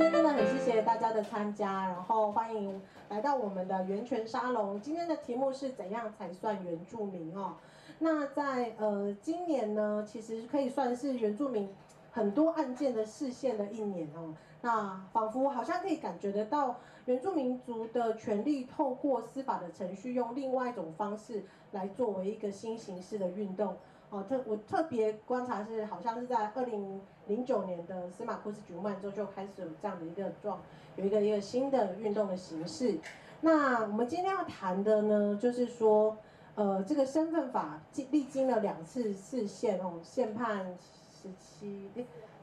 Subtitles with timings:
[0.00, 2.80] 天真的很谢谢大家的参加，然后欢迎
[3.10, 4.80] 来到我们的源泉沙龙。
[4.80, 7.56] 今天的题目是怎样才算原住民哦？
[7.98, 11.68] 那在呃今年呢，其实可以算是原住民
[12.12, 14.32] 很多案件的视线的一年哦。
[14.62, 23.76] 那仿佛好像可以感觉得到，原住民族的权利透过司法的程序，用另外一种方式来作为一个新形式的运动。
[24.10, 30.60] 哦，特我特别观察是，好像是在二零零九年的司马库斯举曼之后，就开始有这样的一个状，
[30.96, 32.98] 有一个一个新的运动的形式。
[33.40, 36.16] 那我们今天要谈的呢，就是说，
[36.56, 40.76] 呃，这个身份法经历经了两次四限哦，宪判
[41.22, 41.88] 十七，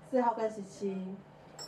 [0.10, 1.16] 四号跟十七，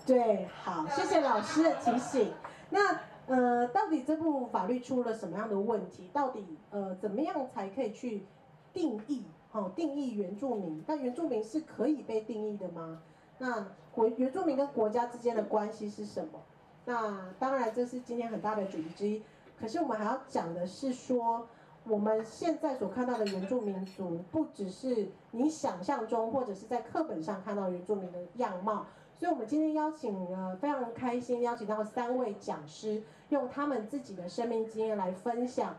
[0.05, 2.31] 对，好，谢谢老师的提醒。
[2.69, 6.09] 那呃，到底这部法律出了什么样的问题？
[6.13, 8.23] 到底呃，怎么样才可以去
[8.71, 9.25] 定义？
[9.51, 13.01] 好，定义原住民，那原住民是可以被定义的吗？
[13.39, 16.39] 那国原住民跟国家之间的关系是什么？
[16.85, 19.23] 那当然这是今天很大的主题之一。
[19.59, 21.47] 可是我们还要讲的是说，
[21.83, 28.85] 我们现在所看到的原住民族，不只是你想象中或者是在课本上看到原住民的样貌。
[29.17, 35.75] 所以我们今天邀请了，非常开心邀请到三位讲师，用他们自己的生命经验来分享。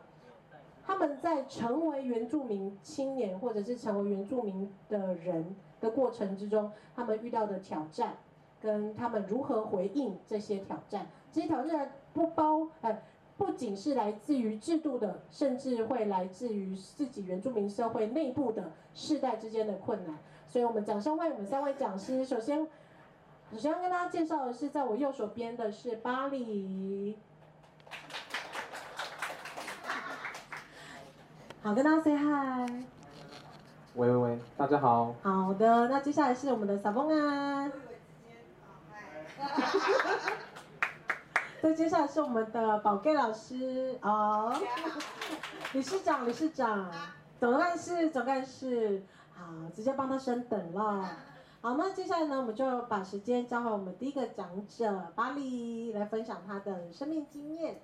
[0.91, 8.17] 他们在成为原住民青年，或者是成为原住民的人的过程之中，他们遇到的挑战，
[8.61, 11.07] 跟他们如何回应这些挑战。
[11.31, 13.03] 这些挑战不包，呃，
[13.37, 20.19] 不仅是来自于制度的，甚至会来自于自己原住民社会内部的世代之间的困难。
[20.49, 22.25] 所以我们掌声欢迎我们三位讲师。
[22.25, 22.67] 首先，
[23.53, 27.17] 首先要跟大家介绍的是，在我右手边的是巴里。
[31.63, 32.73] 好，跟大家 say hi。
[33.95, 35.15] 喂喂喂，大家好。
[35.23, 37.71] 好的，那接下来是我们的撒丰啊。
[41.61, 44.57] 对接下来是我们的宝盖老师哦。
[45.75, 46.91] 理事长，理事长，
[47.39, 49.03] 总干事，总干事，
[49.35, 51.11] 好，直接帮他升等了。
[51.61, 57.83] 好，那接下来呢，我们就把时间交给我们第一个讲者巴里来分享他的生命经验。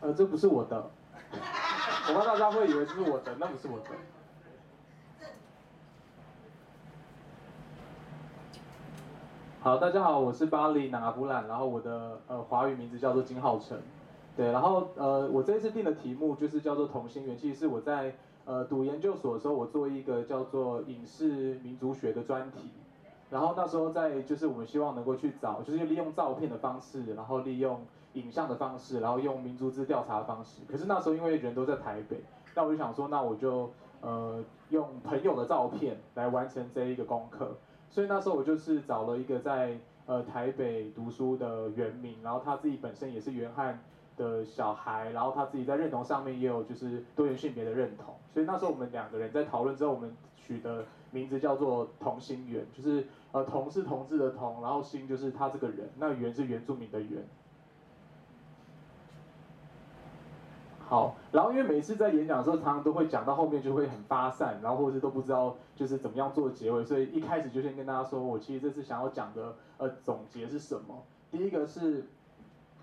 [0.00, 0.90] 呃，这不是我的。
[2.08, 3.84] 我怕大家会以为这是我的，那不是我的。
[9.60, 13.78] 好，大家好，我是巴黎拿布兰，然后我的呃华语名字叫做金浩成，
[14.36, 18.14] 对，然后呃我这一次定的题目就是叫做同心圆，其实是我在
[18.46, 22.70] 呃读研究所的时候，我做一个叫做影视民族学的专题。
[23.30, 27.80] 然后那时候在就是我们希望能够去找，就是利用照片的方式，然后利用
[28.14, 30.62] 影像的方式，然后用民族志调查的方式。
[30.68, 32.22] 可是那时候因为人都在台北，
[32.54, 37.56] 那我就想说，那我就呃用朋友的照片来完成这一个功课。
[37.88, 43.78] 所以那时候我就是找了一个在呃台北读书的原民，然后他自己本身也是原汉
[44.16, 48.14] 的小孩，然后他自己在认同上面也有就是多元性别的认同。
[48.32, 53.06] 所以那时候我们两个人在讨论之后，我们取的名字叫做同心圆，就是。
[53.32, 57.24] 呃，同是同志的同，然后心就是他这个人，那圆是原住民的原。
[60.90, 71.04] 好，然后因为每次在演讲的时候，常常都会讲到后面就会很发散，然后或者是都不知道就是怎么样做结尾，所以一开始就先跟大家说，我其实这次想要讲的呃总结是什么？
[71.30, 72.08] 第一个是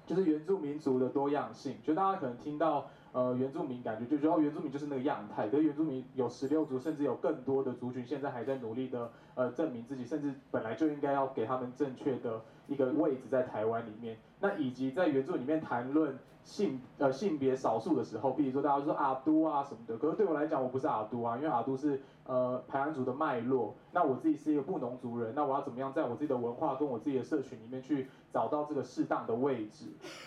[0.06, 2.86] 就是原住民族的多样性，就大家可能听到。
[3.14, 14.18] 呃，原住民感觉就觉得原住民就是那个样态，可是原住民有十六族，甚至有更多的族群，现在还在努力的呃证明自己，甚至本来就应该要给他们正确的一个位置在台湾里面。
[14.40, 29.86] 那以及在原著里面谈论性呃性别少数的时候，比如说大家说阿都啊什么的，可是对我来讲我不是阿都啊，因为阿都是呃排湾族的脉络，那我自己是一个布农族人，那我要怎么样在我自己的文化跟我自己的社群里面去找到这个适当的位置？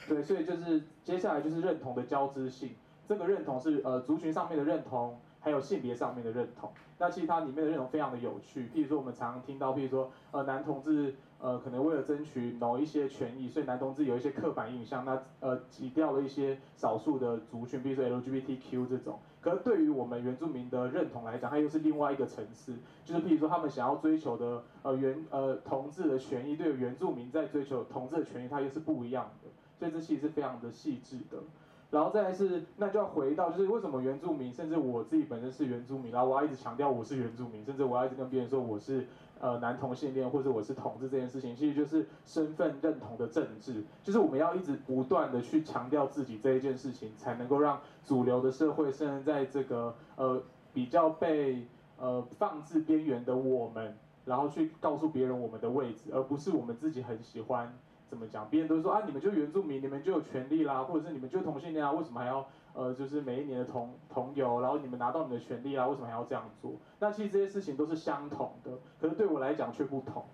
[0.09, 2.75] 对，所以就是接下来就是认同的交织性。
[3.09, 6.71] 这个认同是呃族群上面的认同，还有性别上面的认同。
[6.99, 8.69] 那其实它里面的认同非常的有趣。
[8.75, 19.19] 譬如说我们常常听到，譬如说呃男同志呃可能为了争取某一些权益，所以男同志有一些刻板印象，那呃挤掉了一些少数的族群，比如说 LGBTQ 这种。
[19.41, 22.75] 可是对于我们原住民的认同来讲，它又是另外一个层次。
[23.05, 29.49] 就是譬如说他们想要追求的呃原呃同志的权益，对于原住民在追求同志的权益，它又是不一样的。
[29.79, 31.39] 所以这其实是非常的细致的。
[31.91, 39.07] 然后再来是，那就要回到，就是为什么原住民，甚至我自己本身是原住民，然后我要一直强调我是原住民，甚至我要一直跟别人说我是
[39.41, 50.43] 呃男同性恋或者我是同志这件事情，其实就是身份认同的政治，就是我们要一直不断的去强调自己这一件事情，才能够让主流的社会，甚至在这个呃
[50.73, 51.67] 比较被
[51.99, 57.75] 呃放置边缘的我们，然后去告诉别人我们的位置，而不是我们自己很喜欢
[58.09, 66.73] 怎么讲，别人都说啊，你们就原住民，你们就有权利啦，或者是你们就同性恋啊，为什么还要呃，就是每一年的同同游，然后你们拿到你的权利啦，为什么还要这样做？
[66.99, 68.71] 那其实这些事情都是相同的，
[69.01, 70.25] 可是对我来讲却不同。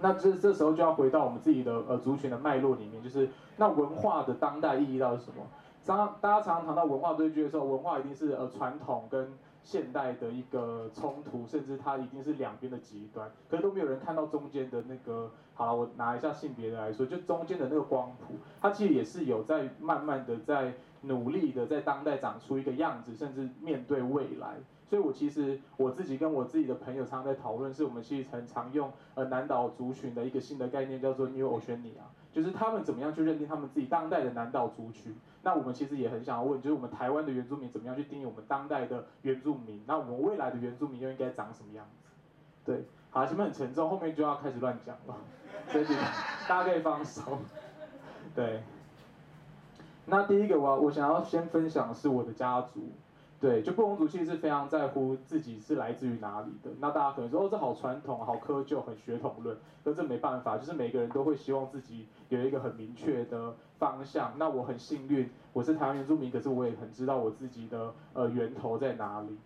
[0.00, 5.46] 那这这时候就要回到我们自己的呃族群的脉络里面，就是那文化的当代意义到底是什么？
[5.84, 9.32] 常大家常常谈到文化对决的时候，文化一定是呃传统跟
[9.62, 15.30] 现代的一个冲突，甚至它一定是两边的极端，可是都没有人看到中间的那个。
[15.54, 20.72] 好了，我拿一下性别的来说，就中间的那个光谱，它其实也是有在慢慢的在
[21.02, 24.56] 努力的在当代长出一个样子，甚至面对未来。
[24.88, 35.16] 所以我其实我自己跟我自己的朋友常常在讨论，是我们其实很常用呃南岛族群的一个新的概念，叫做 New Oceania，就是他们怎么样去认定他们自己当代的南岛族群。
[35.44, 39.82] 那我们其实也很想要问，就是我们台湾的原住民怎么样去定义我们当代的原住民？
[39.86, 42.10] 那我们未来的原住民又应该长什么样子？
[42.64, 45.16] 对，好，前面很沉重，后面就要开始乱讲了，
[45.72, 45.84] 所以
[46.46, 47.38] 大家可以放手。
[48.34, 48.62] 对，
[50.06, 52.80] 那第一个我我想要先分享的是我的家族。
[53.40, 56.70] 对，就布农族其实是非常在乎自己是来自于哪里的。
[56.78, 59.56] 那大家可能说，哦，这好传统，好窠臼，很血统论。
[59.82, 64.32] 可这没办法，就是每个人都会希望自己有一个很明确的方向。
[64.36, 69.36] 那我很幸运，我是台湾原住民，可是我也很知道我自己的呃源头在哪里。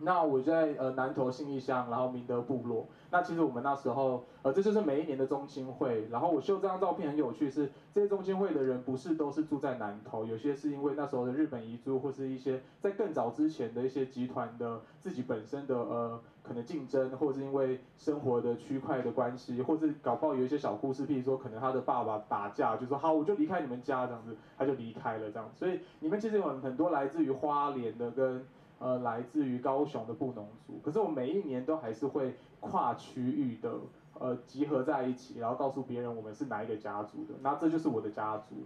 [0.00, 2.86] 那我在呃南投信义乡，然后明德部落。
[3.10, 6.06] 那其实我们那时候，呃，这就是每一年的中亲会。
[6.10, 25.48] 然后我秀这张照片很有趣是，这些中亲会的人不是都是住在南投，有些是因为那时候的日本移住，或是一些在更早之前的一些集团的自己本身的呃可能竞争，或是因为生活的区块的关系，或是搞不好有一些小故事，譬如说可能他的爸爸打架，就说好我就离开你们家这样子，他就离开了这样。
[25.54, 28.44] 所以你们其实有很多来自于花莲的跟。
[28.80, 33.72] 呃，来自于高雄的布农族，可是我每一年都还是会跨区域的
[34.18, 38.56] 呃集合在一起，然后告诉别人我们是哪一个家族的，那这就是我的家族，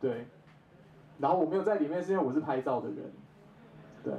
[0.00, 0.26] 对。
[1.18, 3.12] 然后我没有在里面是因为我是拍照的人，
[4.02, 4.12] 对。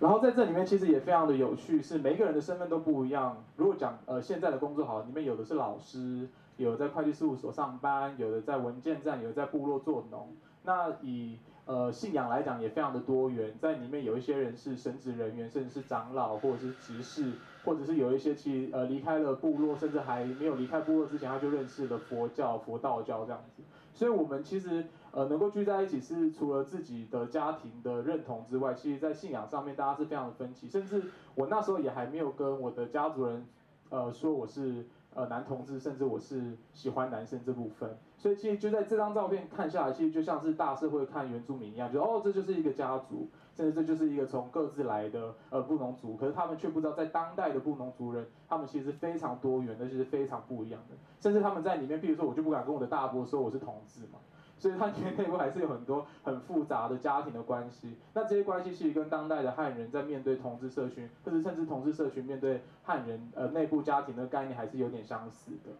[0.00, 3.36] 然后在这里面其实也非常的有趣，是每个人的身份都不一样。
[3.56, 10.34] 如果讲呃现在的工作好，里面有的是老师，有在会计事务所上班，有的在文件站，有的在部落做农。
[10.64, 17.34] 那以呃，信仰来讲也非常的多元，在里面有一些人是神职人员，甚至是长老，或者是执事，
[17.64, 23.62] 或者是有一些其实呃离开了部落，甚至还没有离开部落之前，他就认识了佛教、佛道教这样子。
[23.92, 30.68] 所以，我们其实呃能够聚在一起，是除了自己的家庭的认同之外，其实在信仰上面大家是非常的分歧。
[30.68, 31.04] 甚至
[31.34, 33.46] 我那时候也还没有跟我的家族人
[33.90, 34.86] 呃说我是。
[35.12, 43.28] 呃，男同志，甚至我是喜欢男生这部分，所以其实就在这张照片看下来，其实就像是大社会看原住民一样，就哦，这就是一个家族，
[43.60, 54.18] 甚至这就是一个从各自来的呃布农族，可是他们却不知道，在当代的布农族人，他们其实是非常多元的，其实非常不一样的，甚至他们在里面，比如说我就不敢跟我的大伯说我是同志嘛。
[54.58, 65.70] 所以它里面内部还是有很多很复杂的家庭的关系，那这些关系其实跟当代的汉人在面对同志社群，或者甚至同志社群面对汉人呃内部家庭的概念还是有点相似的，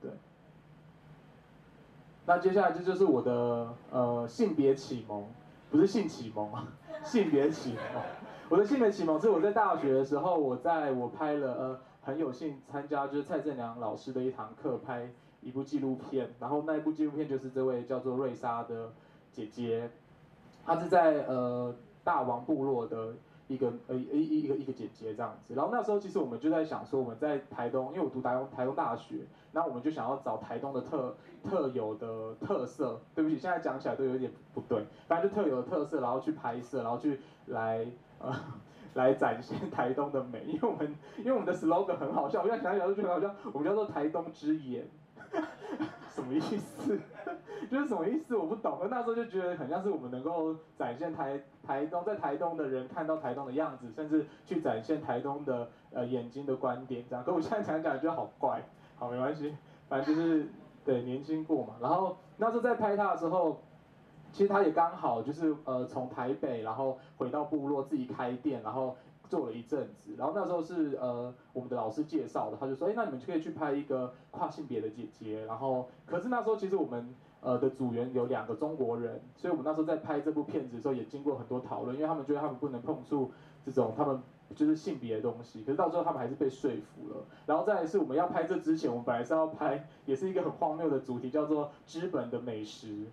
[0.00, 0.10] 对。
[2.24, 5.26] 那接下来这就是我的呃性别启蒙，
[5.70, 6.66] 不是性启蒙啊，
[7.04, 8.02] 性别启蒙。
[8.48, 15.10] 我的性别启蒙是我在大学的时候，我在我拍了呃很有幸参加就是蔡振良老师的一堂课拍。
[15.42, 18.92] 一部纪录片，然后那一部纪录片就是这位叫做瑞莎的
[19.32, 19.90] 姐姐，
[20.66, 21.74] 她是在呃
[22.04, 23.14] 大王部落的
[23.50, 25.54] 一个呃一一一个一个姐姐这样子。
[25.54, 33.00] 然后那时候其实我们就在想说，我们在台东，因为我读台东台东大学，那我们就想要找台东的特特有的特色。
[33.14, 37.86] 对不起，现在讲起来都有点不对，反正就特有的特色，然后去拍摄，然后去来
[38.20, 38.32] 呃
[38.94, 40.44] 来展现台东的美。
[40.46, 44.88] 因为我们因为我们的 slogan 很好笑，我现在想起来都觉得好笑，我们叫做台东之眼。
[46.08, 46.98] 什么意思？
[47.70, 48.36] 就是什么意思？
[48.36, 48.80] 我不懂。
[48.90, 57.24] 那时候就觉得很像是我们能够展现台台东，在台东的人看到台东的样子，甚至去展现台东的呃眼睛的观点这样。
[57.24, 58.60] 可我现在想想觉得好怪。
[58.96, 59.56] 好，没关系，
[59.88, 60.48] 反正就是
[60.84, 61.74] 对年轻过嘛。
[61.80, 63.60] 然后那时候在拍他的时候，
[64.32, 68.96] 其实他也刚好就是呃从台北然后回到部落自己开店，然后。
[69.30, 75.44] 做了一阵子，然后那时候是呃我们的老师介绍的，他就说，哎，那你们就可以去拍一个跨性别的姐姐。
[75.44, 83.32] 然后，可是那时候其实我们呃的组员有两个中国人，所以我们那时候在拍这部片子的时候也经过很多讨论，因为他们觉得他们不能碰触
[83.64, 84.20] 这种他们
[84.54, 85.62] 就是性别的东西。
[85.62, 87.24] 可是到最后他们还是被说服了。
[87.46, 93.06] 然后再来是我们要拍这之前，我们本来是要拍也是一个很荒谬的主题，叫做 知本的美食。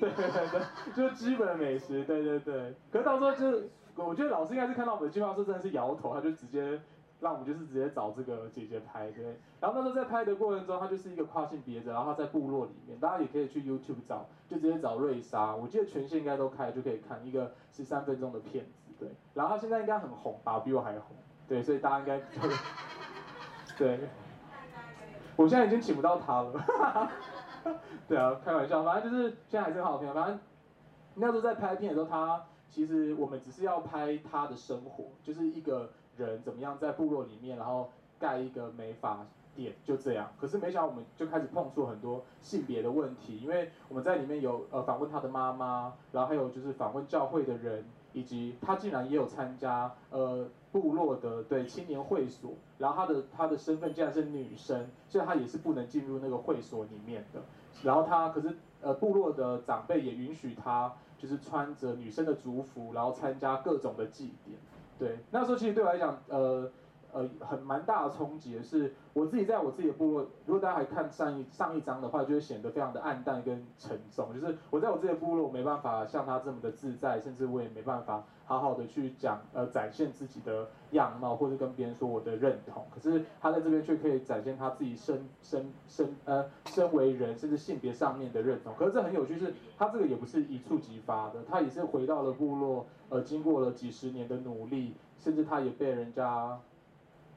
[0.00, 0.60] 对对对，
[0.94, 2.74] 就是基本的美食，对对对。
[2.90, 6.80] 可是到时候就是，我觉得老师应该是看到我们的计划书真的是摇头，他就直接
[7.20, 9.38] 让我们就是直接找这个姐姐拍，对。
[9.60, 19.08] 然后那时候在拍的过程中，她就是一个跨性别者，然后他在部落里面，大家也可以去 YouTube 找，就直接找瑞莎，我记得权限应该都开，就可以看一个十三分钟的片子，对。
[19.34, 21.16] 然后她现在应该很红吧，比我还红，
[21.48, 22.48] 对，所以大家应该就，
[23.78, 24.00] 对。
[25.36, 27.10] 我现在已经请不到她了。
[28.08, 30.14] 对啊，开玩笑，反正就是现在还是很好片。
[30.14, 30.38] 反正
[31.14, 40.30] 那时候在拍片的时候，她其实我们只是要拍他的生活，就是一个人怎么样在部落里面，然后盖一个美发店，就这样。
[40.40, 57.40] 可是没想到我们就开始碰触很多性别的问题，因为我们在里面有呃访问他的妈妈，然后还有就是访问教会的人，以及他竟然也有参加呃部落的对青年会所，然后他的他的身份竟然是女生，所以他也是不能进入那个会所里面的。
[57.82, 64.58] 然后他可是呃部落的长辈也允许他就是穿着女生的族服，然后参加各种的祭典。
[64.98, 66.70] 对，那时候其实对我来讲，呃
[67.12, 74.32] 呃很蛮大的冲击是，我自己在我自己的部落，如果大家还看上一上一章的话，就会显得非常的暗淡跟沉重。
[74.32, 78.24] 就是我在我自己的部落，我没办法像他这么的自在，甚至我也没办法。
[78.46, 82.86] 好好的去讲，呃，展现自己的样貌，或者跟别人说我的认同。
[82.94, 88.72] 可是他在这边却可以展现他自己身身身呃身为人，甚至性别上面的认同。
[88.78, 96.58] 可是这很有趣是，是他这个也不是一触即发的，他也是回到了部落，呃，经过了几十年的努力，甚至他也被人家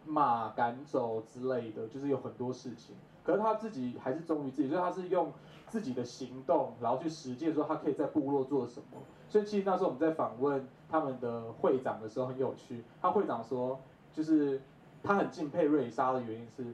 [0.06, 2.96] 骂赶走之类的，就是有很多事情。
[3.24, 5.32] 可是他自己还是忠于自己，所以他是用
[5.68, 9.00] 自己的行动，然后去实践说他可以在部落做什么。
[9.28, 13.79] 所以其实那时候我们在访问他们的会长的时候很有趣，他会长说，
[14.13, 14.62] 就是
[15.03, 16.65] 他很敬佩瑞莎的原因是，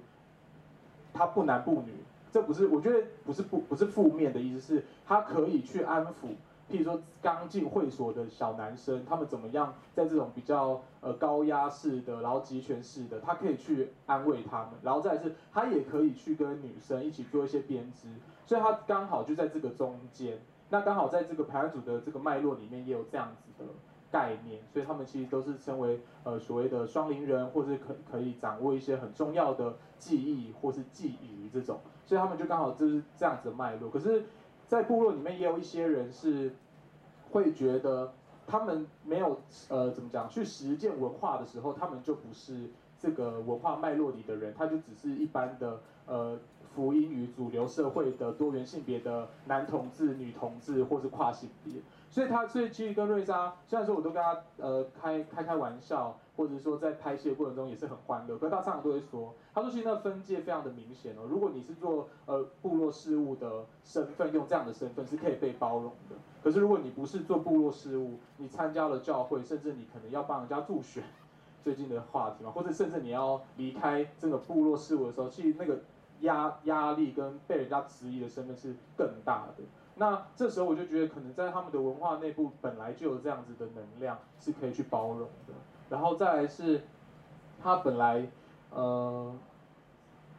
[1.14, 1.94] 他不男不女，
[2.32, 6.36] 这不是我觉得不是不不是负面的意思，是他可以去安抚，
[6.72, 18.08] 譬如说刚进会所的小男生，他们怎么样在这种比较呃高压式的，然后集权式的，他可以去安慰他们，然后再是他也可以去跟女生一起做一些编织，
[18.46, 20.40] 所以他刚好就在这个中间。
[20.72, 23.70] 那刚好在这个排案组的这个脉络里面也有这样子的
[24.16, 33.90] 概念，所以他们其实都是称为呃所谓的双灵人，或是可可以掌握一些很重要的记忆或是记忆这种，所以他们就刚好就是这样子的脉络。
[33.90, 34.24] 可是，
[34.70, 36.56] 在部落里面也有一些人是
[37.32, 38.14] 会觉得
[38.48, 46.40] 他们没有呃怎么讲去实践文化的时候，他们就不是这个文化脉络里的人，他就只是一般的呃。
[46.76, 51.76] 福音与主流社会的多元性别的男同志、女同志，或是跨性别，
[52.16, 71.04] 所以他所以其实跟瑞莎，虽然说我都跟他呃开开开玩笑，或者说在拍戏的过程中也是很欢乐，可是他常常都会说，他说其实那个分界非常的明显哦，如果你是做呃部落事务的身份，用这样的身份是可以被包容的，可是如果你不是做部落事务，你参加了教会，甚至你可能要帮人家助选，
[71.66, 75.80] 最近的话题嘛，或者甚至你要离开这个部落事务的时候，其实那个。
[76.22, 79.64] 压压力跟被人家质疑的身份是更大的。
[79.98, 85.54] 那这时候我就觉得，可能在他们的文化内部本来就有这样子的能量，是可以去包容的。
[85.90, 86.82] 然后再来是，
[87.62, 88.28] 他本来
[88.72, 89.34] 呃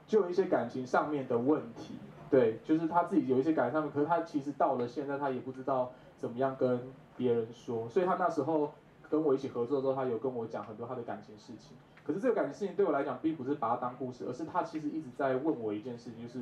[0.07, 1.95] 就有一些感情上面的问题，
[2.29, 6.81] 对，就是他自己有一些感情上面，可是他其实到了现在，他也不知道怎么样跟
[7.17, 8.73] 别人说，所以他那时候
[9.09, 11.77] 跟我一起合作的时候，他有跟我讲很多他的感情事情。
[12.05, 16.41] 可是这个感情事情对我来讲，并不是把它当故事，而是他其实一直在问我一件事情，就是，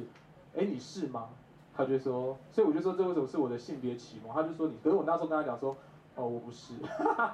[0.56, 1.28] 哎，你是吗？
[1.76, 4.32] 他就说，所以我就说，这为什么是我的性别启蒙？
[4.32, 5.76] 他就说你，可是我那时候跟他讲说，
[6.14, 6.74] 哦，我不是，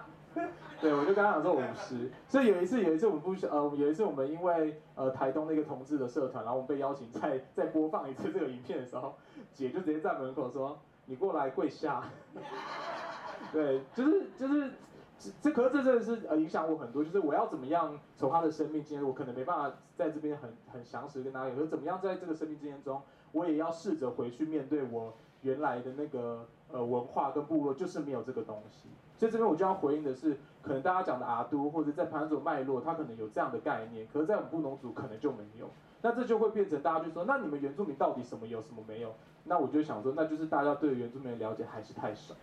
[0.80, 2.10] 对，我就跟他讲说我不是。
[2.28, 9.14] 所以有一次，有一次我们不，呃，有一次我们因为呃台东那个同志的社团，然后我们被邀请再 再播放一次这个影片的时候，
[9.52, 12.04] 姐就直接在门口说，你过来跪下。
[13.52, 14.70] 对，就是就是。
[15.42, 23.02] 这可是这真的是呃影响我很多，就是我要怎么样从他的生命经验，我可能没办法在这边很很详实跟大家讲，可是怎么样在这个生命经验中，
[23.32, 28.88] 我也要试着回去面对我原来的那个呃文化跟部落，就是没有这个东西。
[29.16, 35.68] 所以这边我就要回应的是，可能大家讲的阿都或者在盘索脉络，他可能有这样的概念，可是在我们布农族可能就没有。
[36.02, 39.12] 那这就会变成大家就说，那你们原住民到底什么有什么没有？
[39.44, 42.34] 那我就想说，那就是大家对原住民的了解还是太少。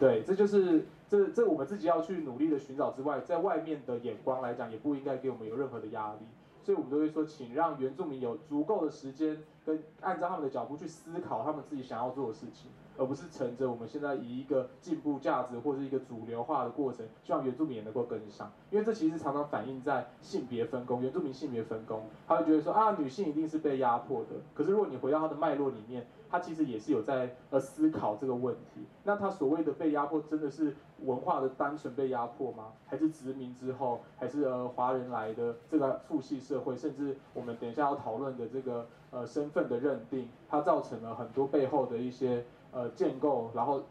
[0.00, 6.26] 对，这就是这这我们自己要去努力的寻找之外，在外面的眼光来讲，也不应该给我们有任何的压力。
[6.62, 18.50] 所以我们都会说，请让原住民有足够的时间，跟按照他们的脚步去思考他们自己想要做的事情，而不是乘着我们现在以一个进步价值或者一个主流化的过程，希望原住民也能够跟上。
[18.70, 24.36] 因为这其实常常反映在性别分工，原住民性别分工，他会觉得说啊，女性一定是被压迫的。
[24.54, 28.86] 可是如果你回到他的脉络里面，他其实也是有在呃思考这个问题。
[29.04, 32.72] 那他所谓的被压迫，真的是文化的单纯被压迫吗？
[32.86, 43.82] 还是殖民之后，还是呃华人来的这个父系社会，甚至我们等一下要讨论的这个呃身份的认定，它造成了很多背后的一些呃建构，然后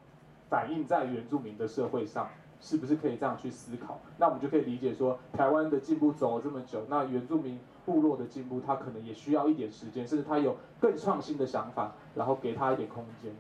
[0.50, 2.28] 反映在原住民的社会上。
[2.60, 4.00] 是不是可以这样去思考？
[4.18, 13.32] 那我们就可以理解说，台湾的进步走了这么久，那原住民部落的进步，它可能也需要一点时间，甚至他有更创新的想法，然后给他一点空间。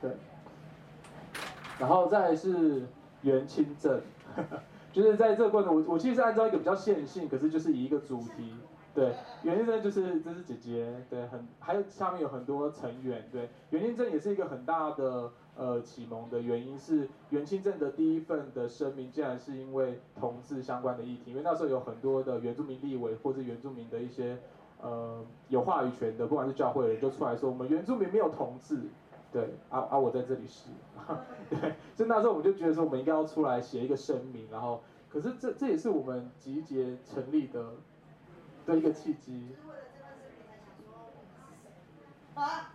[0.00, 0.10] 对。
[1.78, 2.86] 然后再是
[3.20, 4.00] 原亲证，
[4.90, 8.54] 就是在这个过程，我我其实是按照一个比较线性，可是就是以一个主题。
[8.98, 15.30] 对，原亲证就是这是姐姐，对，很还有下面有很多成员，对，原亲证也是一个很大的。
[15.58, 24.38] 呃，启蒙的原因是原亲证的第一份的声明，竟然是因为同志相关的议题，因为那时候有很多的原住民立委或者原住民的一些
[24.80, 28.82] 呃有话语权的，不管是教会的人，就出来说我们原住民没有同志，
[29.32, 30.70] 对，啊啊，我在这里是，
[31.50, 31.58] 对，
[31.96, 37.64] 所以那时候我们就觉得说我们应该要出来写一个声明，然后，可是这这也是我们集结成立的
[38.72, 39.56] 的一个契机。
[42.34, 42.70] 啊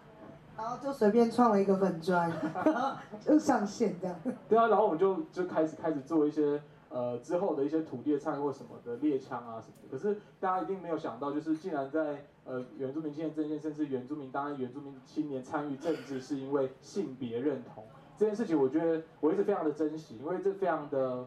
[0.56, 2.32] 然后就随便创了一个粉砖，
[3.20, 4.16] 就上线这样。
[4.48, 9.90] 对啊，然后我们就就开始开始做一些呃之后的一些土地的参与或什么的猎枪啊什么的。
[9.90, 17.84] 可是大家一定没有想到，就是竟然在呃原住民青年政见，甚至原住民当然原住民青年参与政治，是因为性别认同
[18.16, 21.26] 这件事情，我觉得我一直非常的珍惜，因为这非常的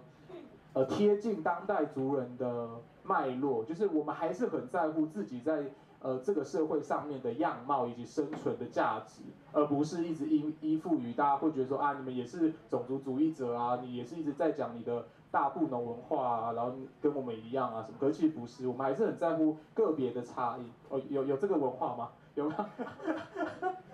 [0.73, 2.69] 呃贴近当代族人的
[3.07, 5.71] 脉络，就是我们还是很在乎自己在。
[5.99, 16.71] 呃，这个社会上面的样貌以及生存的价值，而不是一直依依附于大家会觉得说啊，你们也是种族主义者啊，你也是一直在讲你的大布农文化啊，然后
[17.01, 17.97] 跟我们一样啊什么？
[17.99, 20.71] 可是其实不是，我们还是很在乎个别的差异。
[20.91, 22.11] 哦，有有这个文化吗？
[22.35, 22.67] 有吗？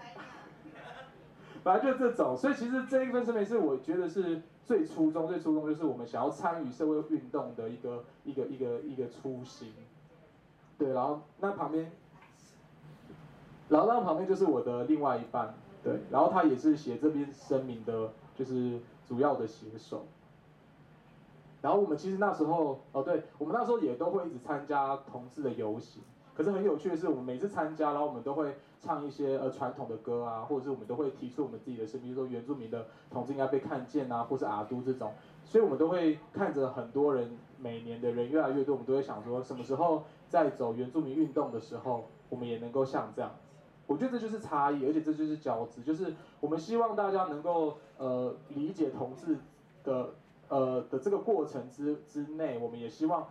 [1.62, 9.72] 反正就这种，所以其实这一份声明是我觉得是最初衷、最初衷，就是我们想要参与社会运动的一个一个一个一个初心。
[10.79, 11.92] 对，然后那旁边，
[13.68, 20.07] 然后那旁边就是我的另外一半，对，然后他也是写这篇声明的，就是主要的写手。
[21.61, 26.03] 然后我们其实那时候，哦，对，我们那时候也都会一直参加同志的游行。
[26.35, 35.12] 可是很有趣的是，我们每次参加，然后我们都会唱一些呃传统的歌啊，或者是我们都会提出我们自己的声音，比如说原住民的同志应该被看见啊，或是阿都这种。
[35.45, 43.37] 所以我们都会看着很多人，每年的人越来越多，我们都会想说，什么时候在走原住民运动的时候，我们也能够像这样子。
[43.87, 49.37] 我觉得这就是差异，而且这就是交织，就是我们希望大家能够呃理解同志
[49.85, 50.11] 的
[50.49, 53.29] 呃的这个过程之之内，我们也希望。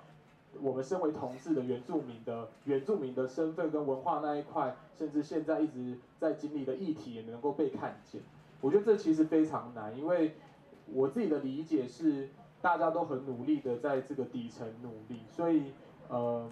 [0.60, 8.22] 我们身为同志的原住民的原住民的身份跟文化那一块，甚至现在一直在经历的议题也能够被看见。
[8.60, 10.36] 我觉得这其实非常难，因为
[10.94, 12.30] 我自己的理解是，
[12.62, 15.72] 大家都很努力的在这个底层努力，所以
[16.10, 16.48] 呃，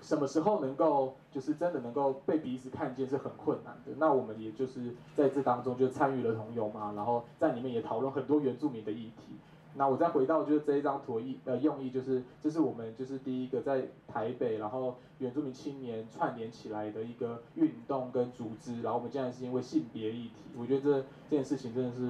[0.00, 3.92] 什么时候能够就是真的能够被彼此看见是很困难的。
[3.98, 9.36] 那我们也就是在这当中就参与了同游嘛，然后在里面也讨论很多原住民的议题。
[9.74, 20.92] 那我再回到就是这一张图意呃用意就是，这是我们就是第一个在台北，然后原住民青年串联起来的一个运动跟组织，然后我们竟然是因为性别议题，我觉得这
[21.30, 22.08] 这件事情真的是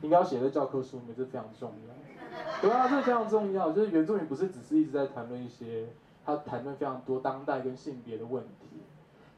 [0.00, 1.94] 应该要写在教科书里面，这非常重要。
[2.62, 5.88] 对啊，这非常重要，就是原住民不是只是一直在谈论一些，
[6.24, 8.78] 他谈论非常多当代跟性别的问题，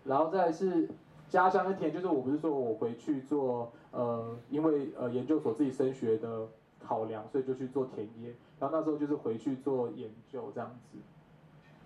[0.04, 0.88] 然后再是
[1.28, 6.46] 家乡跟田，就是我不是说我回去做呃，因为呃研究所自己升学的。
[6.84, 10.98] 考量，所以就去做田野，然后那时候就是回去做研究这样子，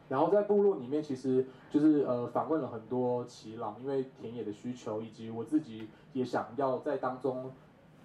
[0.08, 7.52] 然后在部落里面，其实就是呃访问了很多耆老，因为田野的需求，以及我自己也想要在当中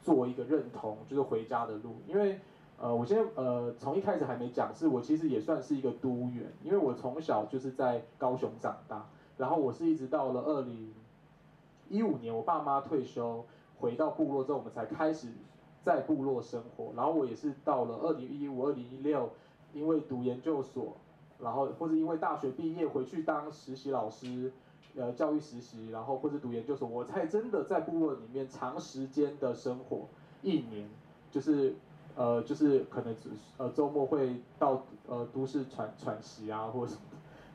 [0.01, 2.39] 做一个认同，就是回家的路，因为
[2.77, 10.93] 呃我先呃从一开始还没讲，是我其实也算是一个都员，因为我从小就是在高雄长大，然后我是一直到了二零
[11.89, 13.45] 一五年，我爸妈退休
[13.79, 15.29] 回到部落之后，我们才开始。
[15.83, 19.29] 在部落生活，然后我也是到了二零一五、二零一六，
[19.73, 20.95] 因为读研究所，
[21.39, 24.53] 然后或者因为大学毕业回去当实习老师，
[24.95, 30.07] 呃，教育实习，然后或者读研究所，我才真的在部落里面长时间的生活，
[30.41, 30.87] 一年，
[31.29, 31.75] 就是
[32.15, 37.01] 呃，就是可能只呃周末会到呃都市喘喘息啊，或者什么，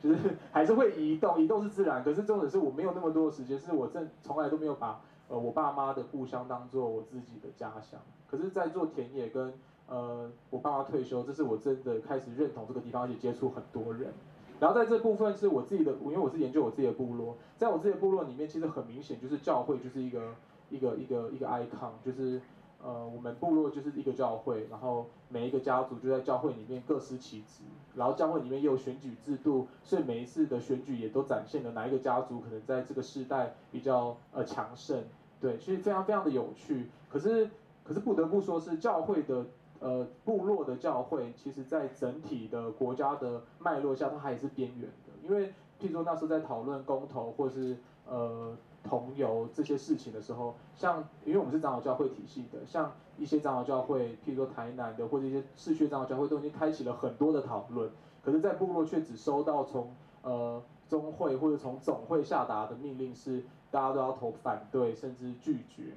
[0.03, 5.01] 就是还是会移动，移动是自然，可是重点是我没有那么多的时间，是我正从来都没有把。
[5.29, 9.53] 呃，我爸妈的故乡当做我自己的家乡，可是，在做田野跟
[9.87, 14.11] 呃，我爸妈退休，这是我真的开始认同这个地方，而且接触很多人。
[14.59, 20.33] 然后在这部分是我自己的，因为我是研究我自己的部落，在我自己的部落里面，其实很明显就是教会就是一个
[20.69, 22.41] 一个一个一个 icon，就是
[22.83, 27.63] 呃我们部落就是一个教会，然后每一个家族就在教会里面各司其职，
[27.95, 35.03] 然后教会里面也有选举制度，所以每一次的选举也都展现了哪一个家族可能在这个世代比较呃强盛，
[35.39, 36.89] 对，其实非常非常的有趣。
[37.09, 37.49] 可是
[37.83, 39.45] 可是不得不说是教会的。
[39.81, 45.13] 呃，部落的教会，其实在整体的国家的脉络下，它还是边缘的。
[45.23, 45.47] 因为，
[45.79, 57.89] 譬如说那时候在讨论公投或是呃同游这些事情的时候，像因为我们是长老教会体系的，像一些长老教会，譬如说台南的或者一些市区长老教会，都已经开启了很多的讨论。
[58.21, 65.93] 可是，在部落却只收到从呃中会或者从总会下达的命令是，大家都要投反对甚至拒绝。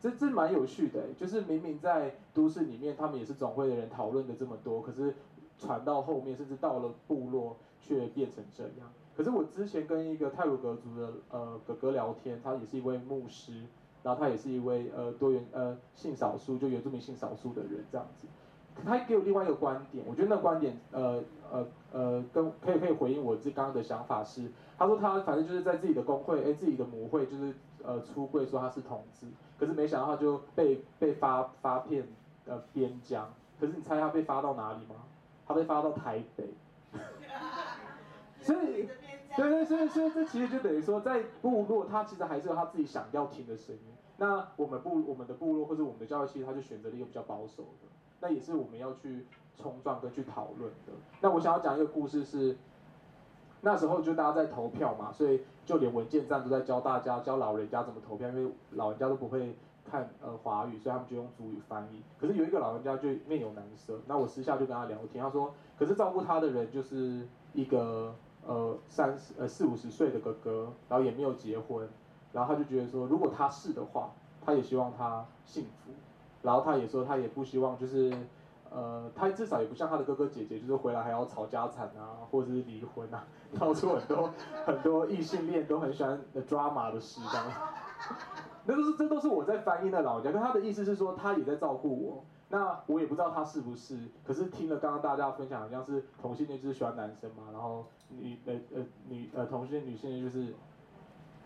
[0.00, 5.14] 这这蛮有趣的，就是明明在都市里面，他们也是总会的人讨论的这么多，可是
[5.58, 8.90] 传到后面，甚至到了部落，却变成这样。
[9.14, 13.64] 可是我之前跟一个泰鲁阁族的呃哥哥聊天，他也是一位牧师，
[14.02, 18.26] 然后他也是一位呃多元呃性少数就原住民性少数的人这样子，
[18.84, 29.26] 他给我另外一个观点，我觉得那个观点呃呃呃跟可以可以回应我这刚刚的想法是，他说他反正就是在自己的公会哎自己的母会就是呃出柜说他是同志。
[29.58, 32.08] 可是没想到他就被被发发片
[32.46, 34.96] 呃边疆，可是你猜他被发到哪里吗？
[35.46, 36.48] 他被发到台北，
[38.40, 38.88] 所以
[39.36, 43.82] 对对，所以所以这其实就等于说，在部落他其实还是有他自己想要听的声音。
[44.16, 47.88] 那我们部我们的部落或者我们的教育系他就选择了一个比较保守的，
[48.20, 50.92] 那也是我们要去冲撞跟去讨论的。
[51.20, 52.56] 那我想要讲一个故事是，
[53.60, 55.40] 那时候就大家在投票嘛，所以。
[55.66, 59.54] 就连文件站都在教大家教老人家怎么投票，因为老人家都不会
[59.88, 62.02] 看呃华语，所以他们就用主语翻译。
[62.18, 68.12] 可是有一个老人家就面有难色，那我私下就跟他聊天，他说，可是照顾他的人就是一个
[68.44, 71.88] 呃三十呃四五十岁的哥哥，然后也没有结婚，
[72.32, 74.10] 然后他就觉得说，如果他是的话，
[74.44, 75.92] 他也希望他幸福，
[76.42, 78.12] 然后他也说他也不希望就是。
[78.72, 83.26] 呃，他至少也不像他的哥哥姐姐，就是回来还要吵家产啊，或者是离婚啊，
[83.58, 84.30] 闹出很多
[84.64, 87.46] 很多异性恋都很喜欢的 drama 的事这样。
[88.64, 100.54] 那都是这都是我在翻译的老家，但他的意思是说他也在照顾我，那我也不知道他是不是，可是听了刚刚大家分享，好像是同性恋就是喜欢男生嘛，然后女呃呃女呃同性女性就是，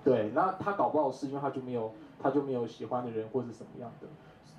[0.05, 4.07] 对，那他搞不好是因为他就没有他就没有喜欢的人或是什么样的。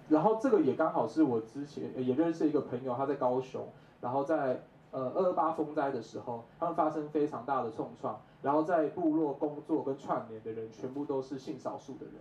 [0.07, 3.67] 然后这个也刚好是我之前也认识一个朋友，他在高雄，
[4.01, 12.15] 然后在呃二二八风灾的时候，他们发生非常大的重创，然后在部落工作跟串联的人全部都是性少数的人，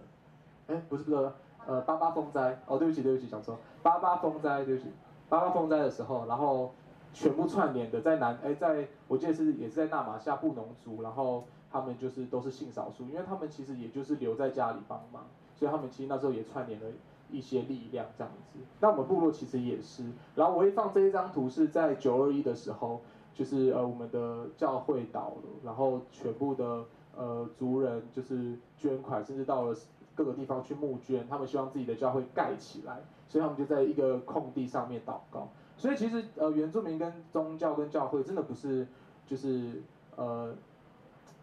[0.69, 1.31] 哎，不是不是，
[1.67, 4.89] 呃八八风灾，哦对不起对不起，讲错，八八风灾对不起，
[5.29, 6.73] 八八风灾的时候，然后
[7.13, 16.87] 全部串联的在南哎在我记得是也是在纳马夏布农族，然后他们就是都是性少数，因为他们其实也就是留在家里帮忙，所以他们其实那时候也串联了。
[17.35, 20.05] 一些力量这样子，那我们部落其实也是。
[20.37, 23.01] 然后我会放这一张图是在九二一的时候，
[23.35, 26.85] 就是呃我们的教会倒了，然后全部的
[27.17, 29.77] 呃族人就是捐款，甚至到了
[30.15, 35.49] 各个地方去募捐，他们希望自己的教会盖起来，所以他们就在一个空地上面祷告。
[35.77, 38.87] 所以其实呃原住民跟宗教跟教会真的不是
[39.27, 39.83] 就是
[40.17, 40.55] 呃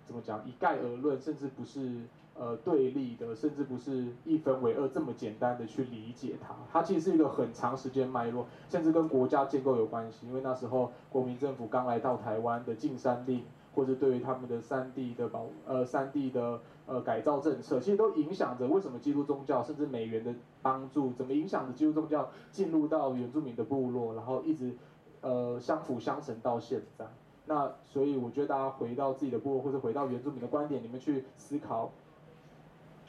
[0.05, 2.01] 怎么讲一概而论，甚至不是。
[2.41, 10.25] 呃，对立的，甚至不是一分为二这么简单的去理解它，它其实是一个很长时间脉络，甚至跟国家建构有关系。
[10.25, 13.43] 因为那时候国民政府刚来到台湾的禁山令，
[13.75, 24.75] 或者对于他们的山地的保呃山地的呃改造政策，其实都影响着为什么基督宗教甚至美元的帮助，怎么影响着基督宗教进入到原住民的部落，然后一直
[25.21, 27.05] 呃相辅相成到现在。
[27.45, 31.91] 那所以我觉得大家回到自己的部落，或者回到原住民的观点里面去思考。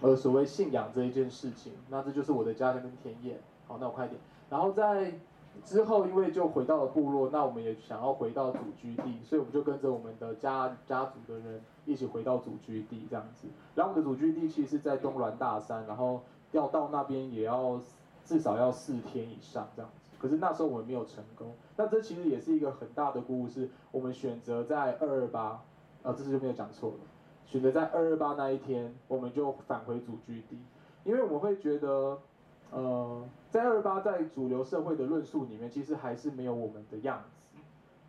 [0.03, 3.41] 呃，所谓信仰这一件事情，那这就是我的家乡跟田野。
[3.69, 4.21] 好，那我快点。
[4.51, 5.13] 然后在
[5.65, 13.47] 之后，因为就回到了部落，那我们也想要回到祖居地，所以我们就跟着我们的家家族的人一起回到祖居地这样子。
[13.77, 17.81] 然后我们的祖居地其实是在东峦大山，然后要到那边也要
[18.25, 20.11] 至少要四天以上这样子。
[20.19, 21.55] 可是那时候我们没有成功。
[21.77, 23.71] 那这其实也是一个很大的故事。
[23.93, 25.63] 我们选择在二二八，
[26.03, 26.97] 呃，这次就没有讲错了。
[27.53, 30.57] 选择在二二八那一天，我们就返回祖居地，
[31.05, 32.19] 因为我们会觉得，
[32.71, 37.61] 呃，在二二八在主流社会的论述里面，其实还是没有我们的样子，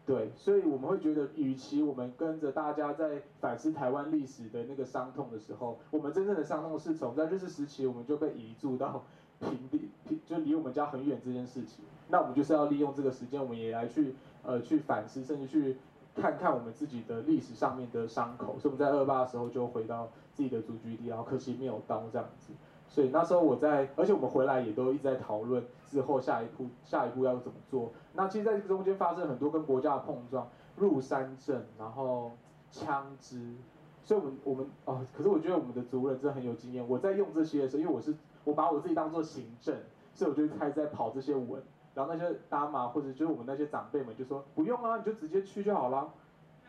[0.06, 9.03] 对，所以我们会觉得，与其我们跟着大家在反思台湾历史的那个伤痛的时候，我们真正的伤痛是从在日治时期我们就被移住到
[9.41, 15.75] 平地，平就离我们家很远这件事情，那我们就是要利用这个时间，我们也来去呃去反思，甚至去。
[16.15, 22.54] 看看我们自己的历史上面的伤口，所以我们在二八的时候就回到自己的祖居地，然后可惜没有刀这样子。
[22.88, 27.91] 所以那时候我在，而且我们回来也都一直在讨论之后下一步下一步要怎么做。
[28.13, 32.32] 那其实在这个中间发生很多跟国家的碰撞，入山证，然后
[32.69, 33.56] 枪支。
[34.04, 36.88] 所以我们我们哦，可是我觉得我们的族人真的很有经验。
[36.88, 39.76] 我在用这些的时候，因为我是我把我自己当做行政，
[40.13, 41.63] 所以我就开始在跑这些文。
[41.93, 46.12] 然后那些大妈或者就是我们那些长辈们就说不用啊，你就直接去就好了，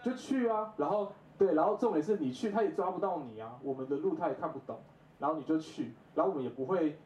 [0.03, 0.75] 就去啊。
[0.77, 4.79] 然后对，然后重点是你去他也抓不到你啊，我们的路他也看不懂，
[5.19, 6.99] 然后你就去，然后我们也不会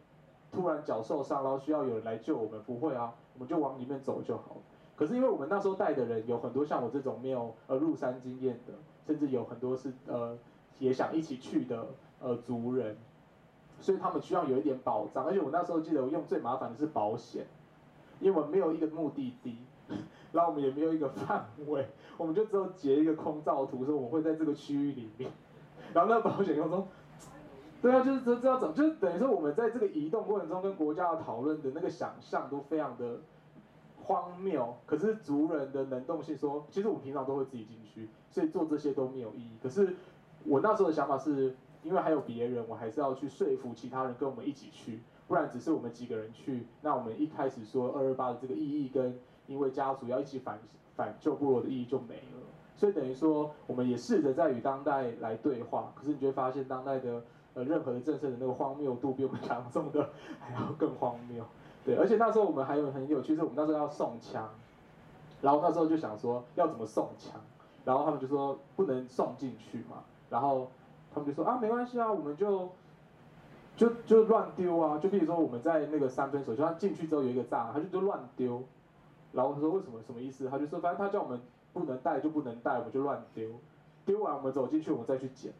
[0.50, 4.56] 突然脚受伤，然后需要有人来救我们，不会啊，我们就往里面走就好。
[4.96, 8.72] 可是因为我们那时候带的人有很多像我这种没有呃入山经验的，
[9.06, 10.36] 甚至有很多是呃
[10.80, 11.86] 也想一起去的
[12.20, 12.98] 呃族人，
[13.80, 17.46] 所以他们需要有一点保障，而且我那时候记得我用最麻烦的是保险。
[18.20, 19.58] 因为我们没有一个目的地，
[20.32, 25.30] 然后我们也没有一个范围，我们就只有截一个空照图，说我会在这个区域里面。
[25.94, 26.88] 然后那个保险公司说，
[27.80, 33.20] 对啊，就是这这要怎么，就是等于说我们在这个移动过程中跟国家的讨论的那个想象都非常的
[34.02, 34.76] 荒谬。
[34.84, 39.52] 可是族人的能动性说，其实我们平常都会自己进去，所以做这些都没有意义。
[39.62, 39.96] 可是
[40.44, 45.00] 我那时候的想法是，因为还有别人，我还是要去说服其他人跟我们一起去。
[45.28, 50.58] 不然只是我们几个人去，那我们一开始说二二八的这个意义跟因为家族要一起反
[50.96, 52.40] 反救部落的意义就没了，
[52.74, 60.08] 所以等于说我们也试着在与当代来对话，可是你就会发现当代的呃任何的政策的那个荒谬度比我们想中的
[60.40, 61.44] 还要更荒谬，
[61.84, 64.48] 对，而且那时候我们还有很有趣，是我们那时候要送枪，
[65.42, 67.38] 然后那时候就想说要怎么送枪，
[67.84, 70.70] 然后他们就说不能送进去嘛，然后
[71.12, 72.70] 他们就说啊没关系啊，我们就。
[73.78, 74.98] 就就乱丢啊！
[74.98, 78.64] 就比如说我们在那个三分手，就他进去之后有一个栅，他就就乱丢。
[79.30, 80.48] 然后他说为什么什么意思？
[80.48, 81.40] 他就说反正他叫我们
[81.72, 83.48] 不能带就不能带，我们就乱丢。
[84.04, 85.52] 丢完我们走进去，我们再去捡。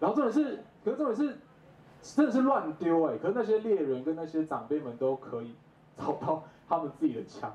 [0.00, 1.38] 然后重点是，可是重点是，
[2.02, 3.16] 真的是乱丢哎！
[3.18, 5.54] 可是那些猎人跟那些长辈们都可以
[5.96, 7.54] 找到他们自己的枪。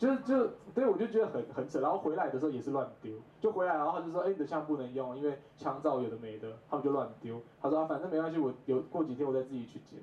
[0.00, 7.38] 就是就对，我就觉得很很扯，然后回来的时候也是乱丢，就回来然后他就说，哎，你的枪不能用，因为枪照有的没的，他们就乱丢。
[7.60, 10.00] 他说啊，反正没关系，我有过几天我再自己去捡。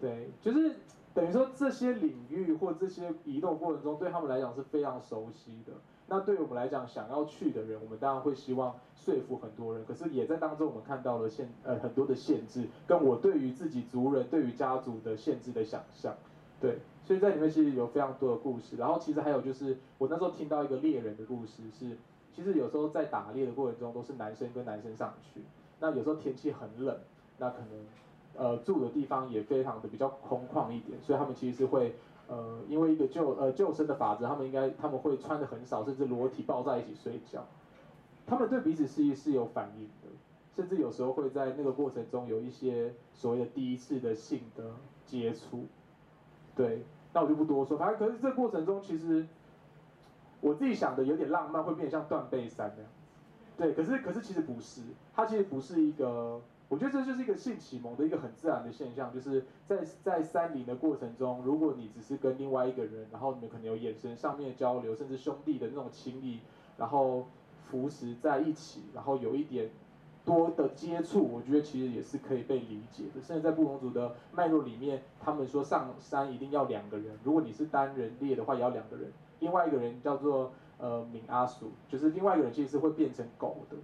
[0.00, 0.76] 对，就是
[1.12, 5.74] 等于说这些领域或这些移动过程中，对他们来讲是非常熟悉的。
[6.08, 16.14] 那对于我们来讲，想要去的人，我们当然会希望说服很多人，可是也在当中我们看到了限呃很多的限制，跟我对于自己族人、对于家族的限制的想象，
[16.60, 16.78] 对。
[17.04, 21.96] 所以在里面其实有非常多的故事，然后其实还有就是我那时候听到一个猎人的故事是，
[22.34, 25.42] 其实有时候在打猎的过程中都是男生跟男生上去，
[25.78, 26.98] 那有时候天气很冷，
[27.38, 27.68] 那可能
[28.36, 31.94] 呃住的地方也非常的比较空旷一点，所以他们其实是会
[32.26, 37.46] 呃因为一个救呃救生的法则，他们应该他们会穿的很少，甚至裸体抱在一起睡觉，
[38.26, 40.16] 他们对彼此是是有反应的，
[40.56, 44.64] 甚至有时候会在那个过程中有一些所谓的第一次的性的
[45.04, 45.66] 接触，
[46.56, 46.84] 对。
[47.12, 49.26] 那我就不多说，反正可是这过程中，其实
[50.42, 52.92] 我自己想的有点浪漫，会变得像断背山那样。
[53.56, 54.82] 对，可是可是其实不是，
[55.14, 56.38] 它其实不是一个，
[56.68, 66.40] 我觉得这就是一个性启蒙的一个很自然的现象，就是在在山林的过程中，如果你只是跟另外一个人，然后你们可能有眼神上面的交流，甚至兄弟的那种情谊，
[66.76, 67.28] 然后
[67.70, 69.70] 扶持在一起，然后有一点。
[70.26, 73.22] 多的接触，我觉得其实也是可以被理解的。
[73.22, 79.12] 甚至在布农族的脉络里面，他们说上山一定要两个人，如果你是单人猎的话，也要两个人。
[79.38, 83.76] 另外一个人叫做呃敏阿叔，就是另外一个人其实是会变成狗的。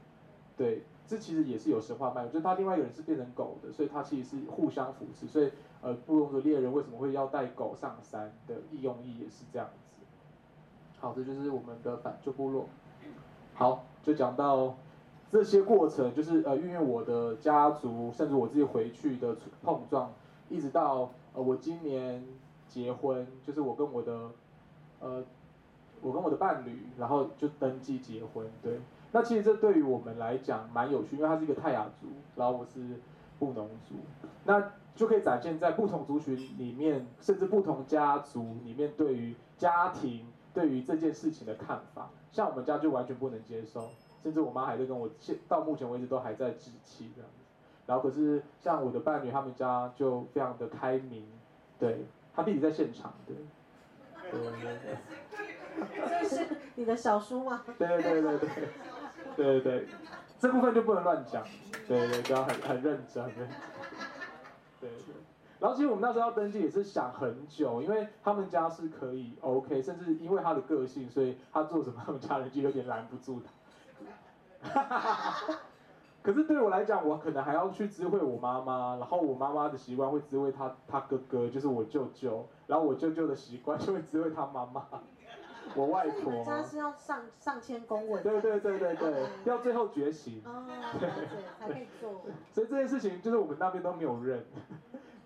[0.57, 5.28] 对，这其实也是有神话脉络，就是他另外一个人是变成狗的，所以他其实是互相扶持。
[5.28, 5.50] 所以
[5.81, 10.05] 呃，布农族猎人为什么会要带狗上山的用意也是这样子。
[10.98, 12.66] 好，这就是我们的反救部落。
[13.55, 14.74] 好，就讲到。
[15.33, 20.12] 这些过程就是呃，运用我的家族，甚至我自己回去的碰撞，
[20.51, 22.23] 一直到呃我今年
[22.68, 24.31] 结婚，就是我跟我的
[25.01, 25.25] 呃
[26.03, 28.47] 我跟我的伴侣，然后就登记结婚。
[28.62, 28.79] 对，
[29.12, 33.01] 那其实这对于我们来讲蛮有趣，因为他是一个泰雅族，然后我是
[33.38, 33.95] 布农族，
[34.45, 42.11] 那就可以展现在不同族群里面，甚至不同家族里面对于家庭对于这件事情的看法。
[42.31, 43.88] 像我们家就完全不能接受。
[44.23, 47.43] 甚至我妈还在跟我，现到目前为止都还在置气这样子，
[47.87, 51.27] 然后可是像我的伴侣他们家就非常的开明，
[51.79, 52.05] 对，
[52.35, 53.37] 他弟弟在现场，对，
[54.31, 54.99] 对对 对。
[56.21, 57.65] 这是你的小叔吗？
[57.79, 58.49] 对对对对对，
[59.37, 59.89] 对对对，
[60.39, 61.43] 这部分就不能乱讲，
[61.89, 63.25] 对对，就要很很认真，
[64.81, 65.15] 对对。
[65.59, 73.51] 然后其实我们那时候要登记也是想很久，因为他们家是可以 OK，甚至因为他的个性，所以他做什么他们家人就有点拦不住他。
[76.22, 84.87] 可是对我来讲，我可能还要去知会我妈妈，然后我妈妈的习惯会知会他他哥哥，就是我舅舅，然后我舅舅的习惯就会知会他妈妈，
[85.75, 86.33] 我外婆。
[86.33, 88.22] 所以家是要上上千公文。
[88.22, 90.40] 对对对对对，要最后决行。
[90.44, 90.64] 哦，
[91.01, 91.09] 对，
[91.59, 92.22] 才可以做。
[92.53, 94.44] 所以这件事情就是我们那边都没有认，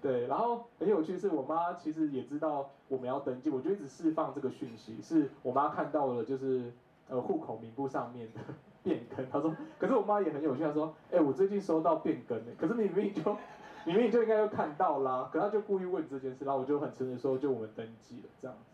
[0.01, 6.73] 对，然后很有趣是我妈其实也知道我们要登记，我就一直释放这个讯息，是我妈看到了就是
[7.09, 8.41] 呃户口名簿上面的。
[8.83, 13.37] 变更，他说， 可是我妈也很有趣，她说，哎、欸，我最近收到变更呢，可是你明明就，
[13.85, 18.29] 你明明就应该要看到啦，可她就故意问这件事，然后我就很诚实说，就我们登记了。
[18.41, 18.71] 这样子，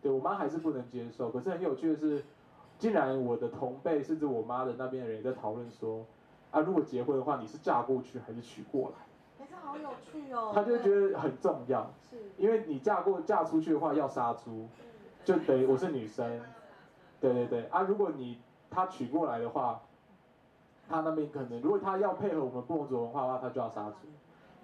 [0.00, 2.22] 对我妈还是不能接受，可是很有趣的是，
[2.78, 6.06] 竟然我的同辈甚至我妈的那边的人也在讨论说，
[6.52, 9.44] 啊，如果结婚的话，你是嫁过去还是娶过来？
[9.44, 10.52] 哎，这好有趣哦。
[10.54, 14.68] 她就觉得很重要，是，因为你嫁过嫁出去的话要杀猪，
[15.24, 16.40] 就等于我是女生，
[17.20, 18.38] 对对对，啊，如果你。
[18.68, 19.80] 他娶过来的话，
[20.88, 24.08] 他那边可能如果他要配合我们布农族文化的话，他就要杀猪。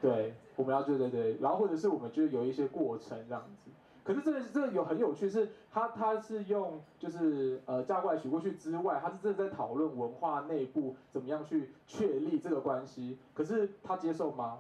[0.01, 3.71] 对，我们要对对对，然后或者是我们就有一些过程这样子。
[4.05, 13.19] 可是这个这个有很有趣，是他他是用就是呃嫁过来娶过去之外，他是真的在讨论文化内部怎么样去确立这个关系。
[13.33, 14.59] 可是他接受吗？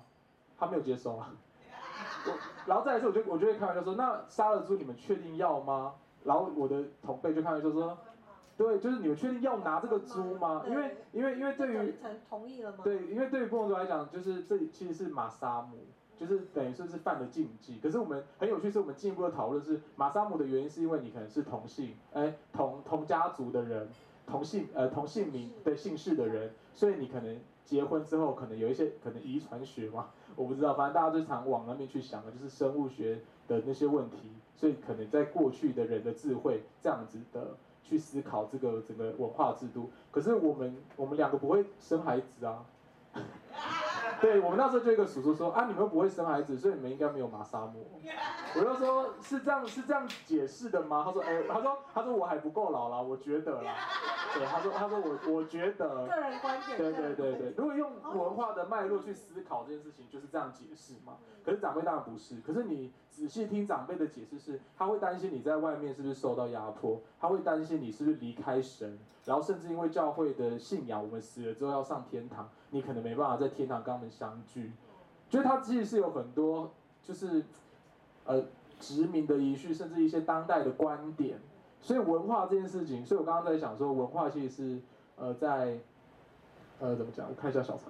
[0.56, 1.34] 他没有接受啊。
[2.26, 2.32] 我
[2.64, 5.94] 然后再来是，我就我就会开玩笑说，那杀了猪你们确定要吗？
[6.24, 7.98] 然后我的同辈就开玩笑说。
[8.54, 10.62] 对，就是你们确定要拿这个猪吗？
[10.68, 11.94] 因为因为因为对于
[12.28, 12.78] 同意了吗？
[12.84, 15.78] 对，因为对于布隆族来讲，就是这其实是马萨姆，
[16.18, 17.78] 就是等于说是犯了禁忌。
[17.82, 23.88] 可是我们很有趣，是我们进一步的讨论是马萨姆的原因，是因为你可能是同姓，哎，同同家族的人，
[24.26, 34.18] 同姓呃同姓名的姓氏的人，所以你可能结婚之后可能有一些可能遗传学嘛，我不知道，反正大家就常往那边去想的，就是生物学的那些问题，
[34.62, 37.56] 所以可能在过去的人的智慧这样子的。
[37.84, 42.64] 去思考这个整个文化制度，可是我们我们两个不会生孩子啊。
[44.20, 47.86] 对，我们那时候就一个叔叔说啊，你们不会生孩子，所以你们应该没有玛莎姆。
[48.54, 51.02] 我就说，是这样是这样解释的吗？
[51.04, 53.74] 他说，哎、欸，他说他说我还不够老啦，我觉得啦。
[54.34, 56.06] 对，他说他说我我觉得。
[56.06, 56.78] 个人观点。
[56.78, 61.14] 对对对对，如果用文化的脉络去思考这件事情，就是这样解释嘛。
[61.44, 72.48] 可是长辈当然不是，可是你仔细听长辈的解释是，他会担心你在外面是不是受到压迫，他会担心你是不是离开神，然后甚至因为教会的信仰，我们死了之后要上天堂。
[72.72, 74.72] 你可能没办法在天堂跟他们相聚，
[75.28, 77.44] 就是他其实是有很多就是，
[78.24, 78.42] 呃，
[78.80, 81.38] 殖民的遗绪，甚至一些当代的观点。
[81.80, 84.80] 所以文化这件事情，所以我刚刚在想说，文化其实是
[85.16, 85.78] 呃在，
[86.80, 87.28] 呃怎么讲？
[87.28, 87.88] 我看一下小常，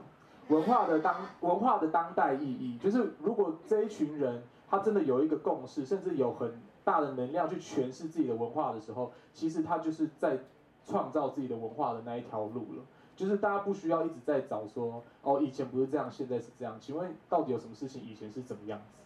[0.48, 10.38] 文化的当文化的当代意义，就是如果这一群人他真的有一个共识，甚至有很大的能量去诠释自己的文化的时候，其实他就是在
[10.84, 12.82] 创造自己的文化的那一条路了。
[13.14, 16.76] 就是大家不需要一直在找说，哦，以前不是这样，现在是这样。
[16.80, 18.98] 请问到底有什么事情以前是怎么样子？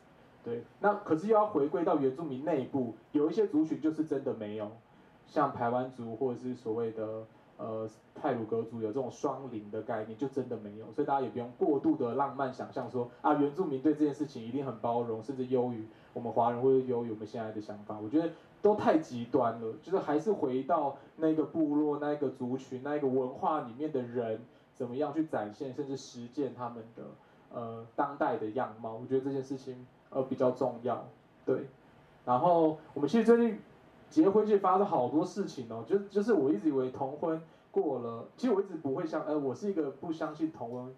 [0.45, 4.71] 对，那可是又要回归到原住民内部，有一些族群就是真的没有，
[5.27, 10.93] 像排湾族或者是所谓的呃泰鲁格族有这种双灵的概念，就真的没有。
[10.93, 17.99] 所以大家也不用过度的浪漫想象说，啊，原住民对这件事情一定很包容，甚至优于我们华人或者优于我们现在的想法。
[17.99, 18.31] 我觉得。
[18.67, 24.41] 都太极端了，就是还是回到那个部落、那个族群、那个文化里面的人，
[24.75, 27.05] 怎么样去展现甚至实践他们的
[27.55, 28.95] 呃当代的样貌？
[28.95, 31.07] 我觉得这件事情呃比较重要，
[31.45, 31.69] 对。
[32.25, 33.61] 然后我们其实最近
[34.11, 40.93] 结婚就发生好多事情哦，就就是我一直以为同婚过了，其实我一直不会相呃，我是一个不相信同婚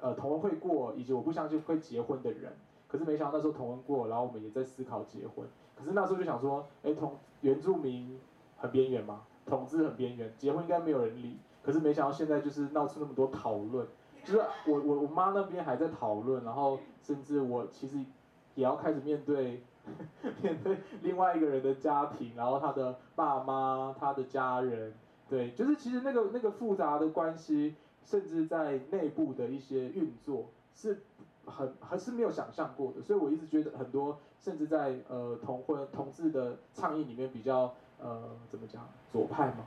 [0.00, 2.52] 呃同婚会过，以及我不相信会结婚的人。
[2.88, 5.46] 可是没想到那时候同婚过，然后我们也在思考结婚。
[5.82, 8.18] 可是那时候就想说，哎，同原住民
[8.56, 11.38] 很边缘嘛，统治很边缘，结婚应该没有人理。
[11.62, 13.86] 可是没想到现在就是闹出那么多讨论，
[14.24, 17.98] 就是我我我妈那边还在讨论，然后甚至我其实
[18.54, 19.62] 也要开始面对
[20.42, 24.94] 面对另外一个人的家庭，然后他的爸妈、他的家人，
[25.28, 31.02] 对，就是其实那个那个复杂的关系，甚至在内部的一些运作是。
[31.46, 39.64] 很还是没有想象过的，所以我一直觉得很多，甚至在呃同婚同志的倡议里面比较呃怎么讲左派嘛，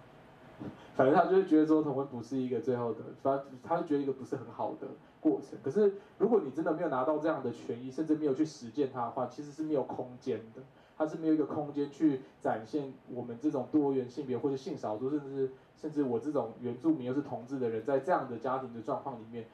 [0.95, 4.87] 反正他就是觉得说同婚不是一个最后的，反正他就觉得一个不是很好的
[5.19, 5.59] 过程。
[5.63, 10.61] 可是如果你真的没有拿到这样的权益，甚至没有去实践它的话，其实是没有空间的，
[10.97, 19.45] 它是没有一个空间去展现我们这种多元性别或者性少数，甚至甚至我这种原住民又是同志的人，在这样的家庭的状况里面。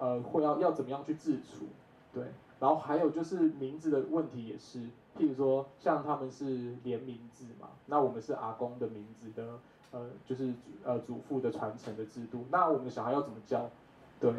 [0.00, 1.66] 呃，会要要怎么样去自处？
[2.12, 2.24] 对，
[2.58, 4.78] 然后还有就是名字的问题也是，
[5.16, 9.60] 譬如说像他们是连名字嘛，那我们是阿公的名字的，
[9.92, 13.70] 呃，就是呃祖父的传承的制度，那我们的小孩要怎么叫？
[14.18, 14.32] 对，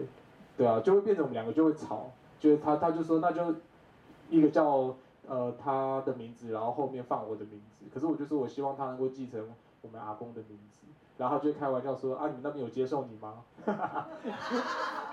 [0.57, 3.55] 对啊，就会变成我们两个就会吵，就是他他就说那就
[4.30, 4.95] 一个叫
[5.28, 9.47] 呃他的名字，然后后面放我的名字，可是我就说我希望他能够继承
[9.82, 10.88] 我们阿公的名字。
[11.22, 13.43] 然后就会开玩笑说啊，你们那边有接受你吗？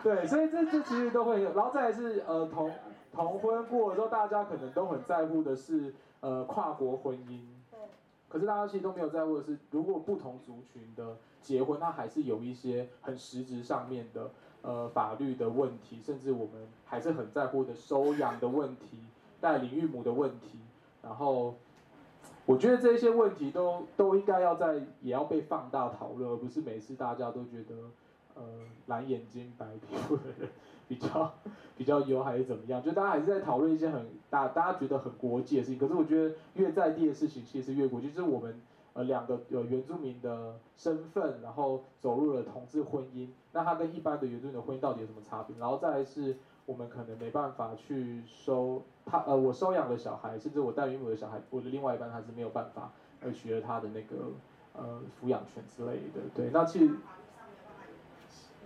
[0.02, 2.72] 对，所以这这其实都会有，然后再来是呃同
[3.12, 7.40] 同婚过的时候，大家可能都很在乎的是呃跨国婚姻。
[8.26, 14.30] 可是大家其实都没有在乎的是，如果不同族群的结婚，它还是有一些很实质上面的
[14.62, 19.00] 呃法律的问题，甚至我们还是很在乎的收养的问题、
[19.42, 20.58] 代理育母的问题，
[21.02, 21.56] 然后。
[22.48, 27.74] 我觉得这些问题都都应该要在也要被放大讨论，而不是每次大家都觉得，
[28.34, 28.42] 呃，
[28.86, 30.48] 蓝眼睛白皮肤的人
[30.88, 31.34] 比较
[31.76, 32.82] 比较优还是怎么样？
[32.82, 35.78] 就大家还是在讨论一些很大大家觉得很国际的事情。
[35.78, 38.58] 可是我觉得越在地的事情其实越国际，就是我们
[38.94, 45.54] 呃两个有原住民的身份，然后走入了同志婚姻，那他跟一般的原住民的婚姻到底有什么差别？
[45.58, 46.38] 然后再来是。
[46.68, 52.92] 我们可能没办法去收他，呃，我收养的小孩，甚至我代孕母的小孩，我的另外一半他是没有办法，
[53.22, 54.16] 呃，取得他的那个，
[54.74, 56.94] 呃，抚养权之类的，对，那其实，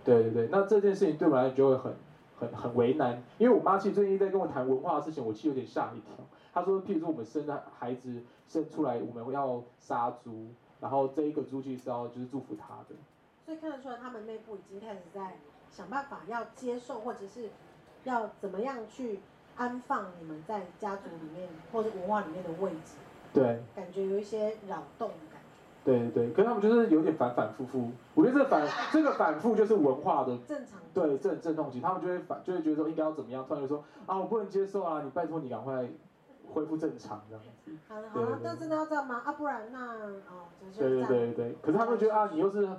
[0.03, 1.93] 对对对，那这件事情对我来讲就会很
[2.37, 6.13] 很很为难，因为我妈其实最近在跟我谈文化的事情，我其实有点吓一跳。
[6.53, 10.47] 她说，譬如说我们生的孩子生出来，我们要杀猪，
[10.81, 12.95] 然后这一个猪其实是要就是祝福他的。
[13.45, 15.37] 所以看得出来，他们内部已经开始在
[15.71, 17.49] 想办法要接受，或者是。
[18.03, 19.19] 要怎么样去
[19.55, 22.95] 安放你们在家族里面或者文化里面的位置？
[23.33, 25.47] 对，感觉有一些扰动的感觉。
[25.83, 27.91] 对对，可是他们就是有点反反复复。
[28.13, 30.79] 我觉得这个反这个反复就是文化的正常。
[30.93, 35.87] 对，阵阵痛期，他们就会反，就会觉得说应该要怎么样，突然就说啊，我不能接受啊，你拜托你赶快
[36.53, 37.71] 恢复正常这样子。
[37.87, 39.21] 好了好了，那真的要这样吗？
[39.25, 39.79] 啊，不然那
[40.29, 42.69] 哦，就是对对对对，可是他们觉得啊，你又是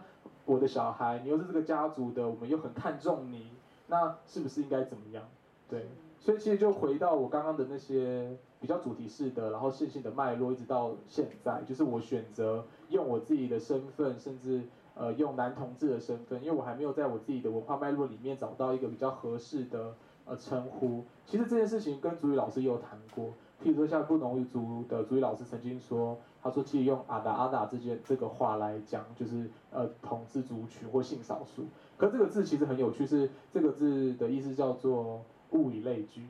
[0.45, 3.51] 我的小孩，你又是这个家族的，我们又很看重你。
[3.87, 5.23] 那是不是应该怎么样？
[5.69, 5.87] 对，
[6.19, 14.63] 所以其实就回到我刚刚的那些比较主题式的，然后线性的脉络，一直到现在，就是我选择用我自己的身份，甚至
[14.95, 19.95] 呃用男同志的身份，因为我还没有在我自己的文化脉络里面找到一个比较合适的
[20.27, 21.05] 呃称呼。
[21.27, 23.27] 其实这件事情跟族语老师也有谈过，
[23.63, 31.65] 譬如说像布农语族的族语老师曾经说，他说其实用阿达阿达这件这个话来讲，就是呃同志族群或性少数。
[31.97, 36.27] 可这个字其实很有趣，是这个字的意思叫做物以类聚，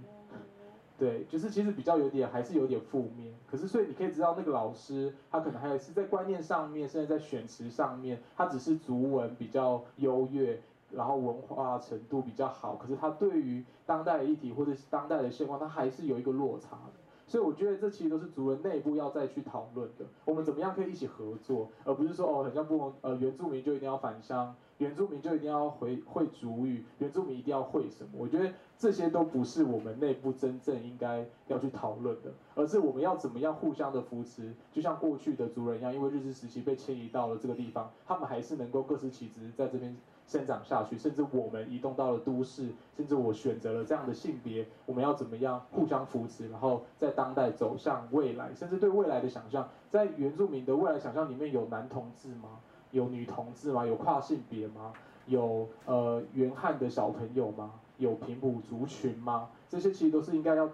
[0.98, 3.34] 对，就是其实比较有点还是有点负面。
[3.50, 10.60] 可是所以你可以知道那个老师他可能还有是在观念上面，甚至在选词上面，他只是族文比较优越，
[10.90, 12.76] 然后文化程度比较好。
[12.76, 17.03] 可是他对于当代的议题或者是当代的现况，他还是有一个落差的。
[17.26, 20.04] 所以我觉得这其实都是族人内部要再去讨论的。
[20.24, 24.54] 我们怎么样可以一起合作，而不是说哦，很像不呃原住民就一定要返乡。
[24.78, 28.10] 原住民就一定要会会族语，原住民一定要会什么？
[28.14, 39.96] 我觉得这些都不是我们内部真正应该要去讨论的，而是我们要怎么样互相的扶持，就像过去的族人一样，因为日治时期被迁移到了这个地方，他们还是能够各司其职，在这边
[40.26, 40.96] 生长下去。
[40.98, 52.60] 甚至我们移动到了都市，甚至我选择了这样的性别，我们要怎么样互相扶持，然后在当代走向未来，甚至对未来的想象，在原住民的未来想象里面有男同志吗？
[52.90, 53.84] 有女同志吗？
[53.84, 54.92] 有跨性别吗？
[55.26, 57.72] 有呃原汉的小朋友吗？
[57.98, 59.48] 有平埔族群吗？
[59.68, 60.68] 这些其实都是应该要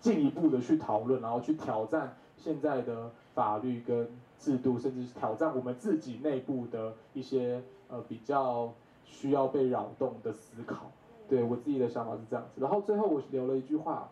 [0.00, 4.08] 进一步的去讨论，然后去挑战现在的法律跟
[4.38, 7.62] 制度，甚至是挑战我们自己内部的一些
[7.94, 8.72] 呃比较
[9.04, 10.90] 需要被扰动的思考。
[11.28, 12.60] 对，我自己的想法是这样子。
[12.60, 14.08] 然后最后我留了一句话，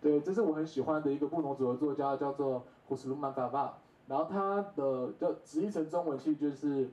[0.00, 3.76] 对，这是我很喜欢的一个布农族的作家，叫做胡斯鲁曼巴巴。
[4.06, 6.88] 然后他的就直译成中文其实就是，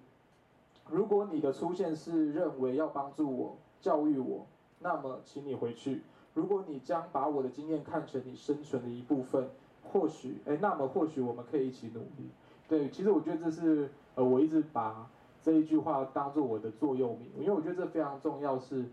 [0.89, 4.45] 如果你的出现是认为要帮助我、教育我，
[4.79, 6.01] 那么请你回去。
[6.33, 9.47] 如果你将把我的经验看成你生存的一部分，
[9.89, 12.29] 或许，哎，那么或许我们可以一起努力。
[12.67, 15.09] 对，其实我觉得这是呃，我一直把
[15.45, 18.85] 这一句话当做我的座右铭，因为我觉得这非常重要是。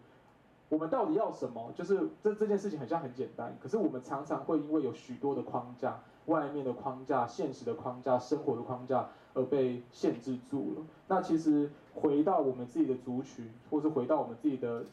[0.68, 1.70] 我们到底要什么？
[1.76, 10.82] 就是这这件事情很像很简单，可是我们常常会因为有许多的框架、外面的框架、现实的框架、生活的框架而被限制住了。
[11.08, 14.86] 那其实回到我们自己的族群，或是回到我们自己的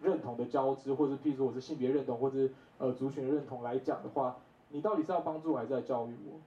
[0.00, 4.36] 认同的交织，或是譬如说我是性别认同，或是呃族群认同来讲的话，
[4.70, 6.38] 你到底是要帮助我还是在教育我？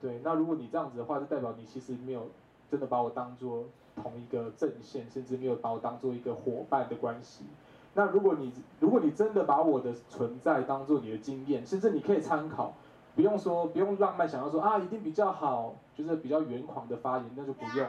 [0.00, 2.26] 对，那如果你这样子的话，就代表你其实没有
[2.68, 7.44] 真的把我当做同一个阵线，甚至没有把我当做一个伙伴的关系。
[7.94, 12.74] 那如果你如果你真的把我的存在当做你的经验，甚至你可以参考，
[13.14, 17.88] 不用说不用浪漫想要说啊一定比较好，就是比较圆狂的发言，那就不用，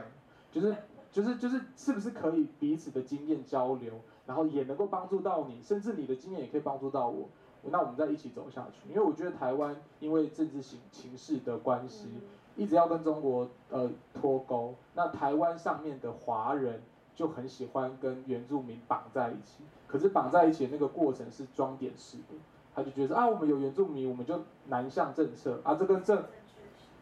[0.51, 0.75] 就是
[1.11, 3.93] 就是就是是不是可以彼此的经验交流，
[4.27, 7.27] 然后也能够帮助到你，甚至你的经验也可以帮助到我，
[7.63, 8.87] 那我们再一起走下去。
[8.89, 12.09] 因为我觉得台湾因为政治形情势的关系，
[12.55, 16.81] 一直要跟中国呃脱钩，那台湾上面的华人。
[17.15, 22.35] 就很喜欢跟原住民绑在一起，可是绑在一起的那个过程是装点式的，
[22.75, 24.37] 他就觉得啊，我们有原住民，我们就
[24.67, 26.21] 南向政策啊，这跟政，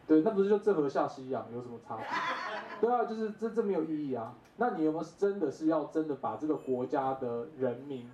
[0.06, 2.06] 对，那不是就正和下西洋有什么差别？
[2.80, 4.32] 对啊，就是这这没有意义啊。
[4.56, 8.08] 那你有没有真的是要真的把这个国家的人民，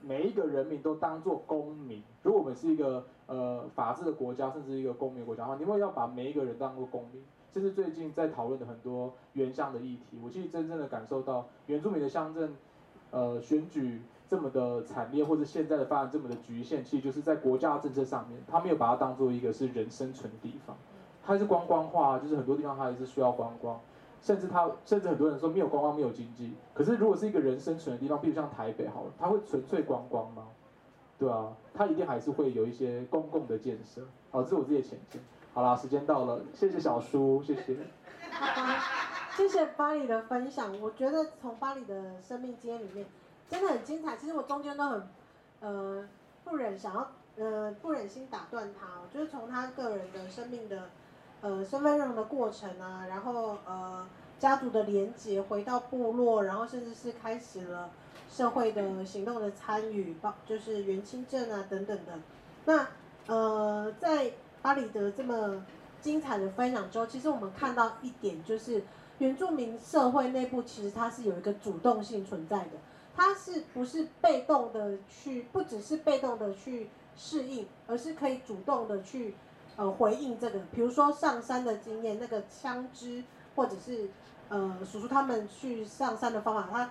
[0.00, 2.02] 每一个人民都当做公民？
[2.24, 7.22] 如果我们是一个呃法治的国家，甚至一个公民的国家的话，你有没有要把每一个人当做公民？
[7.52, 12.56] 这是最近在讨论的很多原乡的议题，我其实真正的感受到原住民的乡镇，
[13.12, 20.76] 呃，选举这么的惨烈，或者现在的发展这么的局限，其实就是在国家政策上面，他没有把它当做一个是人生存的地方，
[21.22, 23.78] 它是观光化，就是很多地方它还是需要观光，
[24.20, 30.48] 甚至它甚至很多人说没有观光没有经济，可是如果是一个人生存的地方，比如像台北好了，它会纯粹观光吗？
[31.24, 35.22] 对啊，它一定还是会有一些公共的建设，好，这是我自己的浅见。
[35.54, 37.78] 好啦，时间到了，谢谢小叔，谢谢。
[39.34, 43.06] 谢谢巴里的分享，我觉得从巴里的生命经验里面
[43.48, 44.18] 真的很精彩。
[44.18, 45.08] 其实我中间都很，
[45.60, 46.08] 呃，
[46.44, 48.86] 不忍想要，呃，不忍心打断他。
[49.10, 50.90] 就是从他个人的生命的，
[51.40, 54.06] 呃，身份认同的过程啊，然后呃，
[54.38, 57.90] 家族的连结，回到部落，然后甚至是开始了
[58.34, 62.18] 社会的行动的参与，包就是原清镇啊等等的。
[62.64, 62.88] 那
[63.28, 65.64] 呃，在巴里的这么
[66.00, 68.82] 精彩的分享之后，其实我们看到一点，就是
[69.18, 72.70] 原住民社会内部其实它是有一个主动性存在的，
[73.16, 79.36] 它是不是被动的去，不只是被动的去适应，而是可以主动的去
[79.76, 83.22] 呃回应这个，比如说上山的经验，那个枪支，
[83.54, 84.10] 或者是
[84.48, 86.90] 呃叔叔他们去上山的方法，他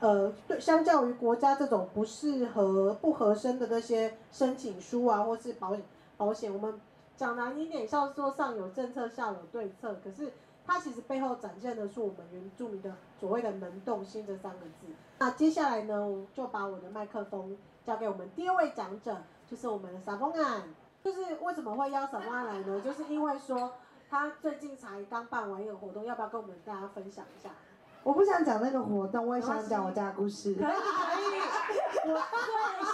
[0.00, 5.84] 呃对，相较于国家这种不适合不合身的那些申请书啊，或是保险
[6.16, 6.80] 保险，我们。
[7.16, 9.94] 讲难听点，叫做上有政策，下有对策。
[10.02, 10.32] 可是
[10.66, 14.86] 它其实背后展现的是我们原住民的所谓的能动性这三个字。
[15.18, 20.62] 那接下来呢，我就把我的麦克风交给我们第二位讲者，就是我们的撒丰安。
[21.04, 22.80] 就是为什么会邀撒丰安来呢？
[22.80, 23.70] 就是因为说
[24.08, 27.50] 他最近才刚办完一个活动，要不要跟我们大家分享一下？
[28.02, 30.54] 我不想讲那个活动，我也想讲我家的故事。
[30.54, 32.22] 可以可以，我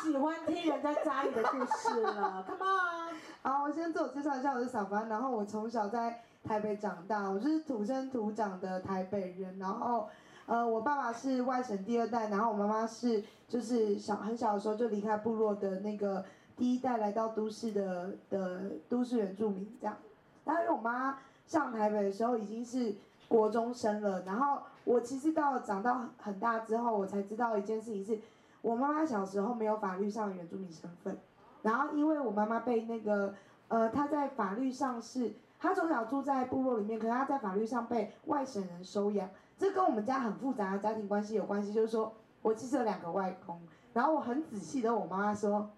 [0.03, 2.45] 最喜欢听人家家里的故事了。
[2.47, 9.59] Come on，好，我先自我介绍一下，我是小凡，然后我从小在台北长大，我是土生土长的台北人。
[9.59, 10.09] 然后，
[10.47, 16.25] 呃，我爸爸是外省第二代，然后我妈妈是就是小很小的时候就离开部落的那个
[16.57, 19.97] 第一代来到都市的的都市原住民这样。
[20.45, 22.95] 然后因为我妈上台北的时候已经是
[23.29, 24.59] 国中生了，然后。
[24.87, 28.17] 我其实到长到很大之后，我才知道一件事情是，
[28.63, 31.19] 我妈妈小时候没有法律上的原住民身份，
[31.63, 33.35] 然后因为我妈妈被那个，
[33.67, 42.13] 呃，她在法律上是，她从小住在部落里面，可是她在法律上被外省人收养，这跟我们家很复杂的家庭关系有关系，就是说
[42.43, 43.61] 我其实有两个外公，
[43.93, 45.69] 然后我很仔细的问我妈妈说，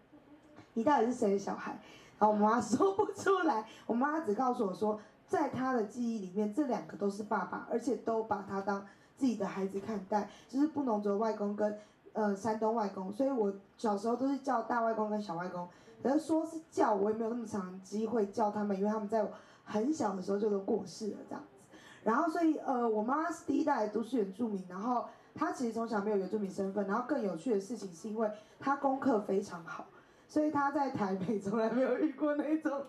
[0.75, 1.79] 你到底是谁的小孩？
[2.19, 8.85] 然后我妈妈说不出来，我妈妈只告诉我说，在他的记忆里面，这两个都是爸爸，而且都把他当。
[9.17, 11.77] 自己的孩子看待，就是布农族外公跟，
[12.13, 15.69] 呃，山东外公，所以我小时候都是叫大外公跟小外公，
[16.01, 19.31] 可是说是叫，我也没有那么长机会叫他们，因为他们在我
[19.65, 21.77] 很小的时候就都过世了这样子。
[22.05, 29.85] 然后所以呃，我妈妈是第一代都是原住民，然后她其实从小没有原住民身份，然后更有趣的事情是因为她功课非常好，
[30.29, 32.85] 所以他在台北从来没有遇过那种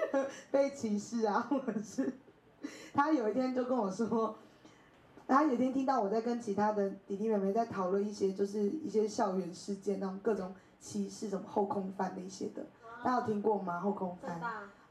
[0.50, 2.12] 被歧视啊，或者是
[2.94, 4.36] 他有一天就跟我说。
[5.26, 12.62] 他有一天听到我在跟其他的弟弟妹妹在讨论一些，就是一些校园事件，那种各种歧视，什么后空翻那些的，
[13.02, 13.80] 大家有听过吗？
[13.80, 14.38] 后空翻，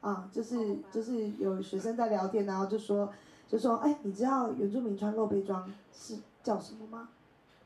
[0.01, 3.14] 啊，就是就是有学生在聊天，然后就说
[3.47, 7.10] 就说，哎，你知道原住民穿露背装是叫什么吗？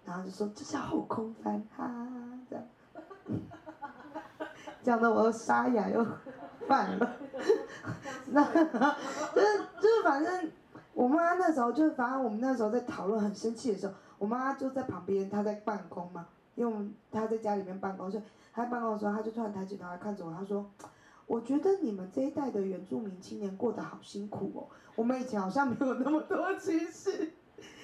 [0.03, 2.05] 然后就说这叫后空翻，哈，
[2.49, 2.65] 这样，
[4.87, 6.05] 讲的我又沙哑又
[6.65, 7.15] 犯了，
[8.31, 10.51] 那就是就是反正。
[10.93, 16.25] 我妈那时候就是，反正我们那时候在讨论很生气的时候，我妈就在旁边，她在办公嘛，
[16.55, 20.65] 因为我们她在家里面办公，所以她在办公的时候，她就突然抬起头来看着我，她说
[21.27, 24.65] ：“我觉得你们这一代的原住民青年过得好辛苦哦，
[24.95, 27.11] 我们以前好像没有那么多歧视。”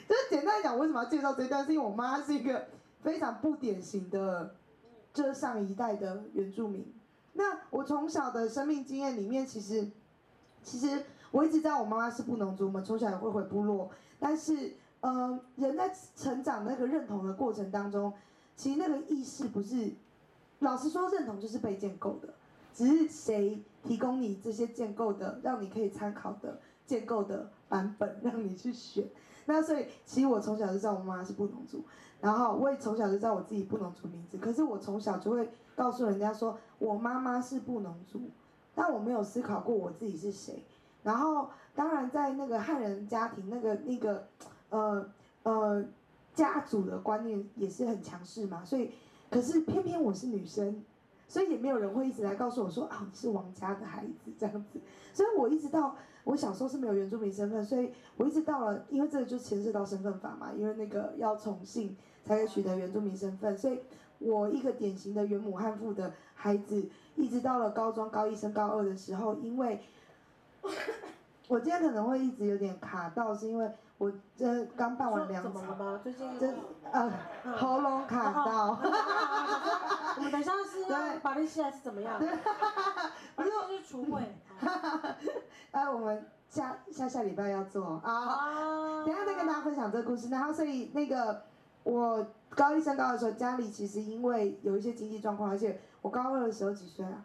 [0.10, 1.64] 就是简单来讲，为什么要介绍这一段？
[1.64, 2.66] 是因为我妈是一个
[3.04, 4.56] 非常不典型的，
[5.14, 6.92] 这上一代的原住民。
[7.34, 9.90] 那我从小的生命经验里面，其实，
[10.64, 13.90] 其实我一直知道我妈妈是布农族，我们从小也会回部落。
[14.20, 18.14] 但是，呃，人在成长那个认同的过程当中，
[18.56, 19.94] 其实那个意识不是，
[20.60, 22.34] 老实说，认同就是被建构的，
[22.74, 29.06] 只是谁提供你这些建构的，让你可以参考的建构的版本，让你去选。
[29.46, 31.84] 那所以，其实我从小就知道我妈妈是布农族，
[32.22, 34.38] 然后我也从小就知道我自己布农族名字。
[34.38, 38.22] 可是我从小就会告诉人家说，我妈妈是布农族，
[38.74, 40.64] 但我没有思考过我自己是谁。
[41.04, 44.26] 然后，当然在那个汉人家庭，那个那个，
[44.70, 45.06] 呃
[45.44, 45.84] 呃，
[46.34, 48.64] 家族的观念也是很强势嘛。
[48.64, 48.92] 所以，
[49.30, 50.82] 可是偏偏我是女生，
[51.28, 54.80] 所以也没有人会一直来告诉我说啊，你是王家的孩子这样子。
[55.14, 55.96] 所以我一直到。
[56.26, 63.82] 我小时候是没有原住民身份，所以我一直到了，因为这个就牵涉到身份法嘛，因为那个要从姓才可以取得原住民身份，所以
[64.20, 69.82] 我一个典型的原母汉父的孩子，一直到了高中高一升高二的时候，因为，
[71.50, 73.70] 我今天可能会一直有点卡到，是因为
[74.04, 76.54] 我这刚办完两场，最近这
[76.92, 77.10] 呃
[77.56, 78.78] 喉咙卡到，
[80.18, 82.20] 我们等一下是要把那些还是怎么样？
[82.20, 82.26] 不
[83.44, 84.22] 是，是除会。
[85.72, 90.28] 哎，我们下下下礼拜要做啊，等下再跟大家分享这个故事。
[90.28, 91.44] 然后，所以那个
[91.84, 97.24] 我高一升高的时候，家里其实因为有一些经济状况，而且我高二的时候几岁啊？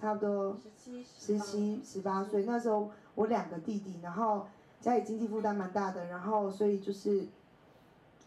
[0.00, 2.44] 差不多十七、十七、十八岁。
[2.44, 4.46] 那时候我两个弟弟，然后
[4.84, 7.26] 家里经济负担蛮大的，然后所以就是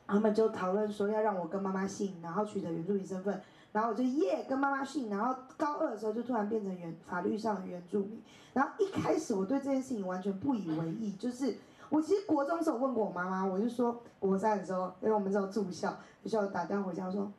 [0.08, 3.40] 他们就讨论说要让我跟妈妈姓，然后取得原住民身份。
[3.72, 8.20] 然后我就耶跟妈妈姓，然后高二的时候就突然变成原法律上的原住民。
[8.54, 11.56] 然后一开始我对这件事情完全不以为意，就是
[11.90, 15.94] 我其实国中的时候问过我妈妈，我就说国三的时候，因为我们这种住校，
[16.24, 17.32] 学校打电话回家说，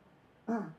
[0.45, 0.71] 啊，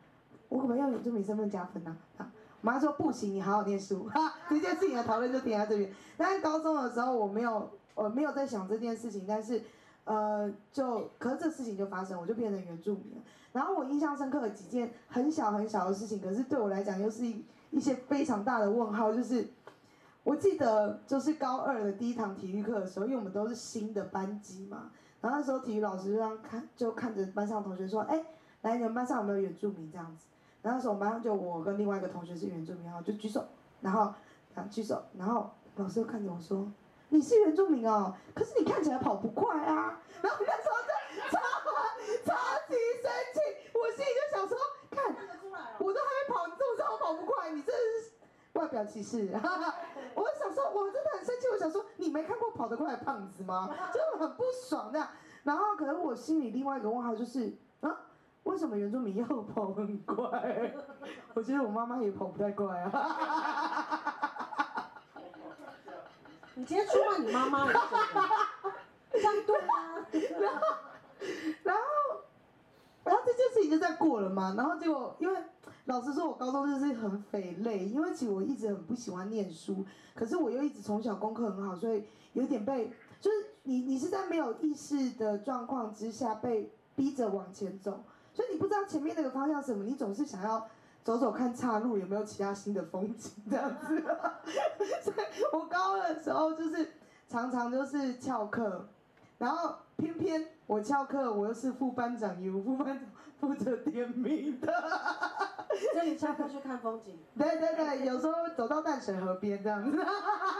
[0.48, 1.94] 我可不可以用原住民身份加分呢？
[2.16, 2.32] 啊，
[2.62, 4.04] 我妈 说不行，你好好念书。
[4.14, 5.92] 哈，这件事情的讨论就停在这边。
[6.16, 7.68] 但是高中的时候我没有，
[8.02, 9.62] 我没有在想这件事情，但是，
[10.04, 13.22] 呃，就可是这事情就发生，我就变成原住民了。
[13.52, 19.12] 然后我印象深刻的几件很小很小的事情，可是对我来讲又是一一些非常大的问号。
[19.12, 19.46] 就是
[20.22, 24.90] 我记得就是高二的第一堂体育课的时候，因为我们都是新的班级嘛，
[25.20, 28.24] 然后那时候体育老师就让看就看着班上同学说：“哎，
[28.62, 30.26] 来你们班上有没有原住民这样子？”
[30.62, 33.44] 然后那时候我们班上就我跟另外一个同学是原住民，然后就举手，
[33.80, 34.12] 然后
[34.54, 36.70] 啊举手，然后老师就看着我说
[37.10, 40.90] ：“你是原住民哦，可是你看起来跑不快啊。”然后那时候就
[41.30, 41.38] 超
[42.24, 42.34] 超
[42.68, 43.40] 级生气，
[43.74, 44.56] 我心里就想说，
[44.90, 45.04] 看，
[45.78, 48.12] 我都还没跑，你这么知道我跑不快，你这是
[48.54, 49.36] 外表歧视。
[49.36, 49.74] 哈哈，
[50.14, 53.74] 我想说，我真的很生气，我想说，你没看过跑得快的胖子吗？
[53.92, 55.08] 就很不爽这样。
[55.42, 57.96] 然后可能我心里另外一个问号就是，啊，
[58.44, 60.72] 为什么原住民要跑很快？
[61.34, 64.16] 我觉得我妈妈也跑不太快啊。
[66.54, 67.72] 你今天出卖你妈妈了，
[69.12, 70.06] 这样对吗？
[70.40, 70.66] 然后，
[71.62, 71.80] 然后。
[73.02, 75.36] 然后这件事情就在过了嘛，然后结果因为
[75.86, 79.84] 老实说，我高中就是很匪类，因为其实我一直很不喜欢念书，
[80.14, 90.68] 可是我又一直从小功课很好，所以有点被就是你你是在没有意识的状况之下被逼着往前走，所以你不知道前面那个方向是什么，你总是想要
[91.04, 94.00] 走走看岔路有没有其他新的风景这样子，
[95.02, 95.16] 所以
[95.52, 96.92] 我高二的时候就是
[97.28, 98.88] 常常就是翘课，
[99.38, 99.76] 然后。
[100.00, 103.06] 偏偏我翘课，我又是副班长，由副班长
[103.38, 104.72] 负责点名的。
[105.92, 107.18] 所以你翘课去看风景？
[107.36, 110.02] 对对对，有时候走到淡水河边这样子。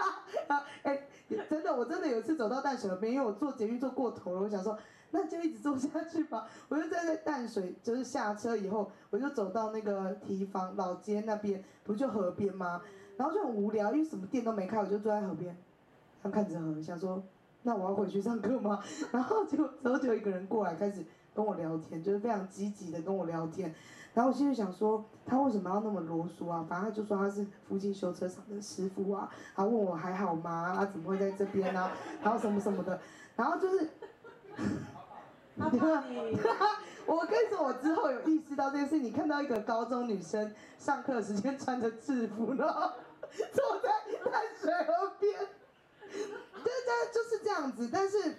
[0.85, 1.07] 哎，
[1.49, 4.79] 真的，我真的有一次走到淡水河边，因为我坐捷运坐过头了，我想说
[5.11, 6.47] 那就一直坐下去吧。
[6.69, 12.81] 我就站在淡水，就是下车以后，我就走到那个堤防老街那边，不就河边吗？
[13.17, 15.57] 然后就很无聊，因为什么店都没开，我就坐在河边，
[16.23, 17.23] 他看着河，想说。
[17.63, 18.83] 那我要回去上课吗？
[19.13, 21.05] 然后就然后就有一个人过来开始
[21.35, 23.75] 跟我聊天，就是非常积极的跟我聊天。
[24.15, 26.65] 然后我心里想说，他为什么要那么啰嗦啊？
[26.67, 30.73] 反正他就说他是附近修车厂的师傅啊，他问我还好吗？
[30.75, 31.93] 他，怎么会在这边呢、啊？
[32.23, 32.99] 然后什么什么的。
[33.37, 33.91] 然后就是，
[37.07, 38.99] 我跟你说，我之后有意识到这件事。
[38.99, 42.93] 你看到一个高中女生上课时间穿着制服， 然后
[43.31, 43.91] 坐在
[44.31, 45.33] 淡水河边。
[46.11, 47.89] 对对，就是这样子。
[47.93, 48.37] 但是，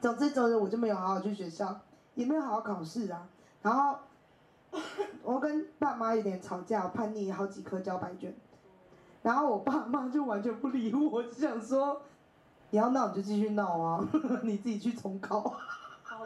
[0.00, 1.80] 总之总之，我就没有好好去学校，
[2.14, 3.28] 也没有好好考试啊。
[3.62, 3.98] 然后，
[5.22, 8.34] 我跟爸妈有点吵架，叛逆好几科交白卷。
[9.22, 12.02] 然后我爸妈就完全不理我，就想说，
[12.70, 14.08] 你要闹你就继续闹啊，
[14.42, 15.56] 你自己去重考。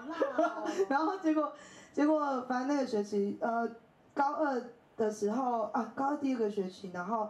[0.01, 0.64] 好烂哦。
[0.88, 1.53] 然后结果，
[1.92, 3.68] 结果反正那个学期，呃，
[4.14, 4.62] 高二
[4.96, 7.28] 的时候啊，高二第一个学期，然后，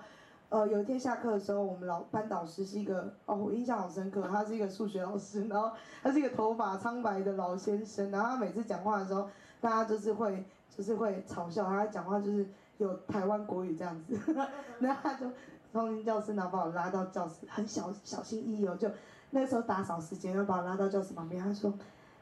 [0.48, 5.70] 呃，有一天下课的时候，我们老班导师是一个，哦，我印象好深刻，他是一个数学老师，然后
[6.02, 9.28] 他是一个头发苍白的老先生，然后他每次讲话的时候，
[9.60, 10.44] 大家就是会，
[10.76, 12.46] 就是会嘲笑他讲话就是
[12.78, 14.18] 有台湾国语这样子，
[14.80, 15.26] 然后他就
[15.72, 18.90] 冲进教室，然后把我拉到教室，很小小心翼翼哦，就
[19.30, 21.72] 那时候打扫时间，然后把我拉到教室旁边，他说。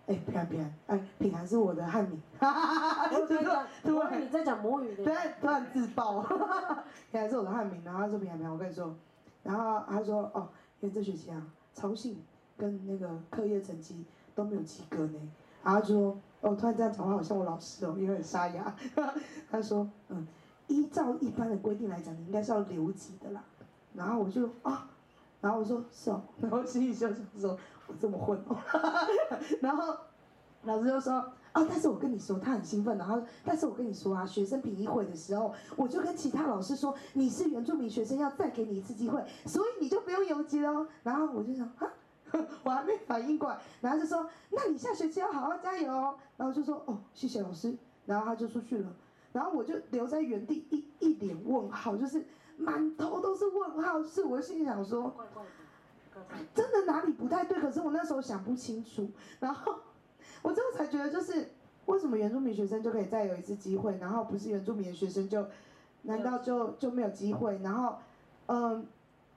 [0.09, 8.95] 哎，平安平安，哎，平安是我的汉名，哈哈哈哈哈，突然你在讲母语，对，突然自爆，哈哈哈，平安是我的汉名，然后他说平安平安，我跟你说，
[9.43, 10.49] 然后他说哦，
[10.81, 12.17] 因为这学期啊，操性
[12.57, 14.03] 跟那个课业成绩
[14.35, 15.21] 都没有及格呢，
[15.63, 18.75] 然后就说哦，突然这样讲话好像我老师哦，因为很沙哑，
[19.51, 20.27] 他说嗯，
[20.69, 23.45] 依照一般的规定来讲，你应该是要留级的啦，
[23.93, 24.89] 然后我就啊，
[25.41, 27.59] 然后我说是哦， 然后心里就想说。
[27.91, 28.55] 我这么混哦，
[29.63, 29.97] 然后
[30.65, 31.15] 老师就说
[31.55, 40.87] 哦，但是我跟你说，他很兴奋，然后但是我跟你说啊，学生评议会的时候，我就跟其他老师说，你是原住民学生，要再给你一次机会，所以你就不用游击了哦。
[41.03, 41.91] 然后我就想啊，
[42.63, 46.15] 我还没反应过来，然后就说，那你下学期要好好加油哦。
[46.37, 47.75] 然后就说哦，谢谢老师，
[48.05, 48.93] 然后他就出去了，
[49.33, 52.23] 然后我就留在原地一一脸问号，就是
[52.59, 55.15] 满头都是问号，是我心里想说。
[56.53, 59.77] 真的哪里不太对，可是我那时候想不清楚，然后
[60.43, 61.49] 我最后才觉得，就是
[61.87, 65.47] 为什么原住民学生就可以再有一次机会，然后不是原住民的学生就，
[66.03, 67.59] 难道就就没有机会？
[67.63, 67.99] 然后，
[68.47, 68.85] 嗯，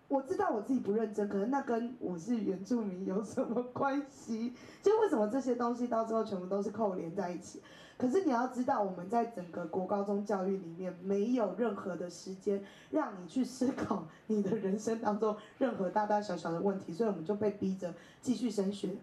[0.08, 4.54] 我知道我自己不认真，可是那跟我是原住民有什么关系？
[4.82, 7.62] 就为什么这些东西到最后全部都是扣连在一起？
[8.02, 18.95] 可是你要知道，我们在整个国高中教育里面，没有任何的时间让你去思考你的人生当中任何大大小小的问题，所以我们就被逼着继续升学。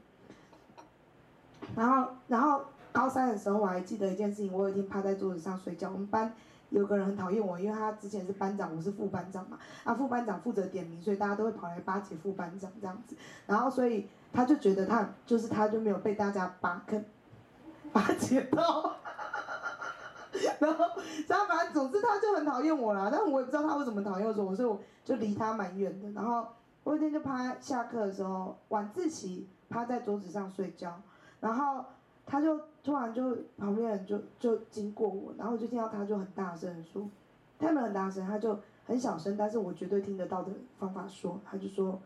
[1.77, 5.93] 然后，然后高三的时候，我还记得一件事情，我有一天趴在桌子上睡觉。
[5.93, 6.35] 我们班
[6.71, 13.15] 有个人很讨厌我，因为他之前是班长，我是副班长嘛，啊，副班长负责点名，所以大家都会跑来巴结副班长这样子。
[13.47, 16.83] 然后，所以他就觉得他就是他就没有被大家巴
[17.99, 18.09] 坑。
[18.09, 18.97] 巴结到，
[20.61, 20.85] 然后，
[21.27, 26.11] 然后反正总之他就很讨厌我啦，但我也不知道他为什么讨厌我，所以我就离他蛮远的。
[26.13, 26.47] 然后
[26.85, 31.01] 我一天就趴下课的时候晚自习趴在桌子上睡觉，
[31.41, 31.85] 然后
[32.25, 37.09] 他就突然就旁边人就就经过我，然后我就听到他就很大声说，
[37.59, 42.01] 他没有很大声，他就很小声，但是我绝对听得到的方法说，他就说，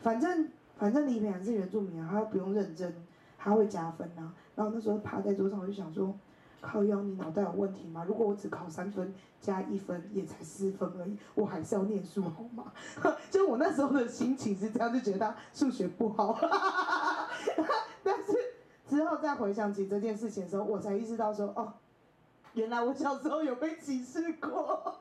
[0.00, 0.48] 反正
[0.78, 2.94] 反正李品涵是原住民啊，他又不用认真。
[3.40, 6.12] 他会加分、啊，然后那时候趴在桌上，我就想说，
[6.60, 8.04] 靠腰，你脑袋有问题吗？
[8.08, 12.72] 如果我只考三分加一分，也才四分而已，我还是要念书好吗？
[13.30, 16.36] 就我那时候的心情是这样，就觉得他数学不好。
[18.02, 18.32] 但是
[18.88, 21.74] 之后再回想起这件事情的时候，我才意识到说，哦，
[22.54, 24.98] 原来我小时候有被歧视过。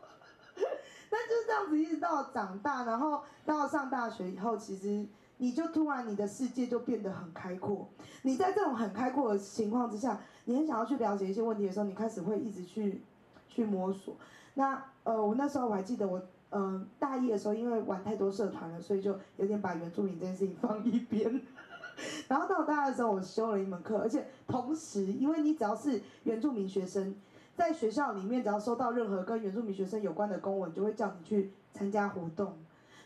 [1.10, 5.08] 但就是这样子，一直到长大，然后到上大学以后，其实。
[5.38, 7.88] 你就突然你的世界就变得很开阔，
[8.24, 13.02] 你在这种很开阔的情况之下，你很想要去了解一些问题的时候，你开始会一直去
[13.48, 14.16] 去摸索。
[14.56, 21.42] 那呃，我那时候我还记得我嗯、大一的时候，因为玩太多社团了，所以就有点把原住民这件事情放一边。
[22.30, 27.14] 然后到大二的时候，我修了一门课，而且同时，因为你只要是原住民学生，
[27.54, 32.54] 在学校里面只要收到任何跟原住民学生有关的公文，就会叫你去参加活动。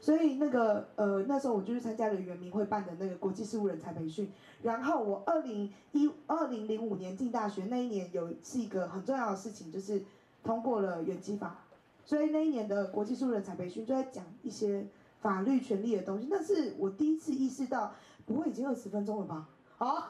[0.01, 4.31] 所以那个呃那时候我就去参加了原民会办的那个国际事务人才培训，
[4.63, 10.03] 然后我二零一二零零五年进大学那一年有是一个很重要的事情，就是
[10.43, 11.55] 通过了原基法，
[12.03, 14.87] 所以那一年的国际事务人才培训就在讲一些
[15.19, 17.93] 法律权利的东西，那是我第一次意识到，
[18.25, 19.47] 不会已经二十分钟了吧？
[19.77, 20.07] 好，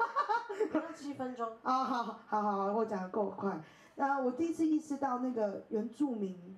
[0.96, 3.62] 七分钟啊，好好好好，我讲的够快，
[3.96, 6.58] 那我第一次意识到那个原住民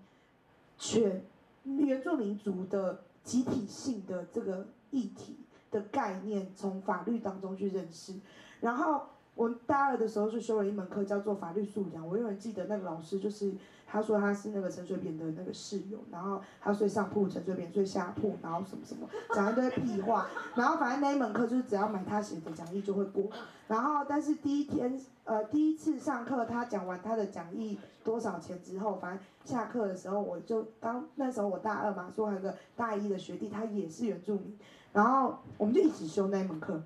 [0.78, 1.26] 权
[1.64, 3.00] 原住民族的。
[3.24, 5.38] 集体性的这个议题
[5.72, 8.20] 的概念，从法律当中去认识。
[8.60, 12.08] 然后我大二的时候就修了一门课，叫做法律素养。
[12.08, 13.54] 我永远记得那个老师，就是
[13.88, 20.28] 他说他是那个陈水扁的那个室友，然后他睡上铺，陈水扁睡下铺，然后什么什么讲一堆屁话。
[20.56, 23.24] 然后反正那一门课就是只要买他写的讲义就会过。
[23.68, 29.20] 然后但是第一天呃第一次上课，他讲完他的讲义多少钱之后，反正。
[29.44, 34.58] 下课的时候，我就当那时候我大二嘛，说还有个大一的学弟，他也是原住民，
[34.94, 36.82] 然后我们就一起修那一门课，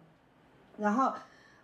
[0.79, 1.13] 然后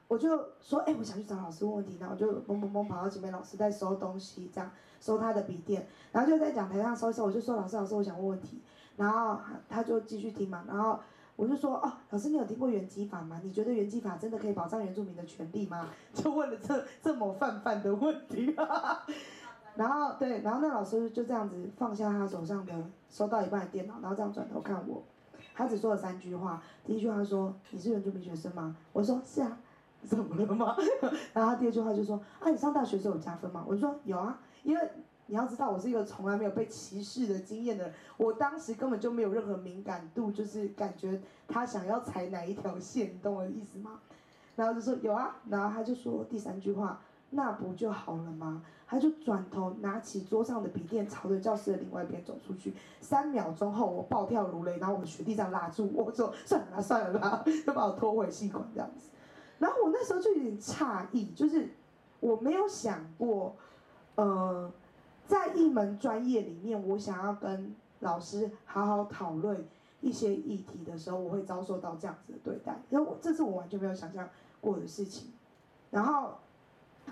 [0.08, 8.62] 我就说，哎，我想去找老师问问题，然后我就嘣嘣嘣跑到前面，老师在收东西，这样收他的笔电，然后就在讲台上收一收，我就说老师老师，我想问问题，
[8.97, 10.99] 然后他就继续听嘛，然后
[11.36, 13.41] 我就说哦，老师你有听过原基法吗？
[13.43, 15.88] 你觉得原基法真的可以保障原住民的权利吗？
[16.14, 18.56] 就问了这这么泛泛的问题，
[19.76, 22.74] 然后对，然后那老师就这样子放下他手上的
[23.10, 25.01] 收到一半的电脑，然后这样转头看我，
[25.56, 28.76] 他只说了三句话，第一句话说你是原住民学生吗？
[28.91, 29.58] 我说是啊，
[30.08, 30.76] 怎么了吗？
[31.34, 33.64] 然后他第二句话就说啊你上大学时候有加分吗？
[33.68, 34.89] 我就说有啊，因为。
[35.28, 44.01] 你要知道，我是一个从来没有被歧视的经验的人，我当时根本就没有任何敏感度，就是感觉他想要踩哪一条线，你懂我的意思吗？
[44.58, 46.99] 然后就说有啊，然后他就说第三句话，
[47.30, 48.64] 那不就好了吗？
[48.86, 52.74] 他就转头拿起桌上的笔电，朝着教室的另外一边走出去。
[52.99, 59.08] 三秒钟后，我暴跳如雷，然后我们学弟这样拉住我说算了啦，算了啦， 就把我拖回系馆这样子。
[59.64, 61.70] 然后我那时候就有点诧异，就是
[62.20, 63.55] 我没有想过，
[64.16, 64.72] 呃。
[65.26, 69.66] 在一门专业里面，我想要跟老师好好讨论
[70.01, 75.32] 一些议题的时候，我会遭受到这样子的对待，因为我这是我完全没有想象过的事情。
[75.89, 76.34] 然后，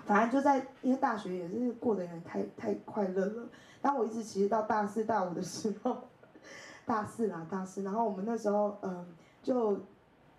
[0.04, 3.48] 反正就在因为大学也是过得有点太太快乐了。
[3.80, 5.96] 然后我一直其实到大四大五的时候，
[6.84, 9.06] 大四啦大四，然后我们那时候嗯，
[9.42, 9.78] 就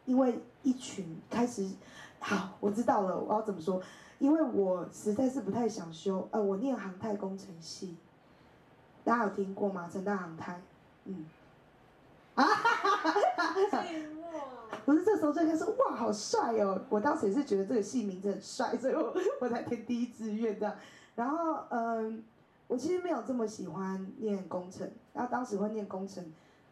[0.05, 1.67] 因为一群开始，
[2.23, 3.81] 好，我知道了，我要怎么说。
[4.17, 7.97] 因为我实在是不太想修，呃，我念航太工程系，
[9.03, 9.89] 大家有听过吗？
[9.91, 10.61] 成大航太，
[11.03, 11.25] 嗯，
[12.35, 13.11] 啊哈哈
[13.69, 13.83] 哈
[14.85, 16.81] 不是这时候就开始哇，好帅哦！
[16.89, 20.73] 我当时也是觉得这个系名字很帅，所以我我才填第一志愿这样。
[21.15, 22.23] 然后嗯，
[22.67, 26.23] 我其实没有这么喜欢念工程，然后当时会念工程，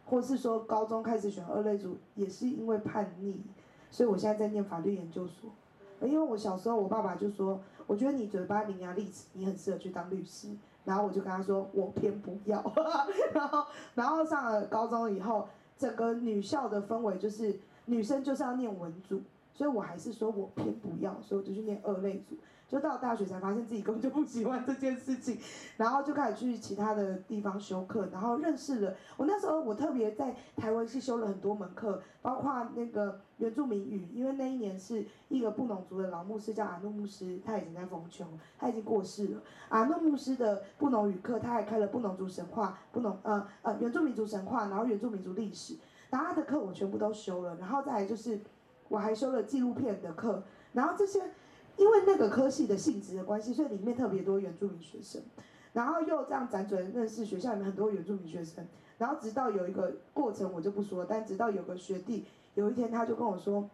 [0.06, 3.42] 或是说高中开始选二类组，也是因为叛逆，
[3.92, 5.48] 所以我现在在念法律研究所。
[6.00, 10.48] 因为我小时候，我爸爸就说，我觉得你嘴巴伶牙俐齿，你很适合去当律师。
[10.84, 12.60] 然后我就跟他说，我偏不要。
[13.32, 13.64] 然后，
[13.94, 15.46] 然后上了高中以后，
[15.78, 19.20] 整个女校的氛围就是女生就是要念文组，
[19.54, 22.34] 所以我还是说我偏不要，所以我就去念二类组。
[22.72, 25.38] 就到大学才发现自己根本就不喜欢这件事情，
[25.76, 28.94] 然后就开始去其他的地方修课，然后认识了。
[29.18, 38.24] 我那时候我特别在台湾是修了很多门课，包括那个原住民语，因为那一年是一个布农族的老牧师叫阿诺牧师，他已经在封丘，
[38.58, 39.42] 他已经过世了。
[39.68, 45.76] 阿诺牧师的布农语课，他还开了布农族神话、布农呃呃原住民族神话，然后原住民族历史，
[46.08, 48.40] 然后他的课我全部都修了，然后再来就是
[48.88, 50.42] 我还修了纪录片的课，
[50.72, 51.20] 然后这些。
[51.76, 55.20] 因为那个科系的性质的关系，所以里面特别多原住民学生，
[55.72, 58.66] 然后又这样辗转认识学校里面很多原住民学生，
[58.98, 63.68] 然后直到有一个过程我就不说，但直到有个学弟有一天他就跟我说：“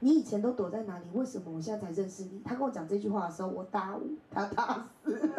[0.00, 1.04] 你以前都躲在哪里？
[1.12, 5.30] 为什么我现在才认识你？”他跟我讲这句话的时候，我大五，他大四，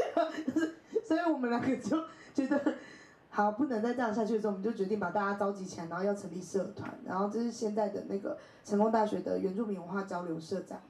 [1.06, 2.02] 所以我们两个就
[2.34, 2.74] 觉得。
[3.36, 6.98] 好，不能再这样下去的时候，我们就决定把大家召集起来，然后要成立社团。
[7.04, 10.80] 然后这是现在的那个成功大学的原住民文化交流社长。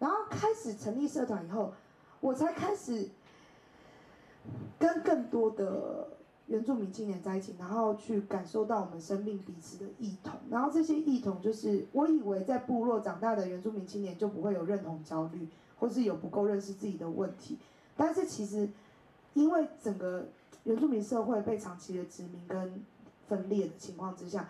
[0.00, 1.72] 然后开始成立社团以后，
[2.18, 3.08] 我才开始
[4.76, 6.08] 跟更多的
[6.48, 10.32] 原住民青年在一起，然后去感受到我们生命彼此的异同。
[10.50, 15.46] 然后这些异同就是，我以为在部落长大的原住民青年就不会有认同焦虑，
[15.78, 17.56] 或是有不够认识自己的问题。
[17.96, 18.68] 但是其实，
[19.34, 20.26] 因为整个
[20.68, 22.84] 原住民社会被长期的殖民跟
[23.26, 24.46] 分裂的情况之下，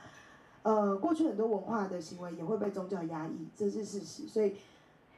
[0.64, 4.26] 呃，过去很多文化的行为也会被宗教压抑，这是事实。
[4.26, 4.56] 所以，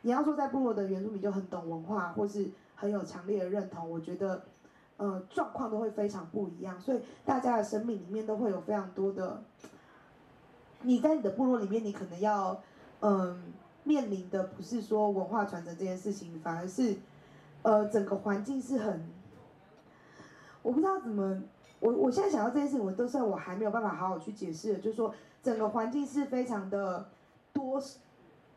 [0.02, 4.42] 你要说在部落的原住民就很懂文化，或是很有强烈的认同，我觉得，
[4.98, 6.78] 呃，状况都会非常不一样。
[6.78, 9.42] 所以，大家的生命里面都会有非常多的，
[10.82, 12.60] 你在你的部落里面，你可能要，
[13.00, 16.98] 嗯、面临的不是说文化传承这件事情，反而是，
[17.62, 19.18] 呃，整个环境是很。
[20.62, 21.42] 我不知道怎么，
[21.80, 27.08] 我我现在想到这件事情，我都是我还没有办法好好去解释，就是说整个环境是非常的
[27.52, 27.82] 多，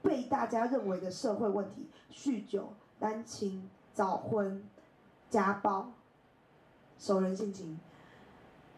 [0.02, 4.62] 被大家认为的社会问题，酗酒、单亲、早婚、
[5.30, 5.92] 家暴、
[7.00, 7.80] 熟人性情，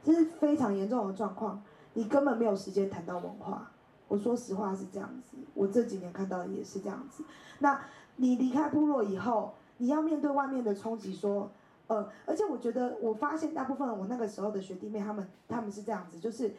[0.04, 1.64] 这是非常严重的状况。
[1.94, 3.72] 你根本没有时间谈到文化，
[4.08, 7.24] 我说实话是这样子，我这几年看到的也是这样子。
[7.58, 7.82] 那
[8.18, 11.50] 你离开部落以后，你要面对外面的冲击，说。
[11.88, 16.52] 呃，而且我觉得，我发现大部分我那个时候的学弟妹，他们他们是这样子，就是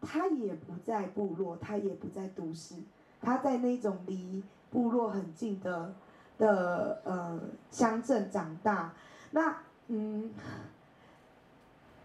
[0.00, 2.76] 他也不在部落，他也不在都市，
[3.20, 5.92] 他在那种离部落很近的
[6.38, 8.92] 的呃乡镇长大。
[9.32, 9.56] 那
[9.88, 10.30] 嗯，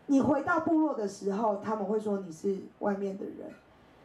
[0.08, 3.52] 你回到部落的时候，他们会说你是外面的人，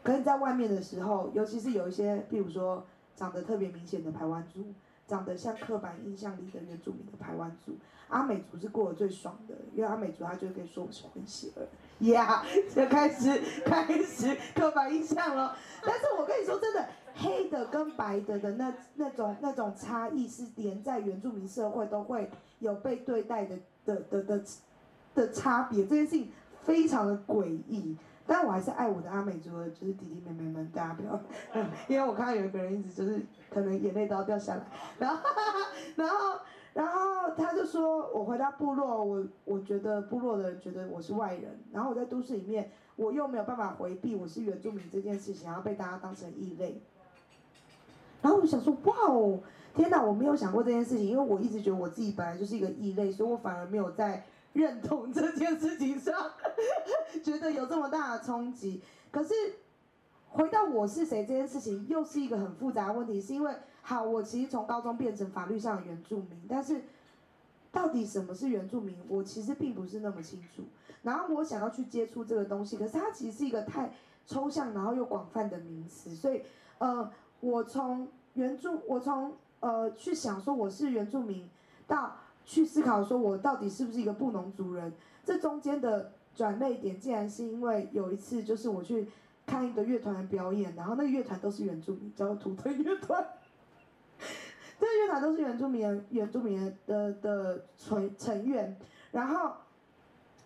[0.03, 2.85] 可是你在外面的时候，尤其是有一些，比如说
[3.17, 4.63] 长得特别明显的排湾族。
[5.09, 7.73] 长得像刻板印象里的原住民的排湾族，
[8.09, 11.67] 阿美族是过得最爽的，因为阿美族他就可以说我是混血儿，
[12.07, 15.57] 呀， 就开始开始刻板印象了。
[15.83, 24.45] 但是我跟你说真的，黑的跟白的的那那种那种差异是连在原住民社会都会有被对待的的的的
[25.15, 26.31] 的差别，这件事情
[26.63, 27.97] 非常的诡异。
[28.29, 31.19] 但我还是爱我的阿美族的，就是弟弟妹妹们，大家不要，
[31.89, 34.63] 因为我看到有一个人一直就是可能眼泪都要掉下来，
[34.99, 35.23] 然后
[35.97, 36.17] 然后
[36.75, 46.83] 然后他就说我回到部落，我我觉得部落的人觉得我是外人，然后我在都市里面我又没有办法回避我是原住民这件事情，然后被大家当成异类，
[48.21, 49.41] 然后我想说哇哦，
[49.75, 54.23] 天哪，我没有想过这件事情，因为我一直觉得我自己本来就是一个异类，所以我反而没有在。
[54.53, 56.33] 认同这件事情上，
[57.23, 58.83] 觉得有这么大的冲击。
[59.11, 59.35] 可是
[60.31, 63.21] 回到我是谁这件事情，又是一个很复杂的问题。
[63.21, 66.83] 是因为，好，我其实从高中变成法律上的原住民，但是
[67.71, 70.63] 到底什么是原住民，我其实并不是那么清楚。
[71.03, 73.93] 然后我想要去接触这个东西，可是它其实是一个太
[74.27, 76.15] 抽象，然后又广泛的名词。
[76.15, 76.43] 所以，
[76.79, 81.49] 呃，我从原住，我从呃去想说我是原住民
[81.87, 82.17] 到。
[82.49, 84.91] 去思考说，我到底是不是一个布农族人？
[85.23, 89.07] 这中间的转捩点，竟然是因为有一次，就是我去
[89.45, 93.23] 看一个乐团的表演，然后那个乐团都是原住民，叫土推乐团。
[94.81, 98.75] 这个乐团都是原住民，原住民的的成成员。
[99.13, 99.53] 然后，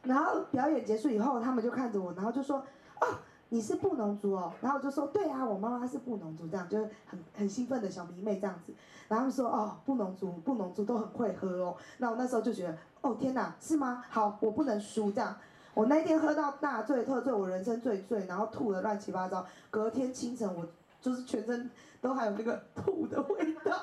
[0.03, 2.59] 然后表演结束以后，他们就看着我，然后就说
[3.01, 3.07] ：“哦。”
[3.53, 8.73] 你是布农族哦，然后我就说对啊，我妈妈是布农族，这样就是很很兴奋的小迷妹这样子，
[9.09, 14.03] 然后他们说哦，布农族布农族都很会喝哦，那我那时候就觉得哦天哪，是吗？
[14.09, 15.37] 好，我不能输这样，
[15.75, 20.67] 我那天喝到大醉特醉，我人生最醉，然后吐得乱七八糟，隔天清晨我
[21.03, 23.77] 就是全身都还有那个吐的味道，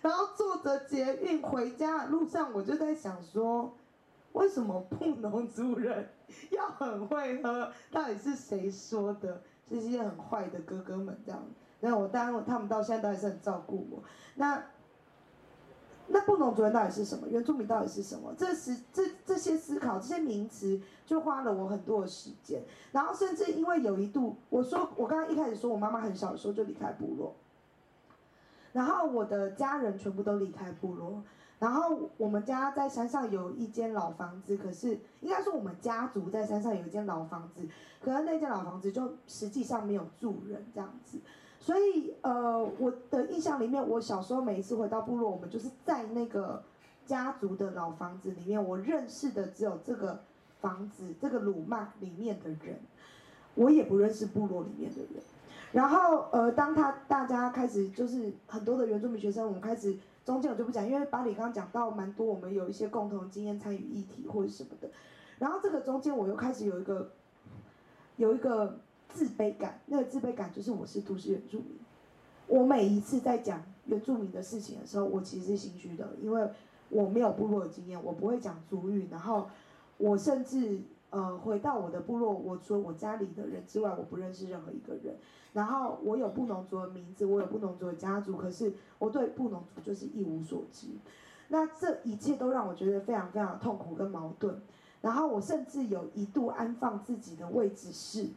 [0.00, 3.72] 然后坐着捷运回家的路上，我就在想说。
[4.32, 6.08] 为什么布农族人
[6.50, 7.72] 要很会喝？
[7.90, 9.42] 到底是谁说的？
[9.66, 11.42] 这些很坏的哥哥们这样。
[11.80, 14.02] 那我当然他们到现在都还是很照顾我。
[14.36, 14.64] 那
[16.06, 17.28] 那布农族人到底是什么？
[17.28, 18.32] 原住民到底是什么？
[18.38, 22.62] 这是这这些思考，这些名词就花了我很多的时间。
[22.92, 27.36] 然后甚至因为有一度，我说我刚刚一开始说我妈妈很小的时候就离开部落，
[28.72, 31.22] 然后我的家人全部都离开部落。
[31.58, 37.66] 然后我们家在山上有一间老房子，可是应该说我们家族在山上有一间老房子，
[38.00, 41.18] 可是那间老房子就实际上没有住人这样子，
[41.58, 46.62] 所以呃我的印象里面，我小时候每一次回到部落，我们就是在那个
[47.04, 50.20] 家族的老房子里面，我认识的只有这个
[50.60, 52.78] 房子这个鲁玛里面的人，
[53.56, 55.20] 我也不认识部落里面的人。
[55.72, 59.98] 然后呃当他大家开始就是很多的原住民学生，我们开始。
[60.28, 64.90] 中间我就不讲，因为巴里刚刚讲到蛮多，我们有一些共同经验参与议题或者什么的。
[65.38, 67.12] 然后这个中间我又开始有一个
[68.16, 71.78] 有一个自卑感，那个自卑感就是我是都市原住民。
[72.46, 76.46] 我每一次在讲原住民的事情的时候，我其实是心虚的，因为
[76.90, 79.48] 我没有部落的经验，我不会讲族语，然后
[79.96, 85.16] 我甚至呃回到我的部落，我除了我家里的人之外，我不认识任何一个人。
[85.58, 90.86] 然后我有布农族的名字，我有布农族的家族，可是我对布农族就是一无所知。
[91.48, 94.62] 那这一切都让我觉得非常非常痛苦跟矛盾。
[95.00, 98.28] 然后我甚至有一度安放自己的位置是，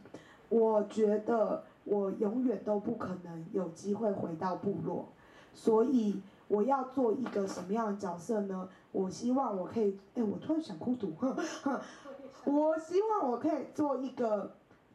[0.48, 5.06] 我觉得我永远都不可能有机会回到部落，
[5.54, 8.68] 所以我要做一个什么样的角色呢？
[8.90, 11.12] 我希望我可以，哎，我突然想哭读，
[12.46, 14.50] 我希望我可以做一个。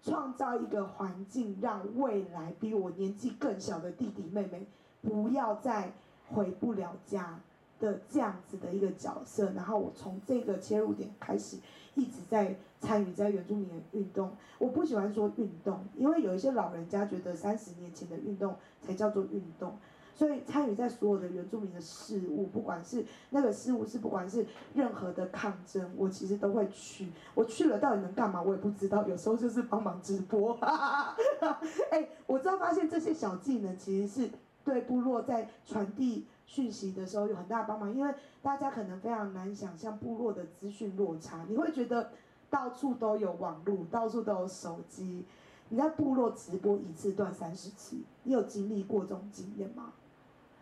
[0.08, 4.66] 创造一个环境，让未来比我年纪更小的弟弟妹妹
[5.02, 5.92] 不要再
[6.30, 7.38] 回不了家
[7.78, 9.52] 的这样子的一个角色。
[9.52, 11.58] 然后我从这个切入点开始，
[11.96, 14.32] 一直在参与在原住民的运动。
[14.60, 19.78] 我不喜欢说运动，因为有一些老人家觉得三十年前的运动才叫做运动。
[20.18, 24.44] 所以参与在所有的原住民的事务，不管是那个事务是不管是
[24.74, 27.12] 任何的抗争，我其实都会去。
[27.36, 28.42] 我去了到底能干嘛？
[28.42, 29.08] 我也不知道。
[29.08, 30.58] 有时候就是帮忙直播。
[31.92, 34.32] 哎，我知道发现这些小技能其实是
[34.66, 38.12] 对部落在传递讯息的时候有很大的帮忙，因为
[38.42, 41.46] 大家可能非常难想象部落的资讯落差。
[41.48, 42.10] 你会觉得
[42.50, 45.24] 到处都有网络，到处都有手机，
[45.70, 49.94] 你在部落直播一次断三十次，你有经历过这种经验吗？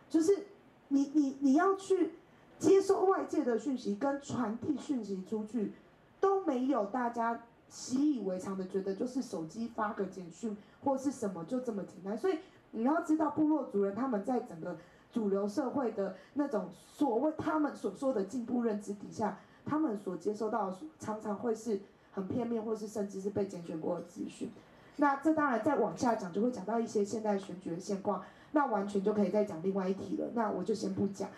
[0.10, 0.46] 就是
[0.90, 2.12] 你你你要去
[2.58, 5.74] 接收外界的讯息跟传递讯息出去，
[6.20, 12.18] 都没有大家习以为常的觉得就是手机发个简讯或是什么就这么简单。
[12.18, 12.38] 所以
[12.72, 14.78] 你要知道部落族人他们在整个
[15.12, 21.80] 主流社会的那种所谓他们所说的进步认知底下，他们所接收到的常常会是
[22.12, 24.50] 很片面，或是甚至是被拣选过的资讯。
[24.98, 28.24] 那这当然再往下讲，就会讲到一些现代选举的现况，
[28.56, 30.26] 那完全就可以再讲另外一题了。
[30.34, 31.30] 那我就先不讲，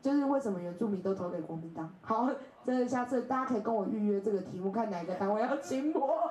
[0.00, 1.94] 就是为什么原住民都投给国民党。
[2.00, 2.26] 好，
[2.64, 6.30] 这下次大家可以跟我预约这个题目，看哪一个单位要请我。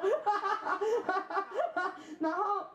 [2.18, 2.66] 然后，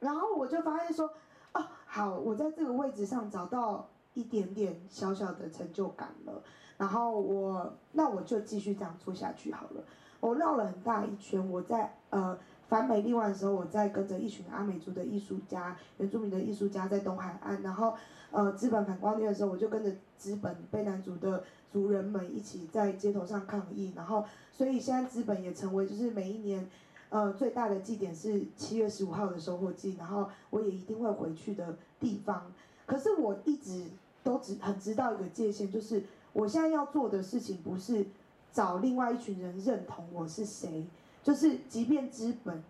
[0.00, 1.12] 然后我就发现说，
[1.52, 6.42] 哦，好，我在这个位置上找到一点点小小的成就感了。
[6.78, 9.84] 然后我，那我就继续这样做下去好了。
[10.20, 12.38] 我绕了很大一圈，我在呃。
[12.68, 17.94] 反美丽湾的时候，我在跟着一群阿美族的艺术家、原住民的艺术家在东海岸，然后，
[18.30, 21.42] 呃，资本反光天的时候，我就跟着资本卑南族的
[21.72, 26.68] 族人们一起在街头上抗议，然后，所以现在资本也成为就是每一年，
[27.08, 32.52] 呃，最大的祭典是七月十五号的收获季，然后我也一定会回去的地方。
[32.84, 33.86] 可是我一直
[34.22, 36.02] 都只很知道一个界限，就是
[36.34, 38.04] 我现在要做的事情不是
[38.52, 40.84] 找另外一群人认同我是谁。
[41.28, 42.64] 就是，即便资本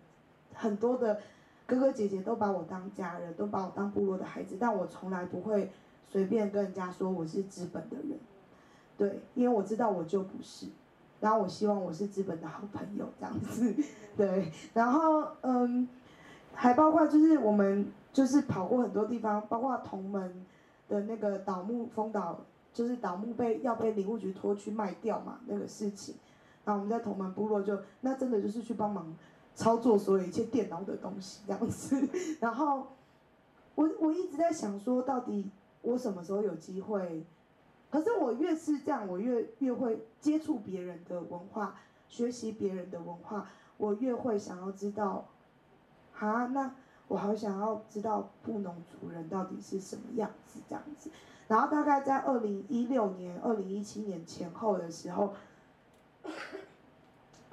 [0.53, 1.17] 很多的
[1.65, 5.71] 哥哥姐姐都把我当家人，都把我当部落的孩子，但我从来不会
[6.09, 8.19] 随便跟人家说我是资本的人，
[8.97, 10.65] 对，因为我知道我就不是，
[11.21, 13.73] 然后我希望我是资本的好朋友这样子，
[14.17, 15.87] 对，然后嗯，
[16.53, 20.45] 还包括就是我们就是跑过很多地方，包括同门
[20.89, 22.41] 的那个倒木风岛，
[22.73, 26.15] 就是倒木被要被林务局拖去卖掉嘛那个事情。
[26.65, 29.15] 然后我们在同门部落就那真的就是去帮忙
[29.55, 32.07] 操作所有一切电脑的东西这样子。
[32.39, 32.87] 然后
[33.75, 35.49] 我我一直在想说，到底
[35.81, 37.25] 我什么时候有机会？
[37.89, 41.75] 可是我越是这样，我越越会接触别人的文化，
[42.07, 45.25] 学习别人的文化，我越会想要知道，
[46.19, 46.75] 啊，那
[47.07, 51.09] 我好想要知道布农族人到底是什么样子这样子。
[51.47, 55.33] 然后大概在二零一六年、二零一七年前后的时候。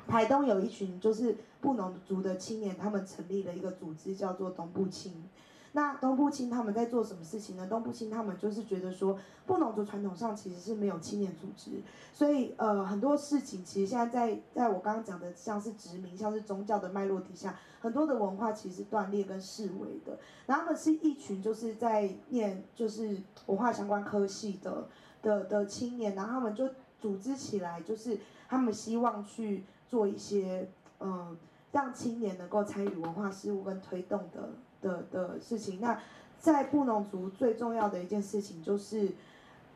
[0.07, 5.25] 台东有一群就是布农族的青年，他们成立了一个组织，叫做东部青。
[5.73, 7.67] 那东部青他们在做什么事情呢？
[7.67, 11.83] 东部青他们就是觉得说，布农族传统上其实是没有青年组织，
[12.14, 20.19] 所以呃很多事情其实现在在在我刚刚讲的像是殖民、像是宗教的脉络底下，很多的文化其实是断裂跟式微的。
[20.47, 24.89] 然后他们是一群就是在念就是文化相关科系的
[25.21, 28.19] 的的青年，然后他们就组织起来就是。
[28.49, 30.68] 他们希望去做一些，
[31.01, 31.36] 嗯，
[31.72, 35.80] 让青年能够参与文化事务跟推动的的的事情。
[35.80, 36.01] 那
[36.38, 39.12] 在布农族最重要的一件事情就是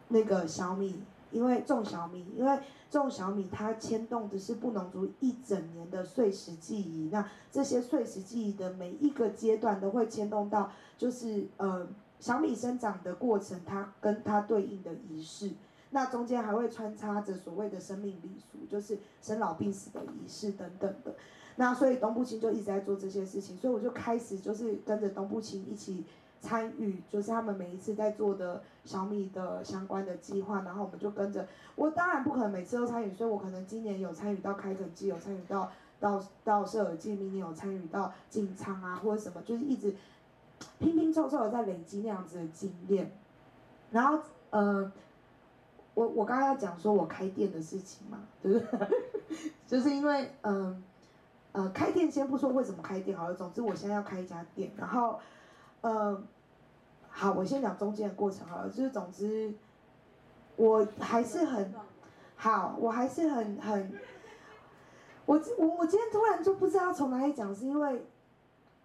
[0.08, 2.58] 那个小米，因为种小米，因为
[2.90, 7.08] 种小米它牵动的是布农族一整年的岁时记忆。
[7.10, 15.52] 那这些岁时记忆的每一个阶段都会牵动到，就是呃小米生长的过程，它跟它对应的仪式。
[15.90, 21.14] 那中间还会穿插着所谓的生命礼俗，就是生老病死的仪式等等的。
[21.56, 26.04] 那所以东部青就一直在做这些事情，所以我就开始就是跟着东部青一起
[26.40, 31.46] 参与，就是他们每一次在做的小米的相关的计划，然后我们就跟着。
[31.74, 39.94] 我当然不可能每次都参与，所以我可能今年有参与到开垦季，有参与到到到设耳祭，明年有参与到进仓啊或者什么，就是一直
[40.78, 43.10] 拼拼凑凑的在累积那样子的经验。
[43.90, 44.20] 然后
[44.50, 44.92] 呃。
[46.00, 48.88] 我我刚刚要讲说我开店的事情嘛，对不对？
[49.68, 50.82] 就是因为嗯
[51.52, 55.20] 呃，开店先不说为什么开店好了，总之我现在要开一家店，然后
[55.82, 56.18] 呃
[57.10, 59.52] 好，我先讲中间的过程好了，就是总之
[60.56, 61.74] 我还是很
[62.34, 63.92] 好，我还是很很
[65.26, 68.06] 我我我今天突然就不知道从哪里讲，是因为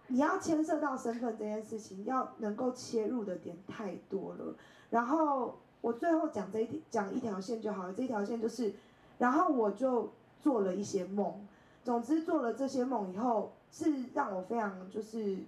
[0.08, 4.54] 你要牵涉到身份这件事情，要能够切入的点太多了，
[4.90, 5.56] 然后。
[5.86, 8.74] 我最后讲这一讲一条线就好了，这一条线就是，
[9.18, 10.10] 然后我就
[10.42, 11.46] 做了一些梦，
[11.84, 15.38] 总之做了这些梦以后，是让我非常就是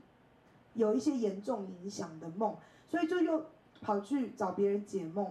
[0.74, 2.54] 有一些严重影响的梦，
[2.86, 3.46] 所以就又
[3.80, 5.28] 跑去找别人解梦，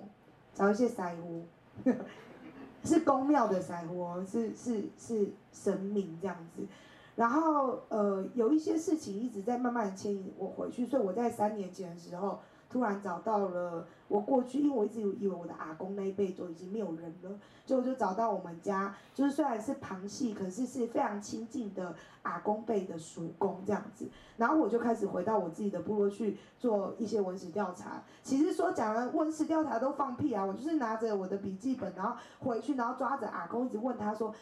[0.53, 1.45] 找一些师傅，
[2.83, 6.67] 是宫庙的师傅，是是是神明这样子，
[7.15, 12.41] 然后呃有一些事情一直在慢慢牵引我回去，所以我在三年前的时候。
[12.69, 24.09] 突然找到了我过去，因为我一直以为我的阿公那一辈就已经没有人了，就就找到我们家，就是虽然是旁系，可是是非常亲近的阿公辈的叔公这样子。
[24.35, 28.03] 然后我就开始回到我自己的部落去做一些文史调查。
[28.21, 34.33] 其实说讲了文史调查都放屁啊，我就是拿着我的笔记本，然后回去，然后抓着阿公一直问他说，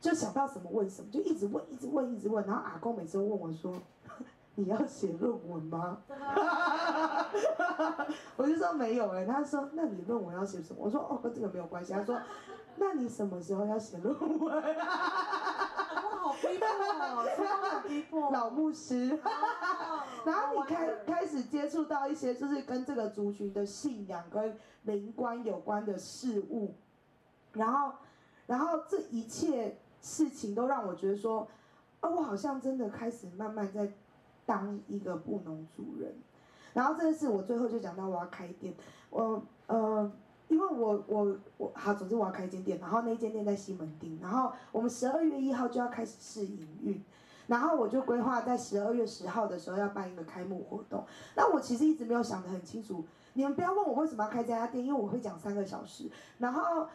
[0.00, 2.44] 就想到什么问什么，就一直问，一直问，一直问。
[2.46, 3.72] 然后阿公每次都问我说。
[4.56, 5.98] 你要写论文吗？
[8.36, 10.80] 我就说没有哎、欸，他说那你论文要写什么？
[10.80, 11.92] 我说哦跟这个没有关系。
[11.92, 12.18] 他说
[12.76, 14.40] 那你什么时候要写论文？
[14.40, 18.30] 我好逼迫哦，真的好逼迫。
[18.30, 19.18] 老牧师，
[20.24, 26.74] 然后你开开始接触到一些就是跟这个族群的信仰跟灵观有关的事物，
[27.52, 27.92] 然后，
[28.46, 31.46] 然后这一切事情都让我觉得说，
[32.00, 33.92] 啊，我好像真的开始慢慢在
[34.46, 36.14] 当一个布农族人。
[36.72, 38.72] 然后这个是我最后就讲到我要开店，
[39.10, 40.10] 我呃。
[40.48, 47.02] 因为我我我好，总之我要开一间店，然后那一间店在西门町，然后我们十二月一号就要开始试营运，
[47.48, 51.04] 然后我就规划在十二月十号的时候要办一个开幕活动。
[51.34, 56.08] 那我其实一直没有想得很清楚，你们不要问我为什么要开这家店，因为我会讲三个小时，
[56.38, 56.86] 然后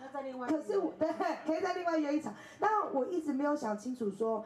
[0.47, 1.11] 可是我对
[1.45, 4.45] 可以再另外约一场，但我一直没有想清楚说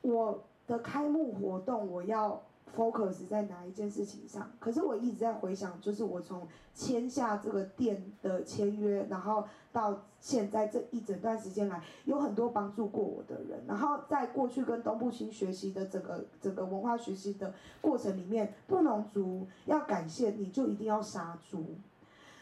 [0.00, 2.40] 我的开幕活动我要。
[2.76, 4.48] focus 在哪一件事情上？
[4.60, 9.42] 可是我一直在回想，就是我从签下这个店的签约，然后
[9.72, 13.64] 到现在这一整段时间来，有很多帮助过我的人。
[13.66, 21.64] 然后在过去跟东部青学习的整个整个文化学习的过程里面，布农族要感谢你就一定要杀猪。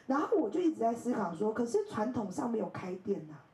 [0.09, 3.47] 然后我就一直在思考说，可是传统上没有开店呐、啊，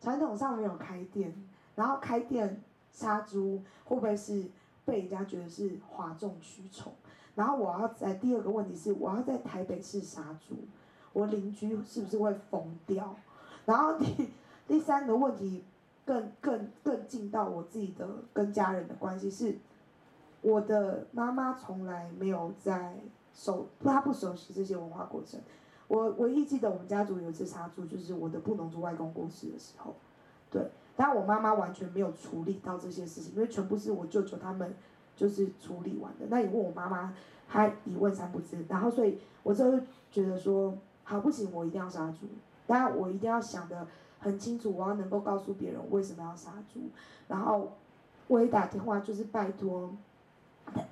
[0.00, 1.32] 传统上没有开店，
[1.76, 2.60] 然后开店
[2.96, 4.46] 杀猪会不会是？
[4.86, 6.92] 被人家觉得是哗众取宠，
[7.34, 10.54] 然后我要在第二个问题是，我要在台北市杀猪，
[11.12, 13.16] 我邻居是不是会疯掉？
[13.64, 14.28] 然后第
[14.68, 15.64] 第三个问题
[16.04, 19.58] 更更更近到我自己的跟家人的关系是，
[20.40, 22.94] 我的妈妈从来没有在
[23.34, 25.40] 熟，她不熟悉这些文化过程。
[25.88, 29.96] 我唯一记得我们家族有一次杀猪，就是我的布农族外公过世的时候，
[30.48, 30.70] 对。
[30.96, 34.74] 但我妈妈完全没有处理到这些事情，因为全部是我舅舅他们
[35.14, 36.24] 就是处理完的。
[36.30, 37.12] 那你问我妈妈，
[37.46, 38.64] 她一问三不知。
[38.68, 39.78] 然后所以，我就
[40.10, 42.26] 觉得说，好不行，我一定要杀猪。
[42.66, 43.86] 当然，我一定要想得
[44.18, 46.80] 很清楚，我要能够告诉别人为什么要杀猪。
[47.28, 47.72] 然后，
[48.26, 49.94] 我一打电话就是拜托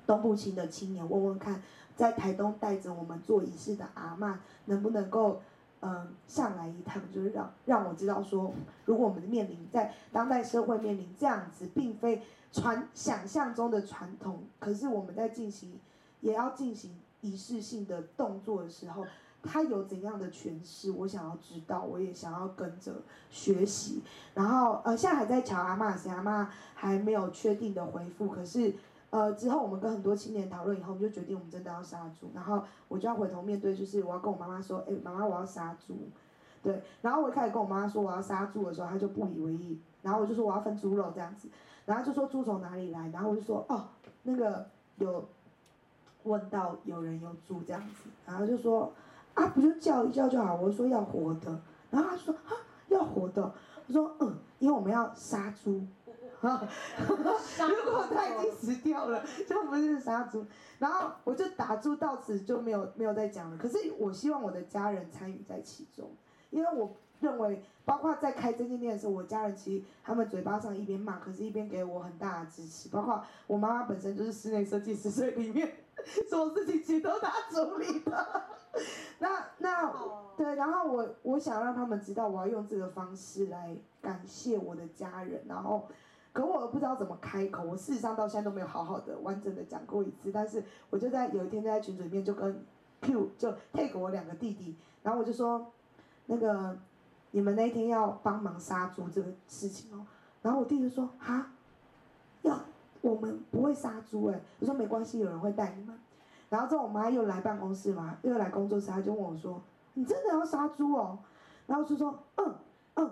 [0.05, 1.61] 东部青的青年问问看，
[1.95, 5.41] 在台东带着我们做仪式的阿嬷能不能够。
[5.81, 8.51] 嗯，上来一趟就是让让我知道说，
[8.85, 15.79] 如果我们面临在当代社会面临这样子，并非传想象中的传统，可是我们在进行
[16.21, 19.05] 也要进行仪式性的动作的时候，
[19.43, 20.89] 它有怎样的诠释？
[20.91, 22.93] 我想要知道，我也想要跟着
[23.29, 24.01] 学习。
[24.33, 28.73] 然后呃，现在还在乔阿嬷，谁阿嬷还没有确定的回复，可是。
[29.15, 35.95] 呃，之后我们跟很多青年讨论以后，我们就决定我们真的要杀猪，然后我就要回头面对，就是我要跟我妈妈说，哎，妈妈我要杀猪，
[36.61, 41.47] 对，然后我一开始跟我妈妈说我要杀猪的时候，她就不以为意，然后我就说我要分猪肉这样子，
[41.85, 43.85] 然后就说猪从哪里来，然后我就说哦，
[44.23, 44.67] 那个
[44.97, 45.23] 有
[46.23, 48.91] 问到有人有猪这样子，然后就说
[49.35, 51.57] 啊不就叫一叫就好，我就说要活的，
[51.89, 52.51] 然后她说啊
[52.89, 53.49] 要活的，
[53.87, 55.81] 我说嗯，因为我们要杀猪。
[57.07, 60.45] 如果他已经死掉了，就不是杀猪。
[60.77, 63.57] 然后我就打住，到此就没有没有再讲了。
[63.57, 66.11] 可是我希望我的家人参与在其中，
[66.49, 72.89] 因为我认为，包括在开这间店的时候，我家人其实他们嘴巴上一边骂，可是一边给我很大的支持。
[72.89, 75.71] 包括我妈妈本身就是室内设计师，所以里面
[76.29, 78.43] 所有事情其实都他处理的。
[79.19, 79.93] 那那
[80.35, 85.87] 对，然后我我想让他们知道，我要用这个方式来感谢我的家人，然后。
[86.35, 90.33] 可我不知道怎么开口，我事实上到现在都没有好好的完整的讲过一次。
[90.33, 92.61] 但是我就在有一天在群组里面就跟
[92.99, 95.65] Q 就 take 我两个弟弟，然后我就说，
[96.25, 96.77] 那个
[97.31, 100.05] 你们那天要帮忙杀猪这个事情哦。
[100.41, 101.53] 然后我弟弟就说哈，
[102.41, 102.59] 要
[102.99, 104.41] 我们不会杀猪哎。
[104.59, 105.97] 我说没关系，有人会带你们。
[106.49, 109.61] 然后之后我妈又来办公室嘛，又来工作室，她就问我说，
[109.93, 111.17] 你真的要杀猪哦？
[111.65, 112.55] 然后就说嗯
[112.95, 113.11] 嗯。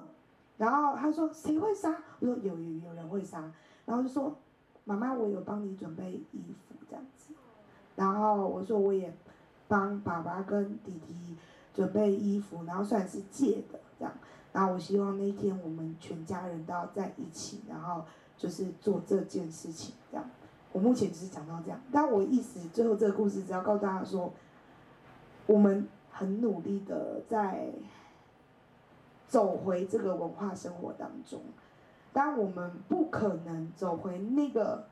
[0.57, 1.97] 然后他说谁会杀？
[2.19, 3.51] 我说有有有人会杀。
[3.85, 4.33] 然后就说
[4.85, 7.33] 妈妈，我有帮你准备衣服这样子。
[7.95, 9.13] 然后我说我也
[9.67, 11.35] 帮爸爸跟弟弟
[11.73, 14.13] 准备衣服，然后算是借的这样。
[14.53, 18.05] 然后我希望那一天我们全家人都要在一起，然后
[18.37, 20.25] 就是做这件事情这样。
[20.71, 24.31] 我目前只是讲到这样，但我意思最后这个故事只要告诉大家说，
[25.47, 27.73] 我们很努力的在。
[29.33, 31.41] 走回这个文化生活当中，
[32.13, 34.85] 当我们不可能走回那个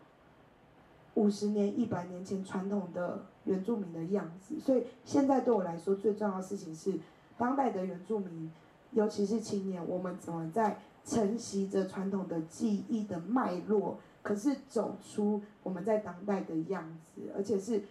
[1.13, 4.59] 五十年、一百年前传统的原住民的样子。
[4.59, 6.99] 所以现在对我来说，最重要的事情是，
[7.37, 8.51] 当代的原住民，
[8.93, 17.83] 尤其是青年，我们怎么在承袭着传统的记忆的脉络，可是走出我们在当代的样子，而且是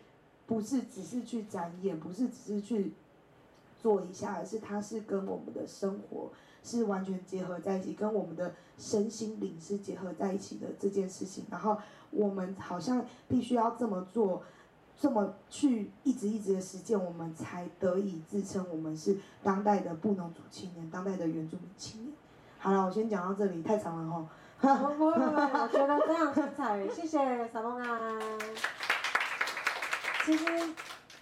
[0.49, 2.93] 不是只是去展演，不是只是去。
[3.81, 6.31] 做一下，而是它是跟我们的生活
[6.63, 11.45] 是完全结合在一起，跟我们的身心灵是结合在一起的这件事情。
[11.51, 11.77] 然后
[12.11, 14.43] 我们好像必须要这么做，
[14.99, 22.13] 这么去一直一直的实践，我们才得以自称我们是当代的布农族青年，当代的原住民青年。
[22.59, 24.29] 好了，我先讲到这里，太长了哈。
[24.61, 28.21] 不不不，我觉得非常精彩，谢谢撒梦啊。
[30.27, 30.45] 其实，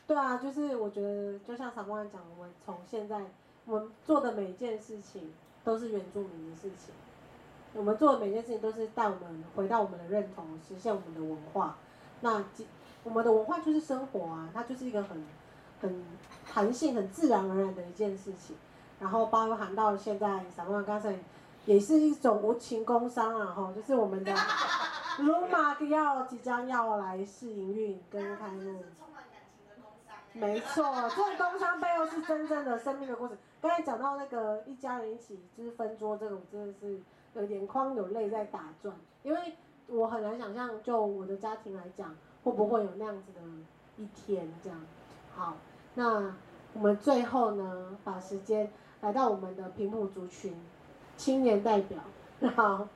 [0.08, 3.26] 对啊，就是我觉得，就像撒梦安讲的，我们从现在
[3.66, 5.32] 我们做的每一件事情
[5.62, 6.94] 都是原住民的事情，
[7.74, 11.76] 我们做的每件事情都是带我们回到我们的认同，实现我们的文化。
[12.22, 12.42] 那
[13.04, 15.22] 我们的文化就是生活啊，它就是一个很
[15.82, 16.04] 很
[16.50, 18.56] 弹性、很自然而然的一件事情。
[18.98, 21.14] 然后包含到现在，撒梦安刚才。
[21.66, 24.32] 也是一种无情工商啊，哈，就是我们的
[25.20, 28.82] 鲁玛要即将要来试营运跟开幕。
[30.38, 30.84] 没错，
[31.16, 33.36] 这个工商背后是真正的生命的故事。
[33.60, 37.00] 刚才讲到那个一家人一起就是分桌这种，真的是
[37.34, 38.94] 有眼眶有泪在打转，
[39.24, 39.56] 因为
[39.88, 43.40] 我很难想象，就我的家庭来讲，会不会有那样子的
[43.96, 44.80] 一天这样。
[45.34, 45.56] 好，
[45.94, 46.34] 那
[46.72, 48.70] 我们最后呢，把时间
[49.00, 50.54] 来到我们的平埔族群。
[51.16, 51.98] 青年代表，
[52.54, 52.86] 好，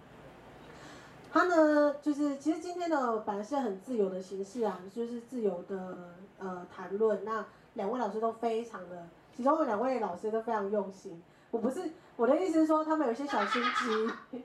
[1.32, 7.24] 他呢，就是其实今天的本来是很自由的形式啊，就是自由的呃谈论。
[7.24, 7.42] 那
[7.72, 11.22] 两位老师都非常的，其中有两位老师都非常用心。
[11.50, 14.40] 我不是我的意思是说，他们有些小心机，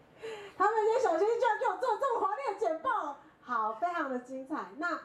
[0.58, 4.70] 他们有些小心机居然给我做这么华丽的简报，好，非常的精彩。
[4.78, 4.98] 那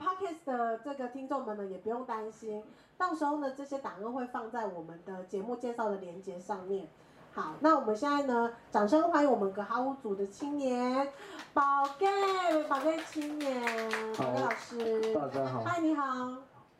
[0.00, 2.64] Podcast 的这个听众们呢，也不用担心，
[2.96, 6.88] 到时候呢，这些档案会放在我们的节目介绍的链接上面。
[7.38, 11.06] 好，那我们现在呢，掌声欢迎我们格哈乌组的青年
[11.54, 11.62] 宝
[11.96, 13.62] 盖，宝盖青年，
[14.18, 16.32] 宝盖老师，大家好，嗨，你好。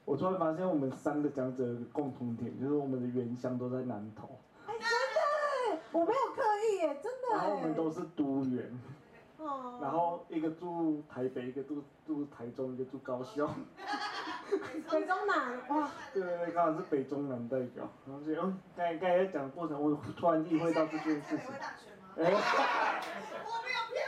[0.04, 4.30] 我突然发现我们三个讲者有个共同点，就是我们的原乡都在南投。
[4.66, 7.36] 哎，真的，我没有刻意耶，真的。
[7.36, 8.68] 然后我们都是都原。
[9.38, 9.78] 哦。
[9.80, 13.48] 然后一个住台北，一个住住台中，一个住高雄。
[14.90, 15.90] 北中南哇！
[16.14, 17.88] 对对对，刚好是北中南代表。
[18.06, 21.54] 然后所以，哦，刚才刚才在讲的过程，我突然意会到这件事情。
[22.16, 22.24] 哎。
[22.24, 24.00] 我没有票。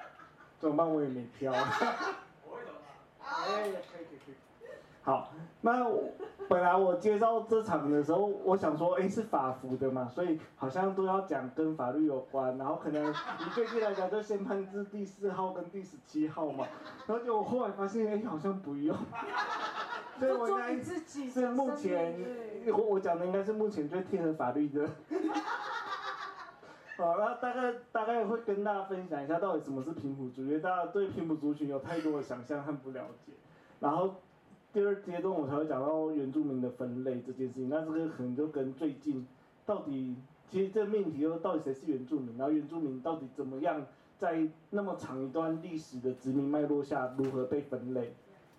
[0.58, 0.88] 怎么办？
[0.88, 1.52] 我也没票。
[1.52, 2.72] 我会走。
[3.22, 4.34] 哎，可以可以可以。
[5.02, 5.84] 好，那
[6.48, 16.64] 本来我介绍这场的时候，我想说，哎，是法服的嘛，所以好像都要讲跟法律有关，然后可能以最近来讲，就先判至第四号跟第十七号嘛，
[17.06, 18.96] 然后就我后来发现，哎，好像不用，
[20.20, 22.14] 所以我应该是目前
[22.68, 24.88] 我我讲的应该是目前最贴合法律的。
[26.96, 33.32] 好，那大概大概会跟大家分享一下，到底什么是平埔族，因为大家对平埔族群有太多的想象和不了解，
[33.80, 34.14] 然后。
[34.76, 39.26] 第二阶段我才会讲到原住民的分类这件事情，那这个可能就跟最近
[39.64, 40.14] 到底，
[40.50, 43.86] 其实这个命题又到底谁是原住民，然后原住民到底怎么样
[44.18, 48.12] 在那么长一段历史的殖民脉络下如何被分类，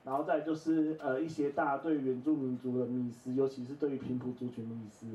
[0.03, 5.05] 然后再就是呃一些大家对原住民族的迷思，尤其是对于平埔族群的迷思，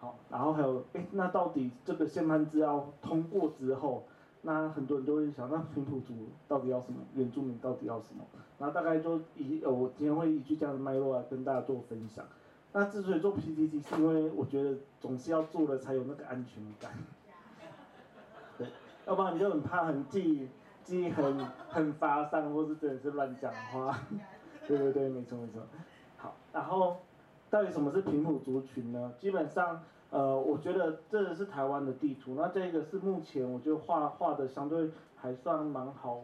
[0.00, 4.04] 好，然后还有哎那到底这个宪判字要通过之后。
[4.44, 6.14] 那很多人都会想，那平埔族
[6.48, 6.98] 到底要什么？
[7.14, 8.24] 原住民到底要什么？
[8.58, 12.24] 然后大概就以呃，我今天会依据这样的脉络来跟大家做分享。
[12.72, 16.90] 那之所以做 PPT，是因为我觉得总是要做了才有那个安全感。
[18.58, 18.66] 对，
[19.06, 20.48] 要不然你就很怕很记
[20.82, 21.38] 记很
[21.68, 23.96] 很发散，或是真的是乱讲话。
[24.66, 25.62] 对对对，没错没错。
[26.16, 26.96] 好，然后
[27.48, 29.12] 到底什么是平埔族群呢？
[29.18, 29.82] 基本上。
[30.14, 36.20] 呃，我觉得这个是台湾的地图，那这个是目前我觉得画画的相对还算蛮好，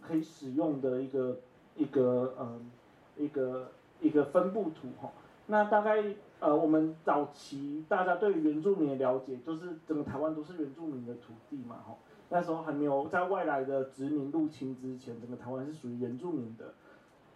[0.00, 1.38] 可以使用的一个
[1.76, 2.68] 一个嗯
[3.16, 3.70] 一个
[4.00, 5.12] 一个分布图哈。
[5.46, 6.02] 那大概
[6.40, 11.94] 呃我们早期大家对原住民的了解，就是整个台湾都是原住民的土地嘛哈。
[12.30, 16.74] 那时候还没有在外来的殖民入侵之前，整个台湾是属于原住民的。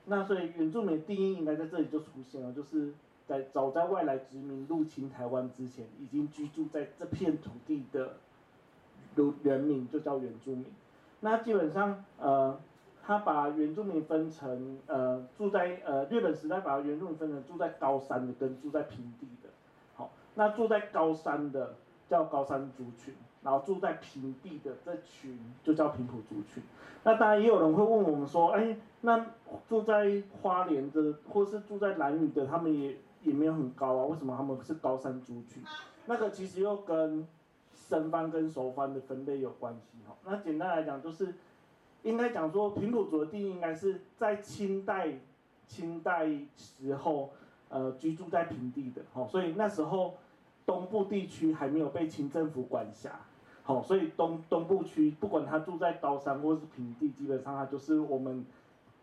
[0.06, 2.92] 那所以原住民的定义应该在这里就出现了，就是。
[3.26, 8.16] 在早在外来殖民入侵台湾之前，已经居住在这片土地的
[9.42, 10.66] 人民就叫原住民。
[11.20, 12.60] 那基本上，呃，
[13.02, 19.48] 他把原住民分成呃住在呃日本时代把原住民分成住在高山的跟住在平地的。
[19.94, 21.76] 好，那住在高山的
[22.06, 26.62] 叫高山族群，然后住在平地的这群就叫平埔族群。
[27.05, 29.24] 那当然也有人会问我们说，哎，那
[29.66, 32.94] 住在花莲的或是住在兰屿的，他们也。
[33.24, 35.62] 也没有很高啊，为什么他们是高山族群？
[36.06, 37.26] 那个其实又跟
[37.74, 40.14] 生番跟熟番的分类有关系哈。
[40.24, 41.34] 那简单来讲，就是
[42.02, 45.14] 应该讲说平埔族的定义应该是在清代
[45.66, 47.30] 清代时候
[47.70, 50.14] 呃居住在平地的哈，所以那时候
[50.66, 53.20] 东部地区还没有被清政府管辖，
[53.62, 58.44] 好，所以东东部区不管他住在高山或是平地，基本上他就是我们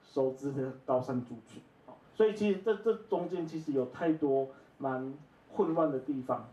[0.04, 1.62] 熟知的高山族群。
[2.14, 5.14] 所以其实这这中间其实有太多蛮
[5.54, 6.48] 混乱的地方。